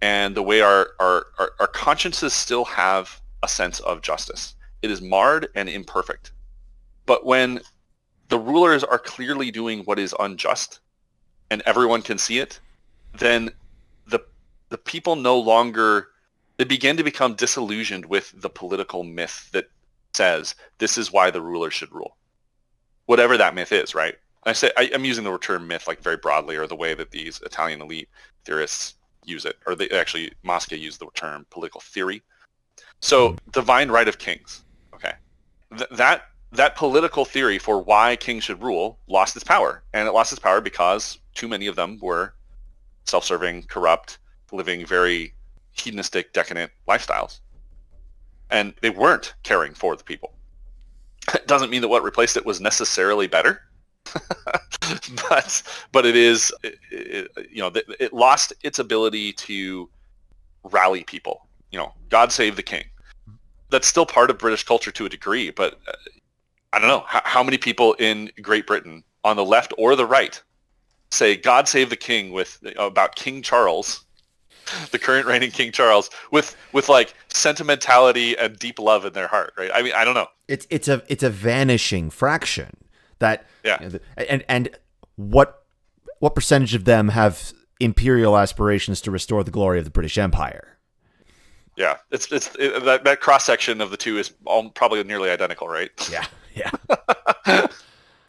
and 0.00 0.34
the 0.34 0.42
way 0.42 0.60
our, 0.60 0.90
our, 1.00 1.26
our, 1.38 1.52
our 1.60 1.66
consciences 1.66 2.32
still 2.32 2.64
have 2.64 3.20
a 3.42 3.48
sense 3.48 3.80
of 3.80 4.02
justice. 4.02 4.54
It 4.82 4.90
is 4.90 5.00
marred 5.00 5.48
and 5.54 5.68
imperfect. 5.68 6.32
But 7.06 7.24
when 7.24 7.60
the 8.28 8.38
rulers 8.38 8.84
are 8.84 8.98
clearly 8.98 9.50
doing 9.50 9.80
what 9.80 9.98
is 9.98 10.14
unjust 10.20 10.80
and 11.50 11.62
everyone 11.66 12.02
can 12.02 12.18
see 12.18 12.38
it, 12.38 12.60
then 13.18 13.50
the 14.72 14.78
people 14.78 15.14
no 15.14 15.38
longer 15.38 16.08
they 16.56 16.64
begin 16.64 16.96
to 16.96 17.04
become 17.04 17.34
disillusioned 17.34 18.06
with 18.06 18.32
the 18.36 18.50
political 18.50 19.04
myth 19.04 19.48
that 19.52 19.70
says 20.14 20.54
this 20.78 20.98
is 20.98 21.12
why 21.12 21.30
the 21.30 21.42
ruler 21.42 21.70
should 21.70 21.92
rule. 21.92 22.16
Whatever 23.06 23.36
that 23.36 23.54
myth 23.54 23.72
is, 23.72 23.94
right? 23.94 24.14
I 24.44 24.52
say 24.52 24.70
I, 24.76 24.84
am 24.94 25.04
using 25.04 25.24
the 25.24 25.38
term 25.38 25.66
myth 25.66 25.86
like 25.86 26.02
very 26.02 26.16
broadly, 26.16 26.56
or 26.56 26.66
the 26.66 26.76
way 26.76 26.94
that 26.94 27.10
these 27.10 27.40
Italian 27.42 27.82
elite 27.82 28.08
theorists 28.44 28.94
use 29.24 29.44
it, 29.44 29.56
or 29.66 29.74
they 29.74 29.88
actually 29.90 30.32
Mosca 30.42 30.76
used 30.76 31.00
the 31.00 31.06
term 31.14 31.46
political 31.50 31.80
theory. 31.80 32.22
So 33.00 33.36
divine 33.52 33.90
right 33.90 34.08
of 34.08 34.18
kings. 34.18 34.64
Okay, 34.94 35.12
Th- 35.76 35.90
that 35.90 36.22
that 36.52 36.76
political 36.76 37.24
theory 37.24 37.58
for 37.58 37.82
why 37.82 38.16
kings 38.16 38.44
should 38.44 38.62
rule 38.62 38.98
lost 39.06 39.36
its 39.36 39.44
power, 39.44 39.82
and 39.92 40.08
it 40.08 40.12
lost 40.12 40.32
its 40.32 40.40
power 40.40 40.60
because 40.60 41.18
too 41.34 41.48
many 41.48 41.66
of 41.66 41.76
them 41.76 41.98
were 42.00 42.34
self-serving, 43.04 43.64
corrupt, 43.64 44.18
living 44.52 44.86
very 44.86 45.34
hedonistic, 45.72 46.32
decadent 46.32 46.70
lifestyles, 46.88 47.40
and 48.50 48.74
they 48.82 48.90
weren't 48.90 49.34
caring 49.42 49.74
for 49.74 49.96
the 49.96 50.04
people. 50.04 50.32
It 51.34 51.46
doesn't 51.46 51.70
mean 51.70 51.80
that 51.80 51.88
what 51.88 52.02
replaced 52.02 52.36
it 52.36 52.46
was 52.46 52.60
necessarily 52.60 53.26
better 53.26 53.62
but 55.28 55.62
but 55.92 56.04
it 56.04 56.16
is 56.16 56.52
it, 56.62 56.78
it, 56.90 57.48
you 57.50 57.62
know 57.62 57.70
it 58.00 58.12
lost 58.12 58.52
its 58.62 58.78
ability 58.78 59.32
to 59.32 59.88
rally 60.64 61.04
people. 61.04 61.46
You 61.70 61.78
know, 61.78 61.92
God 62.08 62.32
save 62.32 62.56
the 62.56 62.62
king. 62.62 62.84
That's 63.70 63.86
still 63.86 64.06
part 64.06 64.30
of 64.30 64.38
British 64.38 64.64
culture 64.64 64.90
to 64.90 65.06
a 65.06 65.08
degree, 65.08 65.50
but 65.50 65.80
uh, 65.88 65.92
I 66.72 66.78
don't 66.78 66.88
know 66.88 67.04
how, 67.06 67.22
how 67.24 67.42
many 67.42 67.56
people 67.56 67.94
in 67.94 68.30
Great 68.42 68.66
Britain 68.66 69.02
on 69.24 69.36
the 69.36 69.44
left 69.44 69.72
or 69.78 69.96
the 69.96 70.06
right 70.06 70.42
say 71.10 71.36
God 71.36 71.68
save 71.68 71.90
the 71.90 71.96
king 71.96 72.32
with 72.32 72.58
about 72.76 73.14
King 73.14 73.42
Charles 73.42 74.04
the 74.90 74.98
current 74.98 75.26
reigning 75.26 75.50
King 75.50 75.72
Charles 75.72 76.10
with 76.30 76.56
with 76.72 76.88
like 76.88 77.14
sentimentality 77.28 78.36
and 78.36 78.58
deep 78.58 78.78
love 78.78 79.04
in 79.04 79.12
their 79.12 79.28
heart, 79.28 79.52
right? 79.56 79.70
I 79.72 79.82
mean, 79.82 79.92
I 79.94 80.04
don't 80.04 80.14
know. 80.14 80.28
It's 80.48 80.66
it's 80.70 80.88
a 80.88 81.02
it's 81.08 81.22
a 81.22 81.30
vanishing 81.30 82.10
fraction. 82.10 82.76
That 83.18 83.46
yeah, 83.64 83.82
you 83.82 83.88
know, 83.90 83.98
and 84.28 84.44
and 84.48 84.68
what 85.16 85.62
what 86.18 86.34
percentage 86.34 86.74
of 86.74 86.84
them 86.84 87.08
have 87.08 87.52
imperial 87.80 88.38
aspirations 88.38 89.00
to 89.02 89.10
restore 89.10 89.42
the 89.42 89.50
glory 89.50 89.78
of 89.78 89.84
the 89.84 89.90
British 89.90 90.16
Empire? 90.18 90.78
Yeah, 91.76 91.96
it's 92.10 92.30
it's 92.30 92.54
it, 92.58 92.84
that 92.84 93.04
that 93.04 93.20
cross 93.20 93.44
section 93.44 93.80
of 93.80 93.90
the 93.90 93.96
two 93.96 94.18
is 94.18 94.32
all 94.44 94.68
probably 94.70 95.02
nearly 95.04 95.30
identical, 95.30 95.68
right? 95.68 95.90
Yeah, 96.10 96.24
yeah. 96.54 96.70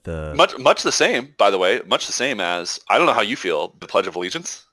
the 0.03 0.33
much 0.35 0.57
much 0.57 0.83
the 0.83 0.91
same, 0.91 1.35
by 1.37 1.49
the 1.51 1.57
way, 1.57 1.81
much 1.85 2.07
the 2.07 2.13
same 2.13 2.39
as 2.39 2.79
I 2.89 2.97
don't 2.97 3.05
know 3.05 3.13
how 3.13 3.21
you 3.21 3.35
feel 3.35 3.75
the 3.79 3.87
Pledge 3.87 4.07
of 4.07 4.15
Allegiance. 4.15 4.65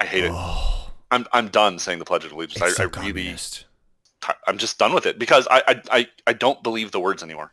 I 0.00 0.06
hate 0.06 0.24
oh, 0.30 0.85
it. 0.85 0.85
I'm 1.10 1.26
I'm 1.32 1.48
done 1.48 1.78
saying 1.78 1.98
the 1.98 2.04
Pledge 2.04 2.24
of 2.24 2.32
Allegiance. 2.32 2.62
I, 2.62 2.68
so 2.70 2.90
I 2.94 3.06
really, 3.06 3.34
I'm 4.46 4.58
just 4.58 4.78
done 4.78 4.92
with 4.92 5.06
it 5.06 5.18
because 5.18 5.46
I, 5.50 5.82
I 5.90 6.08
I 6.26 6.32
don't 6.32 6.62
believe 6.62 6.92
the 6.92 7.00
words 7.00 7.22
anymore 7.22 7.52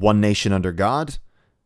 one 0.00 0.20
nation 0.20 0.52
under 0.52 0.72
God, 0.72 1.18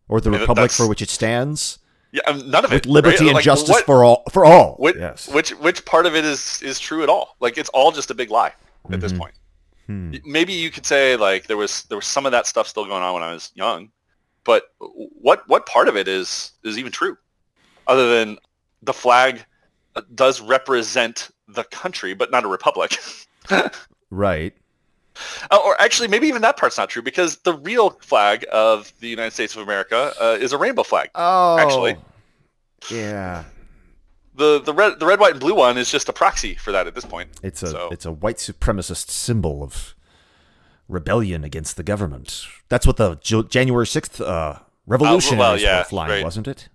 or 0.08 0.20
the 0.20 0.30
I 0.30 0.32
mean, 0.32 0.40
republic 0.40 0.70
for 0.70 0.88
which 0.88 1.02
it 1.02 1.10
stands. 1.10 1.78
Yeah, 2.12 2.22
um, 2.26 2.50
none 2.50 2.64
of 2.64 2.72
with 2.72 2.86
it. 2.86 2.88
liberty 2.88 3.18
right? 3.18 3.26
and 3.28 3.34
like, 3.34 3.44
justice 3.44 3.70
what, 3.70 3.86
for 3.86 4.04
all. 4.04 4.24
For 4.32 4.44
all. 4.44 4.74
Which, 4.78 4.96
yes. 4.96 5.28
Which 5.28 5.50
which 5.58 5.84
part 5.84 6.06
of 6.06 6.16
it 6.16 6.24
is 6.24 6.60
is 6.62 6.78
true 6.78 7.02
at 7.02 7.08
all? 7.08 7.36
Like 7.40 7.58
it's 7.58 7.68
all 7.70 7.92
just 7.92 8.10
a 8.10 8.14
big 8.14 8.30
lie 8.30 8.48
at 8.48 8.54
mm-hmm. 8.90 9.00
this 9.00 9.12
point. 9.12 9.34
Hmm. 9.86 10.14
Maybe 10.24 10.52
you 10.52 10.70
could 10.70 10.86
say 10.86 11.16
like 11.16 11.46
there 11.46 11.56
was 11.56 11.84
there 11.84 11.96
was 11.96 12.06
some 12.06 12.26
of 12.26 12.32
that 12.32 12.46
stuff 12.46 12.66
still 12.66 12.84
going 12.84 13.02
on 13.02 13.14
when 13.14 13.22
I 13.22 13.32
was 13.32 13.52
young, 13.54 13.90
but 14.44 14.64
what 14.78 15.48
what 15.48 15.66
part 15.66 15.88
of 15.88 15.96
it 15.96 16.08
is 16.08 16.52
is 16.64 16.78
even 16.78 16.90
true, 16.90 17.16
other 17.86 18.18
than 18.18 18.38
the 18.82 18.92
flag 18.92 19.44
does 20.14 20.40
represent 20.40 21.30
the 21.48 21.64
country, 21.64 22.14
but 22.14 22.30
not 22.30 22.44
a 22.44 22.48
republic. 22.48 22.98
right. 24.10 24.54
Uh, 25.50 25.58
or 25.64 25.80
actually, 25.80 26.08
maybe 26.08 26.26
even 26.28 26.42
that 26.42 26.56
part's 26.56 26.78
not 26.78 26.88
true 26.88 27.02
because 27.02 27.36
the 27.38 27.54
real 27.54 27.90
flag 28.00 28.46
of 28.52 28.92
the 29.00 29.08
United 29.08 29.32
States 29.32 29.54
of 29.54 29.62
America 29.62 30.12
uh, 30.20 30.36
is 30.40 30.52
a 30.52 30.58
rainbow 30.58 30.82
flag. 30.82 31.10
Oh, 31.14 31.58
actually, 31.58 31.96
yeah. 32.90 33.44
The 34.34 34.60
the 34.60 34.72
red 34.72 34.98
the 34.98 35.06
red 35.06 35.20
white 35.20 35.32
and 35.32 35.40
blue 35.40 35.54
one 35.54 35.76
is 35.76 35.90
just 35.90 36.08
a 36.08 36.12
proxy 36.12 36.54
for 36.54 36.72
that 36.72 36.86
at 36.86 36.94
this 36.94 37.04
point. 37.04 37.28
It's 37.42 37.62
a 37.62 37.66
so. 37.68 37.88
it's 37.90 38.06
a 38.06 38.12
white 38.12 38.36
supremacist 38.36 39.10
symbol 39.10 39.62
of 39.62 39.94
rebellion 40.88 41.44
against 41.44 41.76
the 41.76 41.82
government. 41.82 42.46
That's 42.68 42.86
what 42.86 42.96
the 42.96 43.16
January 43.16 43.86
sixth 43.86 44.20
uh, 44.20 44.60
revolution 44.86 45.36
uh, 45.36 45.40
well, 45.40 45.58
yeah, 45.58 45.82
flying, 45.82 46.10
right. 46.10 46.24
wasn't 46.24 46.48
it? 46.48 46.68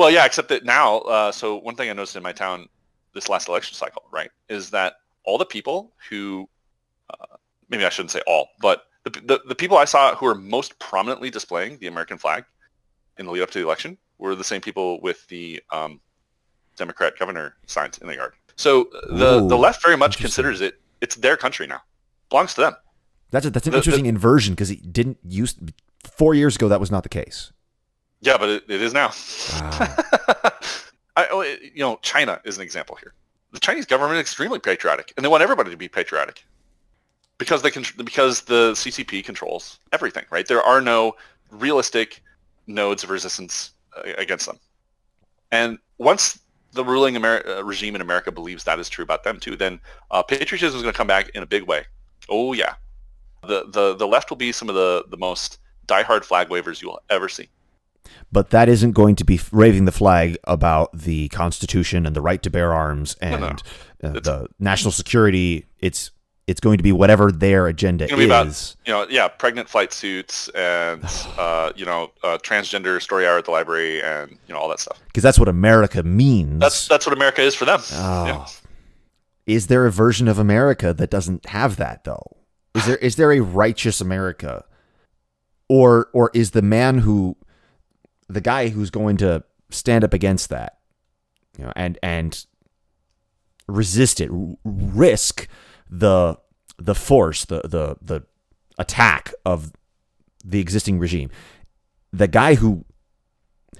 Well, 0.00 0.10
yeah, 0.10 0.24
except 0.24 0.48
that 0.48 0.64
now. 0.64 1.00
Uh, 1.00 1.30
so 1.30 1.56
one 1.56 1.76
thing 1.76 1.90
I 1.90 1.92
noticed 1.92 2.16
in 2.16 2.22
my 2.22 2.32
town 2.32 2.70
this 3.12 3.28
last 3.28 3.48
election 3.48 3.74
cycle, 3.74 4.02
right, 4.10 4.30
is 4.48 4.70
that 4.70 4.94
all 5.24 5.36
the 5.36 5.44
people 5.44 5.92
who 6.08 6.48
uh, 7.10 7.36
maybe 7.68 7.84
I 7.84 7.90
shouldn't 7.90 8.10
say 8.10 8.22
all, 8.26 8.48
but 8.62 8.86
the, 9.04 9.10
the, 9.10 9.42
the 9.48 9.54
people 9.54 9.76
I 9.76 9.84
saw 9.84 10.14
who 10.14 10.24
were 10.24 10.34
most 10.34 10.78
prominently 10.78 11.28
displaying 11.28 11.76
the 11.80 11.86
American 11.86 12.16
flag 12.16 12.46
in 13.18 13.26
the 13.26 13.32
lead 13.32 13.42
up 13.42 13.50
to 13.50 13.58
the 13.58 13.64
election 13.66 13.98
were 14.16 14.34
the 14.34 14.42
same 14.42 14.62
people 14.62 15.02
with 15.02 15.28
the 15.28 15.62
um, 15.70 16.00
Democrat 16.78 17.18
governor 17.18 17.56
signs 17.66 17.98
in 17.98 18.06
the 18.06 18.14
yard. 18.14 18.32
So 18.56 18.88
the 19.10 19.42
Ooh, 19.42 19.48
the 19.50 19.58
left 19.58 19.82
very 19.82 19.98
much 19.98 20.16
considers 20.16 20.62
it 20.62 20.80
it's 21.02 21.16
their 21.16 21.36
country 21.36 21.66
now, 21.66 21.82
belongs 22.30 22.54
to 22.54 22.62
them. 22.62 22.76
That's 23.32 23.44
a, 23.44 23.50
that's 23.50 23.66
an 23.66 23.72
the, 23.72 23.76
interesting 23.76 24.04
the, 24.04 24.08
inversion 24.08 24.54
because 24.54 24.70
it 24.70 24.94
didn't 24.94 25.18
use 25.28 25.56
four 26.10 26.34
years 26.34 26.56
ago. 26.56 26.68
That 26.70 26.80
was 26.80 26.90
not 26.90 27.02
the 27.02 27.10
case. 27.10 27.52
Yeah, 28.20 28.36
but 28.36 28.48
it, 28.48 28.64
it 28.68 28.82
is 28.82 28.92
now. 28.92 29.12
Wow. 29.52 29.70
I, 31.16 31.26
oh, 31.30 31.42
you 31.42 31.80
know, 31.80 31.98
China 32.02 32.40
is 32.44 32.56
an 32.56 32.62
example 32.62 32.96
here. 32.96 33.14
The 33.52 33.60
Chinese 33.60 33.86
government 33.86 34.16
is 34.16 34.20
extremely 34.22 34.58
patriotic, 34.58 35.12
and 35.16 35.24
they 35.24 35.28
want 35.28 35.42
everybody 35.42 35.70
to 35.70 35.76
be 35.76 35.88
patriotic 35.88 36.44
because 37.38 37.62
they 37.62 37.70
can 37.70 37.84
because 38.04 38.42
the 38.42 38.72
CCP 38.72 39.24
controls 39.24 39.80
everything, 39.92 40.24
right? 40.30 40.46
There 40.46 40.62
are 40.62 40.80
no 40.80 41.16
realistic 41.50 42.22
nodes 42.66 43.02
of 43.02 43.10
resistance 43.10 43.72
uh, 43.96 44.12
against 44.18 44.46
them. 44.46 44.58
And 45.50 45.78
once 45.98 46.38
the 46.72 46.84
ruling 46.84 47.14
Ameri- 47.14 47.46
uh, 47.48 47.64
regime 47.64 47.96
in 47.96 48.00
America 48.00 48.30
believes 48.30 48.62
that 48.64 48.78
is 48.78 48.88
true 48.88 49.02
about 49.02 49.24
them 49.24 49.40
too, 49.40 49.56
then 49.56 49.80
uh, 50.12 50.22
patriotism 50.22 50.76
is 50.76 50.82
going 50.82 50.92
to 50.92 50.96
come 50.96 51.08
back 51.08 51.30
in 51.30 51.42
a 51.42 51.46
big 51.46 51.64
way. 51.64 51.84
Oh 52.28 52.52
yeah, 52.52 52.74
the 53.42 53.64
the 53.70 53.96
the 53.96 54.06
left 54.06 54.30
will 54.30 54.36
be 54.36 54.52
some 54.52 54.68
of 54.68 54.74
the 54.74 55.04
the 55.08 55.16
most 55.16 55.58
diehard 55.86 56.24
flag 56.24 56.50
wavers 56.50 56.80
you 56.80 56.88
will 56.88 57.00
ever 57.10 57.28
see. 57.28 57.48
But 58.32 58.50
that 58.50 58.68
isn't 58.68 58.92
going 58.92 59.16
to 59.16 59.24
be 59.24 59.40
raving 59.52 59.84
the 59.84 59.92
flag 59.92 60.36
about 60.44 60.96
the 60.96 61.28
Constitution 61.28 62.06
and 62.06 62.14
the 62.14 62.20
right 62.20 62.42
to 62.42 62.50
bear 62.50 62.72
arms 62.72 63.16
and 63.20 63.40
no, 63.40 63.56
no. 64.02 64.08
Uh, 64.08 64.20
the 64.20 64.48
national 64.58 64.92
security. 64.92 65.66
It's 65.78 66.10
it's 66.46 66.60
going 66.60 66.78
to 66.78 66.82
be 66.82 66.90
whatever 66.90 67.30
their 67.30 67.68
agenda 67.68 68.06
is. 68.06 68.12
About, 68.12 68.76
you 68.84 68.92
know, 68.92 69.06
yeah, 69.08 69.28
pregnant 69.28 69.68
flight 69.68 69.92
suits 69.92 70.48
and 70.48 71.04
uh, 71.38 71.72
you 71.76 71.84
know, 71.84 72.10
uh, 72.22 72.38
transgender 72.38 73.00
story 73.00 73.26
hour 73.26 73.38
at 73.38 73.44
the 73.44 73.50
library 73.50 74.02
and 74.02 74.30
you 74.46 74.54
know 74.54 74.60
all 74.60 74.68
that 74.68 74.80
stuff. 74.80 75.00
Because 75.06 75.22
that's 75.22 75.38
what 75.38 75.48
America 75.48 76.02
means. 76.02 76.60
That's 76.60 76.88
that's 76.88 77.06
what 77.06 77.12
America 77.12 77.42
is 77.42 77.54
for 77.54 77.64
them. 77.64 77.80
Oh. 77.92 78.26
Yeah. 78.26 78.46
Is 79.46 79.66
there 79.66 79.86
a 79.86 79.90
version 79.90 80.28
of 80.28 80.38
America 80.38 80.94
that 80.94 81.10
doesn't 81.10 81.46
have 81.46 81.76
that 81.76 82.04
though? 82.04 82.36
Is 82.74 82.86
there 82.86 82.96
is 82.96 83.16
there 83.16 83.32
a 83.32 83.40
righteous 83.40 84.00
America, 84.00 84.64
or 85.68 86.08
or 86.12 86.30
is 86.34 86.52
the 86.52 86.62
man 86.62 86.98
who, 86.98 87.36
the 88.30 88.40
guy 88.40 88.68
who's 88.68 88.90
going 88.90 89.16
to 89.18 89.44
stand 89.70 90.04
up 90.04 90.14
against 90.14 90.48
that, 90.50 90.78
you 91.58 91.64
know, 91.64 91.72
and 91.76 91.98
and 92.02 92.46
resist 93.66 94.20
it, 94.20 94.30
risk 94.64 95.48
the 95.88 96.38
the 96.78 96.94
force, 96.94 97.44
the 97.44 97.62
the 97.64 97.96
the 98.00 98.24
attack 98.78 99.32
of 99.44 99.72
the 100.44 100.60
existing 100.60 100.98
regime. 100.98 101.30
The 102.12 102.28
guy 102.28 102.54
who 102.54 102.84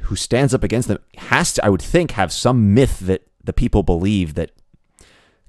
who 0.02 0.16
stands 0.16 0.54
up 0.54 0.64
against 0.64 0.88
them 0.88 0.98
has 1.16 1.54
to, 1.54 1.64
I 1.64 1.68
would 1.68 1.82
think, 1.82 2.12
have 2.12 2.32
some 2.32 2.74
myth 2.74 3.00
that 3.00 3.26
the 3.42 3.52
people 3.52 3.82
believe 3.82 4.34
that 4.34 4.52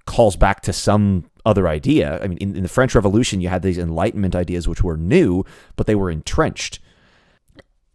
calls 0.05 0.35
back 0.35 0.61
to 0.61 0.73
some 0.73 1.25
other 1.45 1.67
idea. 1.67 2.19
I 2.21 2.27
mean, 2.27 2.37
in, 2.39 2.55
in 2.55 2.63
the 2.63 2.69
French 2.69 2.95
Revolution, 2.95 3.41
you 3.41 3.49
had 3.49 3.61
these 3.61 3.77
Enlightenment 3.77 4.35
ideas 4.35 4.67
which 4.67 4.83
were 4.83 4.97
new, 4.97 5.43
but 5.75 5.87
they 5.87 5.95
were 5.95 6.11
entrenched 6.11 6.79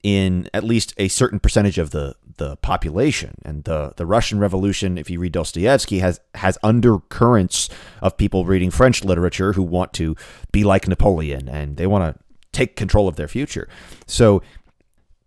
in 0.07 0.49
at 0.55 0.63
least 0.63 0.95
a 0.99 1.09
certain 1.09 1.41
percentage 1.41 1.79
of 1.79 1.91
the 1.91 2.15
the 2.37 2.55
population. 2.59 3.35
And 3.45 3.65
the 3.65 3.93
the 3.97 4.07
Russian 4.07 4.39
Revolution, 4.39 4.99
if 4.99 5.11
you 5.11 5.19
read 5.19 5.33
Dostoevsky, 5.33 5.99
has 5.99 6.21
has 6.37 6.57
undercurrents 6.63 7.69
of 8.01 8.17
people 8.17 8.45
reading 8.45 8.71
French 8.71 9.03
literature 9.03 9.55
who 9.55 9.65
want 9.65 9.93
to 9.95 10.15
be 10.53 10.63
like 10.63 10.87
Napoleon 10.87 11.49
and 11.49 11.77
they 11.77 11.89
want 11.89 12.05
to 12.05 12.23
take 12.53 12.77
control 12.77 13.09
of 13.09 13.17
their 13.17 13.27
future. 13.27 13.69
So 14.07 14.43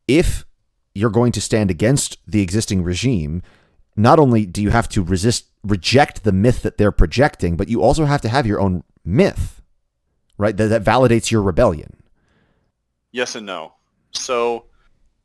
if 0.07 0.45
you're 0.95 1.09
going 1.09 1.33
to 1.33 1.41
stand 1.41 1.69
against 1.69 2.17
the 2.25 2.41
existing 2.41 2.81
regime, 2.81 3.43
not 3.97 4.17
only 4.17 4.45
do 4.45 4.61
you 4.61 4.69
have 4.69 4.87
to 4.89 5.03
resist 5.03 5.47
reject 5.61 6.23
the 6.23 6.31
myth 6.31 6.61
that 6.61 6.77
they're 6.77 6.93
projecting, 6.93 7.57
but 7.57 7.67
you 7.67 7.81
also 7.81 8.05
have 8.05 8.21
to 8.21 8.29
have 8.29 8.47
your 8.47 8.61
own 8.61 8.85
myth, 9.03 9.61
right? 10.37 10.55
That, 10.55 10.67
that 10.67 10.85
validates 10.85 11.31
your 11.31 11.41
rebellion. 11.41 12.01
Yes 13.11 13.35
and 13.35 13.45
no. 13.45 13.73
So 14.11 14.65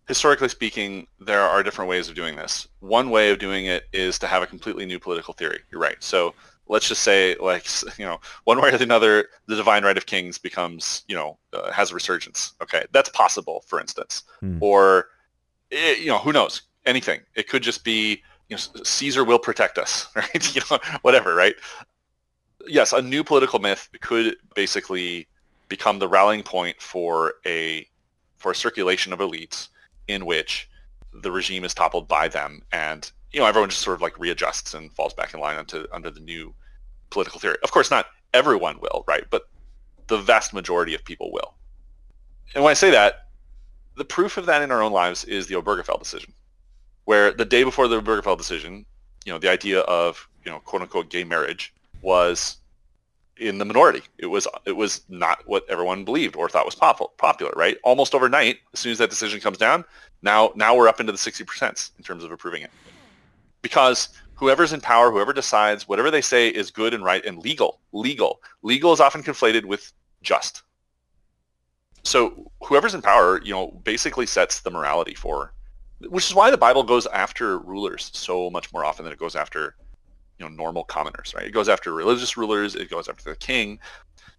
historically 0.07 0.49
speaking, 0.49 1.07
there 1.21 1.43
are 1.43 1.63
different 1.63 1.89
ways 1.89 2.09
of 2.09 2.15
doing 2.15 2.37
this. 2.37 2.69
One 2.81 3.11
way 3.11 3.31
of 3.31 3.39
doing 3.39 3.67
it 3.67 3.85
is 3.93 4.19
to 4.19 4.27
have 4.27 4.43
a 4.43 4.47
completely 4.47 4.87
new 4.87 4.99
political 4.99 5.35
theory. 5.35 5.61
You're 5.71 5.81
right. 5.81 5.97
So 6.01 6.35
let's 6.69 6.89
just 6.89 7.03
say, 7.03 7.37
like, 7.41 7.67
you 7.99 8.05
know, 8.05 8.21
one 8.45 8.61
way 8.61 8.71
or 8.71 8.77
another, 8.77 9.29
the 9.47 9.57
divine 9.57 9.85
right 9.85 9.97
of 9.97 10.07
kings 10.07 10.39
becomes, 10.39 11.05
you 11.09 11.15
know, 11.15 11.39
uh, 11.53 11.71
has 11.73 11.91
a 11.91 11.95
resurgence. 11.95 12.55
Okay, 12.63 12.85
that's 12.93 13.09
possible, 13.11 13.65
for 13.67 13.81
instance. 13.81 14.25
Hmm. 14.41 14.59
Or 14.61 15.09
it, 15.71 16.01
you 16.01 16.09
know, 16.09 16.19
who 16.19 16.33
knows? 16.33 16.63
Anything. 16.87 17.21
It 17.35 17.49
could 17.49 17.63
just 17.63 17.83
be, 17.83 18.23
you 18.49 18.57
know, 18.57 18.83
Caesar 18.83 19.25
will 19.25 19.39
protect 19.39 19.79
us, 19.79 20.09
right? 20.17 20.55
you 20.55 20.61
know, 20.71 20.79
whatever, 21.03 21.35
right? 21.35 21.55
Yes, 22.67 22.93
a 22.93 23.03
new 23.03 23.25
political 23.25 23.59
myth 23.59 23.89
could 24.01 24.37
basically 24.55 25.29
become 25.69 25.99
the 25.99 26.09
rallying 26.09 26.43
point 26.43 26.81
for 26.81 27.35
a 27.47 27.87
for 28.45 28.51
a 28.51 28.55
circulation 28.55 29.11
of 29.15 29.21
elites 29.21 29.69
in 30.07 30.27
which 30.27 30.69
the 31.15 31.33
regime 31.33 31.65
is 31.65 31.73
toppled 31.73 32.07
by 32.07 32.29
them 32.29 32.61
and 32.73 33.11
you 33.33 33.41
know 33.41 33.47
everyone 33.47 33.71
just 33.71 33.81
sort 33.81 33.95
of 33.95 34.03
like 34.03 34.19
readjusts 34.19 34.75
and 34.75 34.93
falls 34.93 35.15
back 35.15 35.33
in 35.33 35.41
line 35.41 35.57
onto 35.57 35.87
under 35.93 36.11
the 36.11 36.21
new 36.21 36.53
political 37.09 37.41
theory. 37.41 37.57
Of 37.65 37.71
course 37.71 37.91
not 37.91 38.05
everyone 38.35 38.79
will, 38.81 39.03
right? 39.09 39.25
But 39.31 39.49
the 40.09 40.19
vast 40.19 40.53
majority 40.53 40.95
of 40.95 41.03
people 41.03 41.33
will. 41.33 41.55
And 42.55 42.63
when 42.63 42.71
I 42.71 42.75
say 42.75 42.91
that, 42.91 43.29
the 43.97 44.05
proof 44.05 44.37
of 44.37 44.45
that 44.45 44.61
in 44.61 44.71
our 44.71 44.83
own 44.83 44.93
lives 44.93 45.25
is 45.25 45.47
the 45.47 45.55
Obergefell 45.55 45.99
decision, 45.99 46.35
where 47.07 47.33
the 47.33 47.47
day 47.47 47.65
before 47.65 47.89
the 47.89 48.03
Obergefell 48.03 48.37
decision, 48.37 48.85
you 49.25 49.33
know, 49.33 49.39
the 49.39 49.51
idea 49.51 49.81
of, 49.81 50.29
you 50.45 50.51
know, 50.53 50.59
quote 50.59 50.83
unquote 50.83 51.09
gay 51.09 51.25
marriage 51.25 51.73
was 52.03 52.59
in 53.39 53.59
the 53.59 53.65
minority. 53.65 54.03
It 54.19 54.27
was 54.27 54.47
it 54.65 54.77
was 54.77 55.03
not 55.09 55.47
what 55.47 55.65
everyone 55.69 56.05
believed 56.05 56.37
or 56.37 56.49
thought 56.49 56.67
was 56.67 56.75
pop- 56.75 57.17
popular, 57.19 57.53
right? 57.57 57.77
Almost 57.83 58.15
overnight, 58.15 58.59
as 58.73 58.81
soon 58.81 58.93
as 58.93 58.99
that 58.99 59.11
decision 59.11 59.41
comes 59.41 59.59
down, 59.59 59.85
now 60.23 60.53
now 60.55 60.77
we're 60.77 60.89
up 60.89 61.01
into 61.01 61.13
the 61.13 61.19
60% 61.19 61.91
in 61.99 62.05
terms 62.05 62.25
of 62.25 62.33
approving 62.33 62.63
it. 62.63 62.71
Because 63.63 64.09
whoever's 64.35 64.73
in 64.73 64.81
power, 64.81 65.11
whoever 65.11 65.33
decides, 65.33 65.89
whatever 65.89 66.11
they 66.11 66.21
say 66.21 66.49
is 66.49 66.71
good 66.71 66.95
and 66.95 67.05
right 67.05 67.25
and 67.25 67.39
legal. 67.39 67.81
Legal. 67.93 68.41
Legal 68.63 68.93
is 68.93 69.01
often 69.01 69.23
conflated 69.23 69.65
with 69.65 69.93
just. 70.23 70.63
So 72.03 72.51
whoever's 72.63 72.95
in 72.95 73.03
power, 73.03 73.41
you 73.43 73.55
know, 73.55 73.81
basically 73.85 74.27
sets 74.27 74.61
the 74.61 74.71
morality 74.71 75.15
for, 75.15 75.55
which 76.01 76.27
is 76.27 76.35
why 76.35 76.51
the 76.51 76.59
Bible 76.59 76.83
goes 76.83 77.07
after 77.07 77.59
rulers 77.59 78.11
so 78.13 78.51
much 78.51 78.73
more 78.73 78.85
often 78.85 79.05
than 79.05 79.13
it 79.13 79.19
goes 79.19 79.35
after, 79.35 79.77
you 80.45 80.51
know, 80.51 80.55
normal 80.55 80.85
commoners, 80.85 81.35
right? 81.35 81.47
It 81.47 81.53
goes 81.53 81.69
after 81.69 81.93
religious 81.93 82.37
rulers. 82.37 82.75
It 82.75 82.91
goes 82.91 83.09
after 83.09 83.31
the 83.31 83.37
king. 83.37 83.79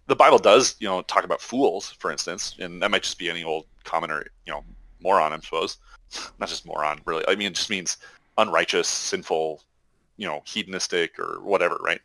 The 0.08 0.16
Bible 0.16 0.38
does, 0.38 0.76
you 0.80 0.88
know, 0.88 1.02
talk 1.04 1.24
about 1.24 1.42
fools, 1.42 1.92
for 1.92 2.12
instance, 2.12 2.56
and 2.60 2.82
that 2.82 2.92
might 2.92 3.04
just 3.04 3.18
be 3.18 3.30
any 3.30 3.44
old 3.44 3.66
commoner, 3.84 4.26
you 4.46 4.54
know, 4.54 4.64
moron, 5.02 5.34
I 5.34 5.40
suppose. 5.40 5.78
Not 6.40 6.50
just 6.50 6.66
moron, 6.66 7.02
really. 7.06 7.26
I 7.28 7.36
mean, 7.36 7.48
it 7.48 7.56
just 7.56 7.70
means 7.70 7.98
unrighteous, 8.38 8.88
sinful, 8.88 9.64
you 10.18 10.28
know, 10.28 10.42
hedonistic 10.46 11.18
or 11.18 11.40
whatever, 11.42 11.78
right? 11.84 12.02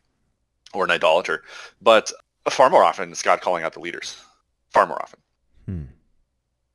Or 0.73 0.85
an 0.85 0.91
idolater. 0.91 1.43
But 1.83 2.11
far 2.49 2.71
more 2.71 2.85
often, 2.85 3.11
it's 3.11 3.23
God 3.23 3.43
calling 3.43 3.65
out 3.65 3.75
the 3.75 3.81
leaders. 3.81 4.17
Far 4.71 4.87
more 4.87 5.01
often. 5.03 5.21
Hmm. 5.67 5.83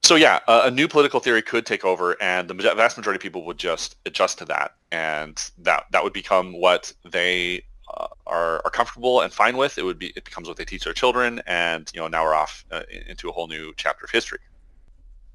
So 0.05 0.13
yeah, 0.13 0.39
a, 0.47 0.65
a, 0.65 0.71
new 0.71 0.87
political 0.87 1.19
theory 1.19 1.41
could 1.41 1.65
take 1.65 1.83
over, 1.83 2.15
and 2.21 2.47
the 2.47 2.53
vast 2.53 2.95
majority 2.95 3.17
of 3.17 3.23
people 3.23 3.43
would 3.45 3.57
just 3.57 3.95
adjust 4.05 4.37
to 4.37 4.45
that, 4.45 4.75
and 4.91 5.49
that 5.57 5.85
that 5.89 6.03
would 6.03 6.13
become 6.13 6.53
what 6.53 6.93
they 7.09 7.63
uh, 7.91 8.05
are 8.27 8.61
are 8.63 8.69
comfortable 8.69 9.21
and 9.21 9.33
fine 9.33 9.57
with. 9.57 9.79
It 9.79 9.83
would 9.83 9.97
be 9.97 10.13
it 10.15 10.23
becomes 10.23 10.47
what 10.47 10.57
they 10.57 10.63
teach 10.63 10.83
their 10.83 10.93
children, 10.93 11.41
and 11.47 11.89
you 11.91 11.99
know 11.99 12.07
now 12.07 12.23
we're 12.23 12.35
off 12.35 12.63
uh, 12.71 12.83
into 13.07 13.29
a 13.29 13.31
whole 13.31 13.47
new 13.47 13.73
chapter 13.77 14.05
of 14.05 14.11
history. 14.11 14.37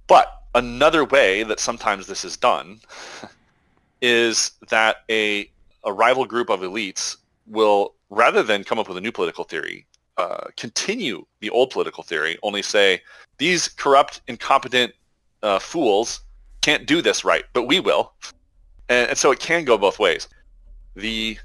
But 0.06 0.40
another 0.54 1.04
way 1.04 1.42
that 1.42 1.58
sometimes 1.58 2.06
this 2.06 2.24
is 2.24 2.36
done 2.36 2.78
is 4.00 4.52
that 4.68 4.98
a 5.10 5.50
a 5.82 5.92
rival 5.92 6.26
group 6.26 6.48
of 6.48 6.60
elites 6.60 7.16
will, 7.48 7.96
rather 8.08 8.44
than 8.44 8.62
come 8.62 8.78
up 8.78 8.86
with 8.86 8.98
a 8.98 9.00
new 9.00 9.10
political 9.10 9.42
theory, 9.42 9.84
uh, 10.16 10.44
continue 10.56 11.24
the 11.40 11.50
old 11.50 11.70
political 11.70 12.04
theory, 12.04 12.38
only 12.44 12.62
say, 12.62 13.00
these 13.40 13.68
corrupt, 13.68 14.20
incompetent 14.28 14.92
uh, 15.42 15.58
fools 15.58 16.20
can't 16.60 16.86
do 16.86 17.00
this 17.00 17.24
right, 17.24 17.44
but 17.54 17.62
we 17.62 17.80
will. 17.80 18.12
And, 18.90 19.08
and, 19.08 19.18
so 19.18 19.32
it 19.32 19.40
can 19.40 19.64
go 19.64 19.78
both 19.78 19.98
ways. 19.98 20.28
The, 20.94 21.38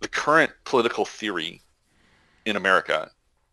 the 0.00 0.08
current 0.08 0.50
political 0.64 1.04
theory 1.04 1.60
in 2.46 2.56
America 2.56 3.10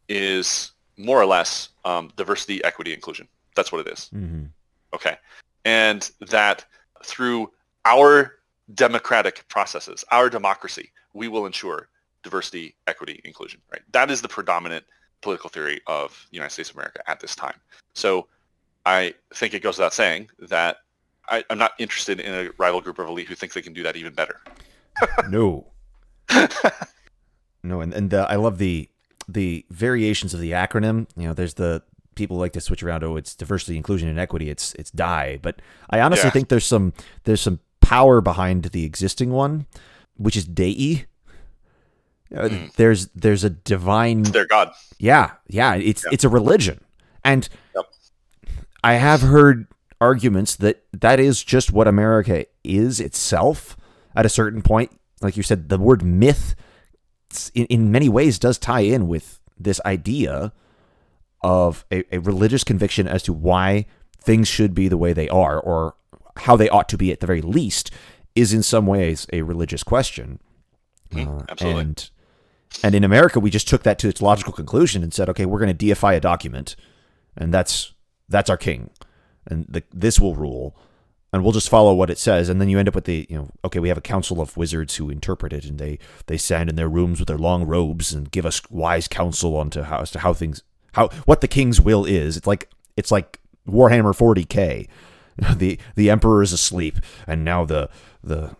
is 0.07 0.71
more 0.97 1.19
or 1.21 1.25
less 1.25 1.69
um, 1.83 2.13
diversity, 2.15 2.63
equity, 2.63 2.93
inclusion. 2.93 3.27
That's 3.57 3.73
what 3.73 3.85
it 3.85 3.91
is. 3.91 4.09
Mm-hmm. 4.15 4.45
Okay. 4.93 5.17
And 5.65 6.09
that 6.29 6.63
through 7.03 7.51
our 7.83 8.35
democratic 8.73 9.45
processes, 9.49 10.05
our 10.13 10.29
democracy, 10.29 10.91
we 11.13 11.27
will 11.27 11.45
ensure 11.45 11.89
diversity, 12.23 12.75
equity, 12.87 13.19
inclusion. 13.25 13.59
Right. 13.69 13.81
That 13.91 14.09
is 14.09 14.21
the 14.21 14.29
predominant 14.29 14.85
political 15.25 15.49
theory 15.49 15.81
of 15.87 16.27
the 16.29 16.35
United 16.35 16.53
States 16.53 16.69
of 16.69 16.75
America 16.75 17.01
at 17.09 17.19
this 17.19 17.35
time. 17.35 17.55
So 17.93 18.27
I 18.85 19.15
think 19.33 19.55
it 19.55 19.63
goes 19.63 19.77
without 19.77 19.93
saying 19.93 20.29
that 20.37 20.77
I, 21.27 21.43
am 21.49 21.57
not 21.57 21.71
interested 21.79 22.19
in 22.19 22.31
a 22.31 22.51
rival 22.59 22.79
group 22.79 22.99
of 22.99 23.07
elite 23.07 23.27
who 23.27 23.33
thinks 23.33 23.55
they 23.55 23.63
can 23.63 23.73
do 23.73 23.81
that 23.81 23.95
even 23.95 24.13
better. 24.13 24.39
no. 25.29 25.65
no, 27.63 27.81
and, 27.81 27.91
and 27.91 28.13
uh, 28.13 28.27
I 28.29 28.35
love 28.35 28.59
the 28.59 28.87
the 29.27 29.65
variations 29.71 30.35
of 30.35 30.39
the 30.39 30.51
acronym. 30.51 31.07
You 31.17 31.27
know, 31.27 31.33
there's 31.33 31.55
the 31.55 31.81
people 32.13 32.37
like 32.37 32.53
to 32.53 32.61
switch 32.61 32.83
around. 32.83 33.03
Oh, 33.03 33.17
it's 33.17 33.33
diversity, 33.33 33.77
inclusion, 33.77 34.07
and 34.07 34.19
equity. 34.19 34.49
It's 34.49 34.73
it's 34.75 34.91
DIE. 34.91 35.39
But 35.41 35.61
I 35.89 36.01
honestly 36.01 36.27
yeah. 36.27 36.31
think 36.31 36.49
there's 36.49 36.65
some 36.65 36.93
there's 37.23 37.41
some 37.41 37.59
power 37.81 38.21
behind 38.21 38.65
the 38.65 38.85
existing 38.85 39.31
one, 39.31 39.65
which 40.17 40.37
is 40.37 40.45
Dei. 40.45 41.05
Mm. 42.31 42.73
There's 42.73 43.07
there's 43.07 43.43
a 43.43 43.49
divine. 43.49 44.23
Their 44.23 44.47
god. 44.47 44.71
Yeah, 44.97 45.31
yeah. 45.47 45.75
It's 45.75 46.05
it's 46.11 46.23
a 46.23 46.29
religion, 46.29 46.81
and 47.23 47.47
yep. 47.75 47.85
I 48.83 48.93
have 48.93 49.21
heard 49.21 49.67
arguments 50.01 50.55
that 50.57 50.83
that 50.91 51.19
is 51.19 51.43
just 51.43 51.71
what 51.71 51.87
America 51.87 52.45
is 52.63 52.99
itself. 52.99 53.77
At 54.15 54.25
a 54.25 54.29
certain 54.29 54.61
point, 54.61 54.97
like 55.21 55.35
you 55.35 55.43
said, 55.43 55.67
the 55.67 55.77
word 55.77 56.01
myth, 56.01 56.55
in, 57.53 57.65
in 57.65 57.91
many 57.91 58.07
ways, 58.07 58.39
does 58.39 58.57
tie 58.57 58.79
in 58.79 59.07
with 59.09 59.41
this 59.57 59.81
idea 59.85 60.53
of 61.41 61.85
a, 61.91 62.03
a 62.15 62.19
religious 62.19 62.63
conviction 62.63 63.07
as 63.07 63.23
to 63.23 63.33
why 63.33 63.85
things 64.17 64.47
should 64.47 64.73
be 64.73 64.87
the 64.87 64.97
way 64.97 65.11
they 65.11 65.27
are, 65.27 65.59
or 65.59 65.95
how 66.37 66.55
they 66.55 66.69
ought 66.69 66.87
to 66.89 66.97
be 66.97 67.11
at 67.11 67.19
the 67.19 67.27
very 67.27 67.41
least 67.41 67.91
is 68.35 68.53
in 68.53 68.63
some 68.63 68.85
ways 68.85 69.27
a 69.31 69.41
religious 69.41 69.83
question. 69.83 70.39
Mm, 71.11 71.41
uh, 71.41 71.45
absolutely. 71.49 71.81
And 71.81 72.09
and 72.83 72.95
in 72.95 73.03
America, 73.03 73.39
we 73.39 73.49
just 73.49 73.67
took 73.67 73.83
that 73.83 73.99
to 73.99 74.09
its 74.09 74.21
logical 74.21 74.53
conclusion 74.53 75.03
and 75.03 75.13
said, 75.13 75.29
okay, 75.29 75.45
we're 75.45 75.59
going 75.59 75.75
to 75.75 75.85
deify 75.85 76.13
a 76.13 76.19
document, 76.19 76.75
and 77.35 77.53
that's 77.53 77.93
that's 78.27 78.49
our 78.49 78.57
king, 78.57 78.89
and 79.45 79.65
the, 79.67 79.83
this 79.93 80.19
will 80.19 80.35
rule, 80.35 80.75
and 81.31 81.43
we'll 81.43 81.51
just 81.51 81.69
follow 81.69 81.93
what 81.93 82.09
it 82.09 82.17
says. 82.17 82.49
And 82.49 82.59
then 82.59 82.69
you 82.69 82.79
end 82.79 82.87
up 82.87 82.95
with 82.95 83.05
the 83.05 83.25
you 83.29 83.37
know, 83.37 83.49
okay, 83.63 83.79
we 83.79 83.89
have 83.89 83.97
a 83.97 84.01
council 84.01 84.41
of 84.41 84.57
wizards 84.57 84.95
who 84.95 85.09
interpret 85.09 85.53
it, 85.53 85.65
and 85.65 85.79
they 85.79 85.99
they 86.27 86.37
stand 86.37 86.69
in 86.69 86.75
their 86.75 86.89
rooms 86.89 87.19
with 87.19 87.27
their 87.27 87.37
long 87.37 87.65
robes 87.65 88.13
and 88.13 88.31
give 88.31 88.45
us 88.45 88.61
wise 88.69 89.07
counsel 89.07 89.55
on 89.57 89.69
to 89.71 89.85
how 89.85 89.99
as 89.99 90.11
to 90.11 90.19
how 90.19 90.33
things 90.33 90.63
how 90.93 91.09
what 91.25 91.41
the 91.41 91.47
king's 91.47 91.79
will 91.79 92.05
is. 92.05 92.37
It's 92.37 92.47
like 92.47 92.69
it's 92.97 93.11
like 93.11 93.39
Warhammer 93.67 94.15
40k. 94.15 94.87
the 95.57 95.77
the 95.95 96.09
emperor 96.09 96.41
is 96.41 96.53
asleep, 96.53 96.97
and 97.27 97.43
now 97.43 97.65
the 97.65 97.89
the 98.23 98.55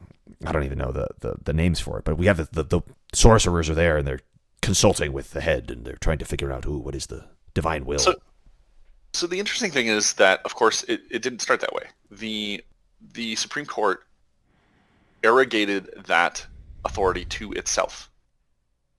I 0.45 0.51
don't 0.51 0.63
even 0.63 0.77
know 0.77 0.91
the 0.91 1.07
the, 1.19 1.35
the 1.43 1.53
names 1.53 1.79
for 1.79 1.97
it, 1.97 2.05
but 2.05 2.17
we 2.17 2.25
have 2.25 2.37
the, 2.37 2.47
the, 2.51 2.63
the 2.63 2.81
sorcerers 3.15 3.69
are 3.69 3.75
there 3.75 3.97
and 3.97 4.07
they're 4.07 4.21
consulting 4.61 5.13
with 5.13 5.31
the 5.31 5.41
head 5.41 5.69
and 5.69 5.85
they're 5.85 5.97
trying 5.97 6.17
to 6.17 6.25
figure 6.25 6.51
out 6.51 6.65
who 6.65 6.77
what 6.77 6.95
is 6.95 7.07
the 7.07 7.25
divine 7.53 7.85
will. 7.85 7.99
So, 7.99 8.15
so 9.13 9.27
the 9.27 9.39
interesting 9.39 9.71
thing 9.71 9.87
is 9.87 10.13
that 10.13 10.41
of 10.45 10.55
course 10.55 10.83
it, 10.83 11.01
it 11.11 11.21
didn't 11.21 11.39
start 11.39 11.61
that 11.61 11.73
way. 11.73 11.83
The 12.11 12.63
the 13.13 13.35
Supreme 13.35 13.65
Court 13.65 14.03
arrogated 15.23 15.89
that 16.07 16.45
authority 16.83 17.25
to 17.25 17.51
itself. 17.53 18.09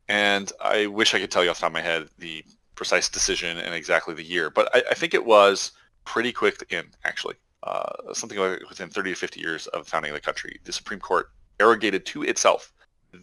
And 0.09 0.53
I 0.61 0.87
wish 0.87 1.15
I 1.15 1.21
could 1.21 1.31
tell 1.31 1.43
you 1.43 1.51
off 1.51 1.57
the 1.57 1.63
top 1.63 1.71
of 1.71 1.75
my 1.75 1.81
head 1.81 2.09
the 2.19 2.45
precise 2.75 3.09
decision 3.09 3.59
and 3.59 3.75
exactly 3.75 4.15
the 4.15 4.23
year, 4.23 4.51
but 4.51 4.75
I, 4.75 4.83
I 4.91 4.95
think 4.95 5.15
it 5.15 5.25
was 5.25 5.73
pretty 6.05 6.33
quick 6.33 6.65
in, 6.71 6.85
actually 7.05 7.35
uh, 7.67 8.13
something 8.13 8.39
like 8.39 8.61
within 8.69 8.89
30 8.89 9.11
to 9.11 9.17
50 9.17 9.41
years 9.41 9.67
of 9.69 9.89
founding 9.89 10.13
the 10.13 10.21
country, 10.21 10.61
the 10.65 10.73
Supreme 10.73 11.01
Court 11.01 11.31
arrogated 11.59 12.07
to 12.07 12.23
itself 12.23 12.73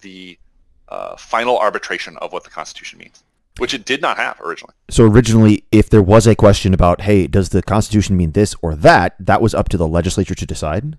the 0.02 0.38
uh, 0.90 1.16
final 1.18 1.58
arbitration 1.58 2.18
of 2.18 2.34
what 2.34 2.44
the 2.44 2.50
Constitution 2.50 3.00
means, 3.00 3.24
which 3.58 3.74
it 3.74 3.86
did 3.86 4.02
not 4.02 4.18
have 4.18 4.40
originally. 4.42 4.74
So 4.90 5.06
originally, 5.06 5.64
if 5.72 5.90
there 5.90 6.02
was 6.02 6.28
a 6.28 6.36
question 6.36 6.74
about, 6.74 7.02
hey, 7.02 7.28
does 7.28 7.50
the 7.50 7.62
Constitution 7.62 8.18
mean 8.18 8.32
this 8.32 8.56
or 8.62 8.76
that, 8.76 9.16
that 9.20 9.42
was 9.42 9.54
up 9.54 9.70
to 9.70 9.78
the 9.78 9.88
legislature 9.88 10.36
to 10.36 10.46
decide? 10.46 10.98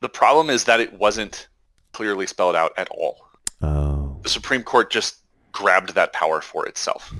The 0.00 0.08
problem 0.08 0.50
is 0.50 0.64
that 0.64 0.80
it 0.80 0.92
wasn't 0.94 1.48
clearly 1.92 2.26
spelled 2.26 2.56
out 2.56 2.72
at 2.76 2.88
all. 2.90 3.26
Oh. 3.62 4.18
The 4.22 4.28
Supreme 4.28 4.62
Court 4.62 4.90
just 4.90 5.16
grabbed 5.52 5.94
that 5.94 6.12
power 6.12 6.40
for 6.40 6.66
itself. 6.66 7.12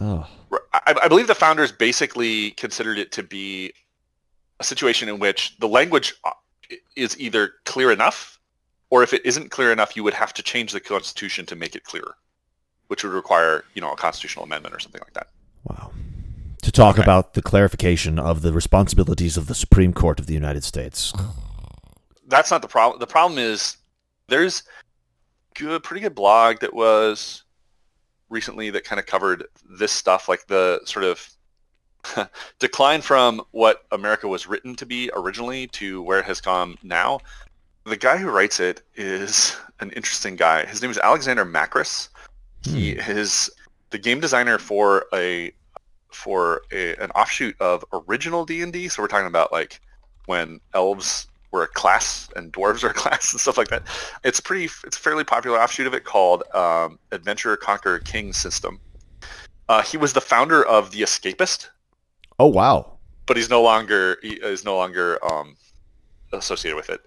Oh. 0.00 0.26
I, 0.72 0.94
I 1.02 1.08
believe 1.08 1.26
the 1.26 1.34
founders 1.34 1.72
basically 1.72 2.50
considered 2.52 2.98
it 2.98 3.12
to 3.12 3.22
be 3.22 3.72
a 4.60 4.64
situation 4.64 5.08
in 5.08 5.18
which 5.18 5.56
the 5.58 5.68
language 5.68 6.14
uh, 6.24 6.30
is 6.96 7.18
either 7.18 7.54
clear 7.64 7.90
enough, 7.90 8.33
or 8.94 9.02
if 9.02 9.12
it 9.12 9.26
isn't 9.26 9.50
clear 9.50 9.72
enough, 9.72 9.96
you 9.96 10.04
would 10.04 10.14
have 10.14 10.32
to 10.32 10.40
change 10.40 10.70
the 10.70 10.78
Constitution 10.78 11.44
to 11.46 11.56
make 11.56 11.74
it 11.74 11.82
clearer, 11.82 12.14
which 12.86 13.02
would 13.02 13.12
require, 13.12 13.64
you 13.74 13.82
know, 13.82 13.90
a 13.90 13.96
constitutional 13.96 14.44
amendment 14.44 14.72
or 14.72 14.78
something 14.78 15.00
like 15.04 15.14
that. 15.14 15.26
Wow. 15.64 15.90
to 16.62 16.70
talk 16.70 16.94
Okay. 16.94 17.02
about 17.02 17.34
the 17.34 17.42
clarification 17.42 18.20
of 18.20 18.42
the 18.42 18.52
responsibilities 18.52 19.36
of 19.36 19.48
the 19.48 19.54
Supreme 19.56 19.92
Court 19.92 20.20
of 20.20 20.26
the 20.26 20.32
United 20.32 20.62
States. 20.62 21.12
That's 22.28 22.52
not 22.52 22.62
the 22.62 22.68
problem. 22.68 23.00
The 23.00 23.06
problem 23.08 23.36
is 23.36 23.78
there's 24.28 24.62
good, 25.56 25.82
pretty 25.82 26.00
good 26.02 26.14
blog 26.14 26.60
that 26.60 26.72
was 26.72 27.42
recently 28.28 28.70
that 28.70 28.84
kind 28.84 29.00
of 29.00 29.06
covered 29.06 29.44
this 29.68 29.90
stuff, 29.90 30.28
like 30.28 30.46
the 30.46 30.80
sort 30.84 31.04
of 31.04 31.28
decline 32.60 33.00
from 33.02 33.42
what 33.50 33.86
America 33.90 34.28
was 34.28 34.46
written 34.46 34.76
to 34.76 34.86
be 34.86 35.10
originally 35.16 35.66
to 35.66 36.00
where 36.02 36.20
it 36.20 36.26
has 36.26 36.40
gone 36.40 36.78
now. 36.84 37.18
The 37.84 37.96
guy 37.96 38.16
who 38.16 38.30
writes 38.30 38.60
it 38.60 38.82
is 38.94 39.56
an 39.80 39.90
interesting 39.90 40.36
guy. 40.36 40.64
His 40.66 40.80
name 40.80 40.90
is 40.90 40.98
Alexander 40.98 41.44
Macris. 41.44 42.08
He 42.62 42.92
is 42.92 43.50
the 43.90 43.98
game 43.98 44.20
designer 44.20 44.58
for 44.58 45.04
a 45.12 45.52
for 46.10 46.62
a, 46.72 46.94
an 46.96 47.10
offshoot 47.10 47.60
of 47.60 47.84
original 47.92 48.46
D&D. 48.46 48.88
So 48.88 49.02
we're 49.02 49.08
talking 49.08 49.26
about 49.26 49.52
like 49.52 49.80
when 50.26 50.60
elves 50.72 51.26
were 51.50 51.64
a 51.64 51.68
class 51.68 52.30
and 52.36 52.52
dwarves 52.52 52.82
were 52.82 52.90
a 52.90 52.94
class 53.04 53.32
and 53.32 53.40
stuff 53.40 53.58
like 53.58 53.68
that. 53.68 53.82
It's 54.24 54.40
pretty. 54.40 54.64
It's 54.84 54.96
a 54.96 55.00
fairly 55.00 55.24
popular 55.24 55.58
offshoot 55.60 55.86
of 55.86 55.92
it 55.92 56.04
called 56.04 56.42
um, 56.54 56.98
Adventurer 57.12 57.56
Conqueror 57.58 57.98
King 57.98 58.32
system. 58.32 58.80
Uh, 59.68 59.82
he 59.82 59.96
was 59.98 60.12
the 60.14 60.20
founder 60.20 60.64
of 60.64 60.90
the 60.90 61.00
Escapist, 61.02 61.68
Oh 62.38 62.46
wow. 62.46 62.98
but 63.26 63.36
he's 63.36 63.48
no 63.50 63.62
longer 63.62 64.18
he 64.22 64.34
is 64.34 64.64
no 64.64 64.76
longer 64.76 65.22
um, 65.24 65.56
associated 66.32 66.76
with 66.76 66.88
it. 66.90 67.00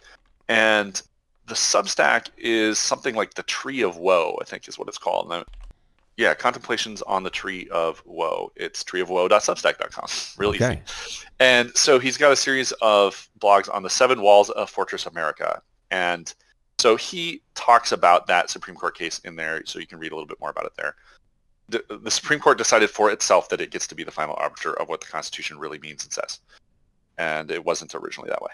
And 0.50 1.02
the 1.48 1.56
Substack 1.56 2.30
is 2.38 2.78
something 2.78 3.16
like 3.16 3.34
the 3.34 3.44
Tree 3.44 3.82
of 3.82 3.98
Woe, 3.98 4.38
I 4.42 4.46
think 4.46 4.68
is 4.68 4.78
what 4.78 4.88
it's 4.88 4.98
called. 4.98 5.32
And 5.32 5.44
I- 5.44 5.68
yeah, 6.18 6.34
Contemplations 6.34 7.04
on 7.04 7.22
the 7.22 7.30
Tree 7.30 7.68
of 7.70 8.02
Woe. 8.06 8.52
It's 8.56 8.84
treeofwoe.substack.com. 8.84 10.08
Real 10.38 10.56
easy. 10.56 10.64
Okay. 10.66 10.82
And 11.40 11.76
so 11.78 12.00
he's 12.00 12.18
got 12.18 12.32
a 12.32 12.36
series 12.36 12.72
of 12.82 13.30
blogs 13.40 13.74
on 13.74 13.84
the 13.84 13.90
seven 13.90 14.22
walls 14.22 14.50
of 14.50 14.70
Fortress 14.70 15.06
America. 15.06 15.62
And 15.92 16.34
so 16.80 16.96
he 16.96 17.42
talks 17.54 17.92
about 17.92 18.26
that 18.28 18.50
Supreme 18.50 18.76
Court 18.76 18.98
case 18.98 19.20
in 19.20 19.36
there, 19.36 19.64
so 19.66 19.78
you 19.78 19.86
can 19.88 20.00
read 20.00 20.12
a 20.12 20.16
little 20.16 20.28
bit 20.28 20.40
more 20.40 20.50
about 20.50 20.66
it 20.66 20.74
there. 20.76 20.96
The, 21.70 21.84
the 22.02 22.12
Supreme 22.12 22.40
Court 22.40 22.58
decided 22.58 22.90
for 22.90 23.12
itself 23.12 23.50
that 23.50 23.62
it 23.62 23.72
gets 23.72 23.86
to 23.88 23.96
be 23.96 24.04
the 24.04 24.12
final 24.12 24.36
arbiter 24.40 24.74
of 24.80 24.90
what 24.90 25.02
the 25.02 25.08
Constitution 25.08 25.60
really 25.60 25.80
means 25.80 26.04
and 26.04 26.12
says. 26.12 26.40
And 27.20 27.52
it 27.52 27.64
wasn't 27.64 27.94
originally 27.94 28.30
that 28.30 28.42
way. 28.42 28.52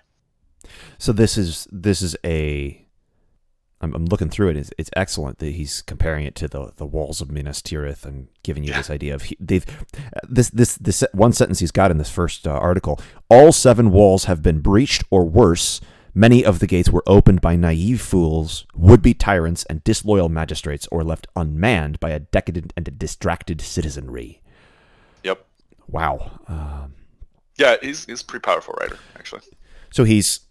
So 0.98 1.12
this 1.12 1.38
is 1.38 1.68
this 1.72 2.02
is 2.02 2.16
a. 2.26 2.80
I'm, 3.82 3.94
I'm 3.96 4.06
looking 4.06 4.30
through 4.30 4.48
it. 4.52 4.56
It's, 4.56 4.72
it's 4.78 4.90
excellent 4.96 5.40
that 5.40 5.56
he's 5.56 5.82
comparing 5.82 6.26
it 6.26 6.36
to 6.36 6.48
the 6.48 6.72
the 6.78 6.86
walls 6.86 7.20
of 7.20 7.30
Minas 7.30 7.62
Tirith 7.62 8.06
and 8.06 8.28
giving 8.42 8.64
you 8.64 8.70
Yeah. 8.72 8.78
this 8.78 8.90
idea 8.90 9.14
of 9.14 9.24
he, 9.24 9.38
they've 9.42 9.66
this 10.28 10.50
this 10.52 10.76
this 10.78 11.04
one 11.12 11.34
sentence 11.34 11.60
he's 11.60 11.72
got 11.72 11.92
in 11.92 11.98
this 11.98 12.10
first 12.10 12.48
uh, 12.48 12.52
article. 12.52 13.00
All 13.30 13.52
seven 13.52 13.92
walls 13.92 14.24
have 14.26 14.42
been 14.42 14.60
breached 14.62 15.04
or 15.10 15.26
worse. 15.26 15.82
Many 16.16 16.46
of 16.46 16.60
the 16.60 16.68
gates 16.68 16.90
were 16.92 17.04
opened 17.08 17.42
by 17.42 17.56
naive 17.56 18.00
fools, 18.00 18.68
would-be 18.76 19.16
tyrants, 19.16 19.64
and 19.66 19.84
disloyal 19.84 20.30
magistrates, 20.30 20.88
or 20.92 21.04
left 21.04 21.26
unmanned 21.36 22.00
by 22.00 22.12
a 22.12 22.20
decadent 22.20 22.72
and 22.78 22.88
a 22.88 22.92
distracted 22.92 23.60
citizenry. 23.62 24.40
Yep. 25.24 25.44
Wow. 25.88 26.40
Um, 26.48 26.94
Yeah, 27.58 27.78
he's, 27.82 28.06
he's 28.06 28.22
a 28.22 28.26
pretty 28.26 28.44
powerful 28.44 28.76
writer, 28.80 29.00
actually. 29.18 29.42
So 29.90 30.04
he's 30.04 30.42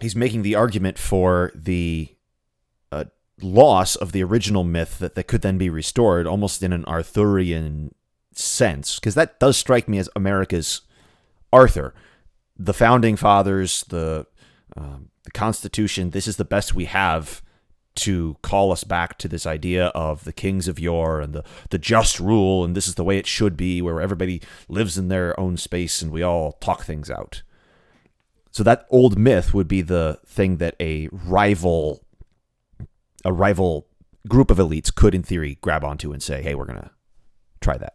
he's 0.00 0.16
making 0.16 0.42
the 0.42 0.54
argument 0.54 0.98
for 0.98 1.52
the 1.54 2.14
uh, 2.92 3.04
loss 3.40 3.96
of 3.96 4.12
the 4.12 4.22
original 4.22 4.64
myth 4.64 4.98
that, 4.98 5.14
that 5.14 5.28
could 5.28 5.42
then 5.42 5.58
be 5.58 5.70
restored, 5.70 6.26
almost 6.26 6.62
in 6.62 6.72
an 6.72 6.84
Arthurian 6.86 7.94
sense, 8.32 8.98
because 8.98 9.14
that 9.14 9.40
does 9.40 9.56
strike 9.56 9.88
me 9.88 9.98
as 9.98 10.08
America's 10.14 10.82
Arthur, 11.52 11.94
the 12.56 12.74
founding 12.74 13.16
fathers, 13.16 13.84
the 13.88 14.26
um, 14.76 15.10
the 15.24 15.30
Constitution. 15.30 16.10
This 16.10 16.26
is 16.26 16.36
the 16.36 16.44
best 16.44 16.74
we 16.74 16.86
have 16.86 17.42
to 17.96 18.36
call 18.42 18.70
us 18.70 18.84
back 18.84 19.18
to 19.18 19.28
this 19.28 19.44
idea 19.44 19.86
of 19.88 20.24
the 20.24 20.32
kings 20.32 20.68
of 20.68 20.78
yore 20.78 21.20
and 21.20 21.32
the, 21.34 21.44
the 21.70 21.78
just 21.78 22.20
rule, 22.20 22.64
and 22.64 22.76
this 22.76 22.86
is 22.86 22.94
the 22.94 23.04
way 23.04 23.18
it 23.18 23.26
should 23.26 23.56
be, 23.56 23.82
where 23.82 24.00
everybody 24.00 24.40
lives 24.68 24.96
in 24.96 25.08
their 25.08 25.38
own 25.38 25.56
space 25.56 26.00
and 26.00 26.12
we 26.12 26.22
all 26.22 26.52
talk 26.52 26.84
things 26.84 27.10
out. 27.10 27.42
So 28.50 28.62
that 28.62 28.86
old 28.90 29.18
myth 29.18 29.54
would 29.54 29.68
be 29.68 29.82
the 29.82 30.18
thing 30.26 30.56
that 30.56 30.74
a 30.80 31.08
rival 31.12 32.04
a 33.24 33.32
rival 33.32 33.86
group 34.26 34.50
of 34.50 34.58
elites 34.58 34.94
could 34.94 35.14
in 35.14 35.22
theory 35.22 35.58
grab 35.60 35.84
onto 35.84 36.12
and 36.12 36.22
say, 36.22 36.42
"Hey, 36.42 36.54
we're 36.54 36.66
going 36.66 36.80
to 36.80 36.90
try 37.60 37.76
that." 37.78 37.94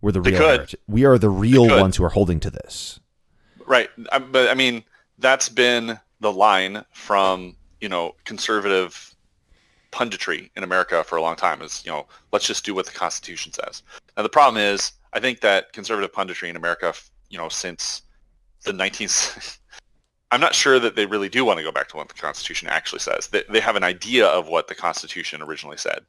We're 0.00 0.12
the 0.12 0.20
They 0.20 0.32
real 0.32 0.40
could. 0.40 0.74
We 0.86 1.04
are 1.04 1.18
the 1.18 1.30
real 1.30 1.66
ones 1.66 1.96
who 1.96 2.04
are 2.04 2.10
holding 2.10 2.40
to 2.40 2.50
this. 2.50 3.00
Right. 3.66 3.90
Um, 4.12 4.30
But 4.32 4.48
I 4.48 4.54
mean, 4.54 4.84
that's 5.18 5.48
been 5.48 5.98
the 6.20 6.32
line 6.32 6.84
from, 6.92 7.56
you 7.80 7.88
know, 7.88 8.14
conservative 8.24 9.14
punditry 9.92 10.50
in 10.56 10.62
America 10.62 11.02
for 11.04 11.16
a 11.16 11.22
long 11.22 11.36
time 11.36 11.62
is, 11.62 11.84
you 11.84 11.90
know, 11.90 12.06
let's 12.32 12.46
just 12.46 12.64
do 12.64 12.74
what 12.74 12.86
the 12.86 12.92
Constitution 12.92 13.52
says. 13.52 13.82
Now, 14.16 14.22
the 14.22 14.28
problem 14.28 14.62
is, 14.62 14.92
I 15.12 15.20
think 15.20 15.40
that 15.40 15.72
conservative 15.72 16.12
punditry 16.12 16.48
in 16.48 16.56
America, 16.56 16.92
you 17.30 17.38
know, 17.38 17.48
since 17.48 18.02
the 18.64 18.72
19th, 18.72 19.58
I'm 20.30 20.40
not 20.40 20.54
sure 20.54 20.78
that 20.78 20.96
they 20.96 21.06
really 21.06 21.28
do 21.28 21.44
want 21.44 21.58
to 21.58 21.64
go 21.64 21.72
back 21.72 21.88
to 21.88 21.96
what 21.96 22.08
the 22.08 22.14
Constitution 22.14 22.68
actually 22.68 22.98
says. 22.98 23.28
They, 23.28 23.44
they 23.48 23.60
have 23.60 23.76
an 23.76 23.84
idea 23.84 24.26
of 24.26 24.48
what 24.48 24.68
the 24.68 24.74
Constitution 24.74 25.42
originally 25.42 25.78
said. 25.78 26.00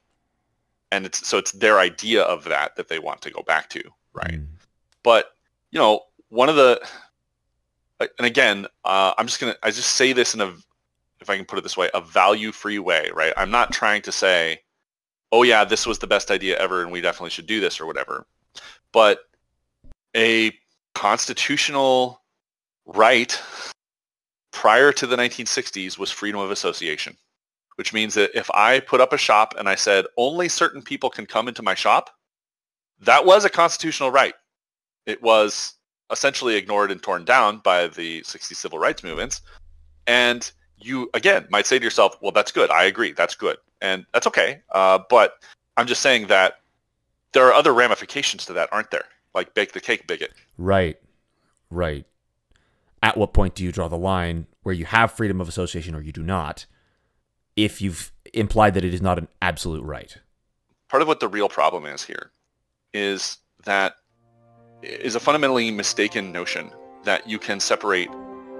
And 0.91 1.05
it's 1.05 1.25
so 1.27 1.37
it's 1.37 1.51
their 1.51 1.79
idea 1.79 2.23
of 2.23 2.43
that 2.45 2.75
that 2.75 2.87
they 2.87 2.99
want 2.99 3.21
to 3.21 3.29
go 3.29 3.43
back 3.43 3.69
to, 3.69 3.83
right? 4.13 4.39
Mm. 4.39 4.47
but 5.03 5.33
you 5.71 5.79
know 5.79 6.01
one 6.29 6.49
of 6.49 6.55
the 6.55 6.81
and 7.99 8.25
again 8.25 8.65
uh, 8.85 9.13
i'm 9.17 9.27
just 9.27 9.39
gonna 9.39 9.55
i 9.63 9.69
just 9.69 9.95
say 9.95 10.13
this 10.13 10.33
in 10.33 10.41
a 10.41 10.53
if 11.21 11.29
i 11.29 11.35
can 11.35 11.45
put 11.45 11.59
it 11.59 11.63
this 11.63 11.77
way 11.77 11.89
a 11.93 12.01
value 12.01 12.51
free 12.51 12.79
way 12.79 13.09
right 13.13 13.33
i'm 13.37 13.51
not 13.51 13.71
trying 13.71 14.01
to 14.01 14.11
say 14.11 14.59
oh 15.31 15.43
yeah 15.43 15.63
this 15.63 15.85
was 15.85 15.99
the 15.99 16.07
best 16.07 16.31
idea 16.31 16.57
ever 16.57 16.81
and 16.81 16.91
we 16.91 17.01
definitely 17.01 17.29
should 17.29 17.47
do 17.47 17.59
this 17.59 17.79
or 17.79 17.85
whatever 17.85 18.25
but 18.91 19.19
a 20.15 20.51
constitutional 20.95 22.18
right 22.95 23.41
prior 24.51 24.91
to 24.91 25.07
the 25.07 25.15
1960s 25.15 25.97
was 25.97 26.11
freedom 26.11 26.39
of 26.39 26.51
association 26.51 27.15
which 27.75 27.93
means 27.93 28.13
that 28.13 28.31
if 28.33 28.49
i 28.51 28.79
put 28.79 29.01
up 29.01 29.13
a 29.13 29.17
shop 29.17 29.53
and 29.57 29.69
i 29.69 29.75
said 29.75 30.05
only 30.17 30.49
certain 30.49 30.81
people 30.81 31.09
can 31.09 31.25
come 31.25 31.47
into 31.47 31.61
my 31.61 31.75
shop 31.75 32.09
that 32.99 33.25
was 33.25 33.45
a 33.45 33.49
constitutional 33.49 34.11
right 34.11 34.33
it 35.05 35.21
was 35.21 35.75
essentially 36.11 36.55
ignored 36.55 36.91
and 36.91 37.01
torn 37.01 37.25
down 37.25 37.59
by 37.59 37.87
the 37.87 38.21
60s 38.21 38.55
civil 38.55 38.79
rights 38.79 39.03
movements. 39.03 39.41
And 40.07 40.51
you, 40.77 41.09
again, 41.13 41.47
might 41.49 41.67
say 41.67 41.77
to 41.77 41.83
yourself, 41.83 42.17
well, 42.21 42.31
that's 42.31 42.51
good. 42.51 42.69
I 42.71 42.85
agree. 42.85 43.11
That's 43.11 43.35
good. 43.35 43.57
And 43.81 44.05
that's 44.13 44.27
okay. 44.27 44.61
Uh, 44.71 44.99
but 45.09 45.43
I'm 45.77 45.87
just 45.87 46.01
saying 46.01 46.27
that 46.27 46.59
there 47.33 47.45
are 47.45 47.53
other 47.53 47.73
ramifications 47.73 48.45
to 48.47 48.53
that, 48.53 48.69
aren't 48.71 48.91
there? 48.91 49.05
Like 49.35 49.53
bake 49.53 49.73
the 49.73 49.79
cake 49.79 50.07
bigot. 50.07 50.31
Right. 50.57 50.99
Right. 51.69 52.05
At 53.01 53.17
what 53.17 53.33
point 53.33 53.55
do 53.55 53.63
you 53.63 53.71
draw 53.71 53.87
the 53.87 53.97
line 53.97 54.47
where 54.63 54.75
you 54.75 54.85
have 54.85 55.11
freedom 55.11 55.39
of 55.39 55.47
association 55.47 55.95
or 55.95 56.01
you 56.01 56.11
do 56.11 56.23
not 56.23 56.65
if 57.55 57.81
you've 57.81 58.11
implied 58.33 58.73
that 58.73 58.85
it 58.85 58.93
is 58.93 59.01
not 59.01 59.17
an 59.17 59.27
absolute 59.41 59.83
right? 59.83 60.17
Part 60.89 61.01
of 61.01 61.07
what 61.07 61.19
the 61.19 61.27
real 61.27 61.49
problem 61.49 61.85
is 61.85 62.03
here 62.03 62.31
is 62.93 63.37
that 63.65 63.95
is 64.81 65.15
a 65.15 65.19
fundamentally 65.19 65.71
mistaken 65.71 66.31
notion 66.31 66.71
that 67.03 67.27
you 67.27 67.37
can 67.37 67.59
separate 67.59 68.09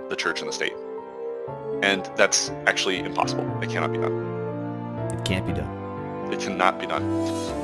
the 0.09 0.15
church 0.15 0.39
and 0.41 0.49
the 0.49 0.53
state. 0.53 0.73
And 1.81 2.09
that's 2.15 2.49
actually 2.67 2.99
impossible. 2.99 3.45
It 3.61 3.69
cannot 3.69 3.91
be 3.91 3.99
done. 3.99 5.09
It 5.13 5.23
can't 5.23 5.45
be 5.47 5.53
done. 5.53 6.33
It 6.33 6.39
cannot 6.39 6.79
be 6.79 6.87
done. 6.87 7.58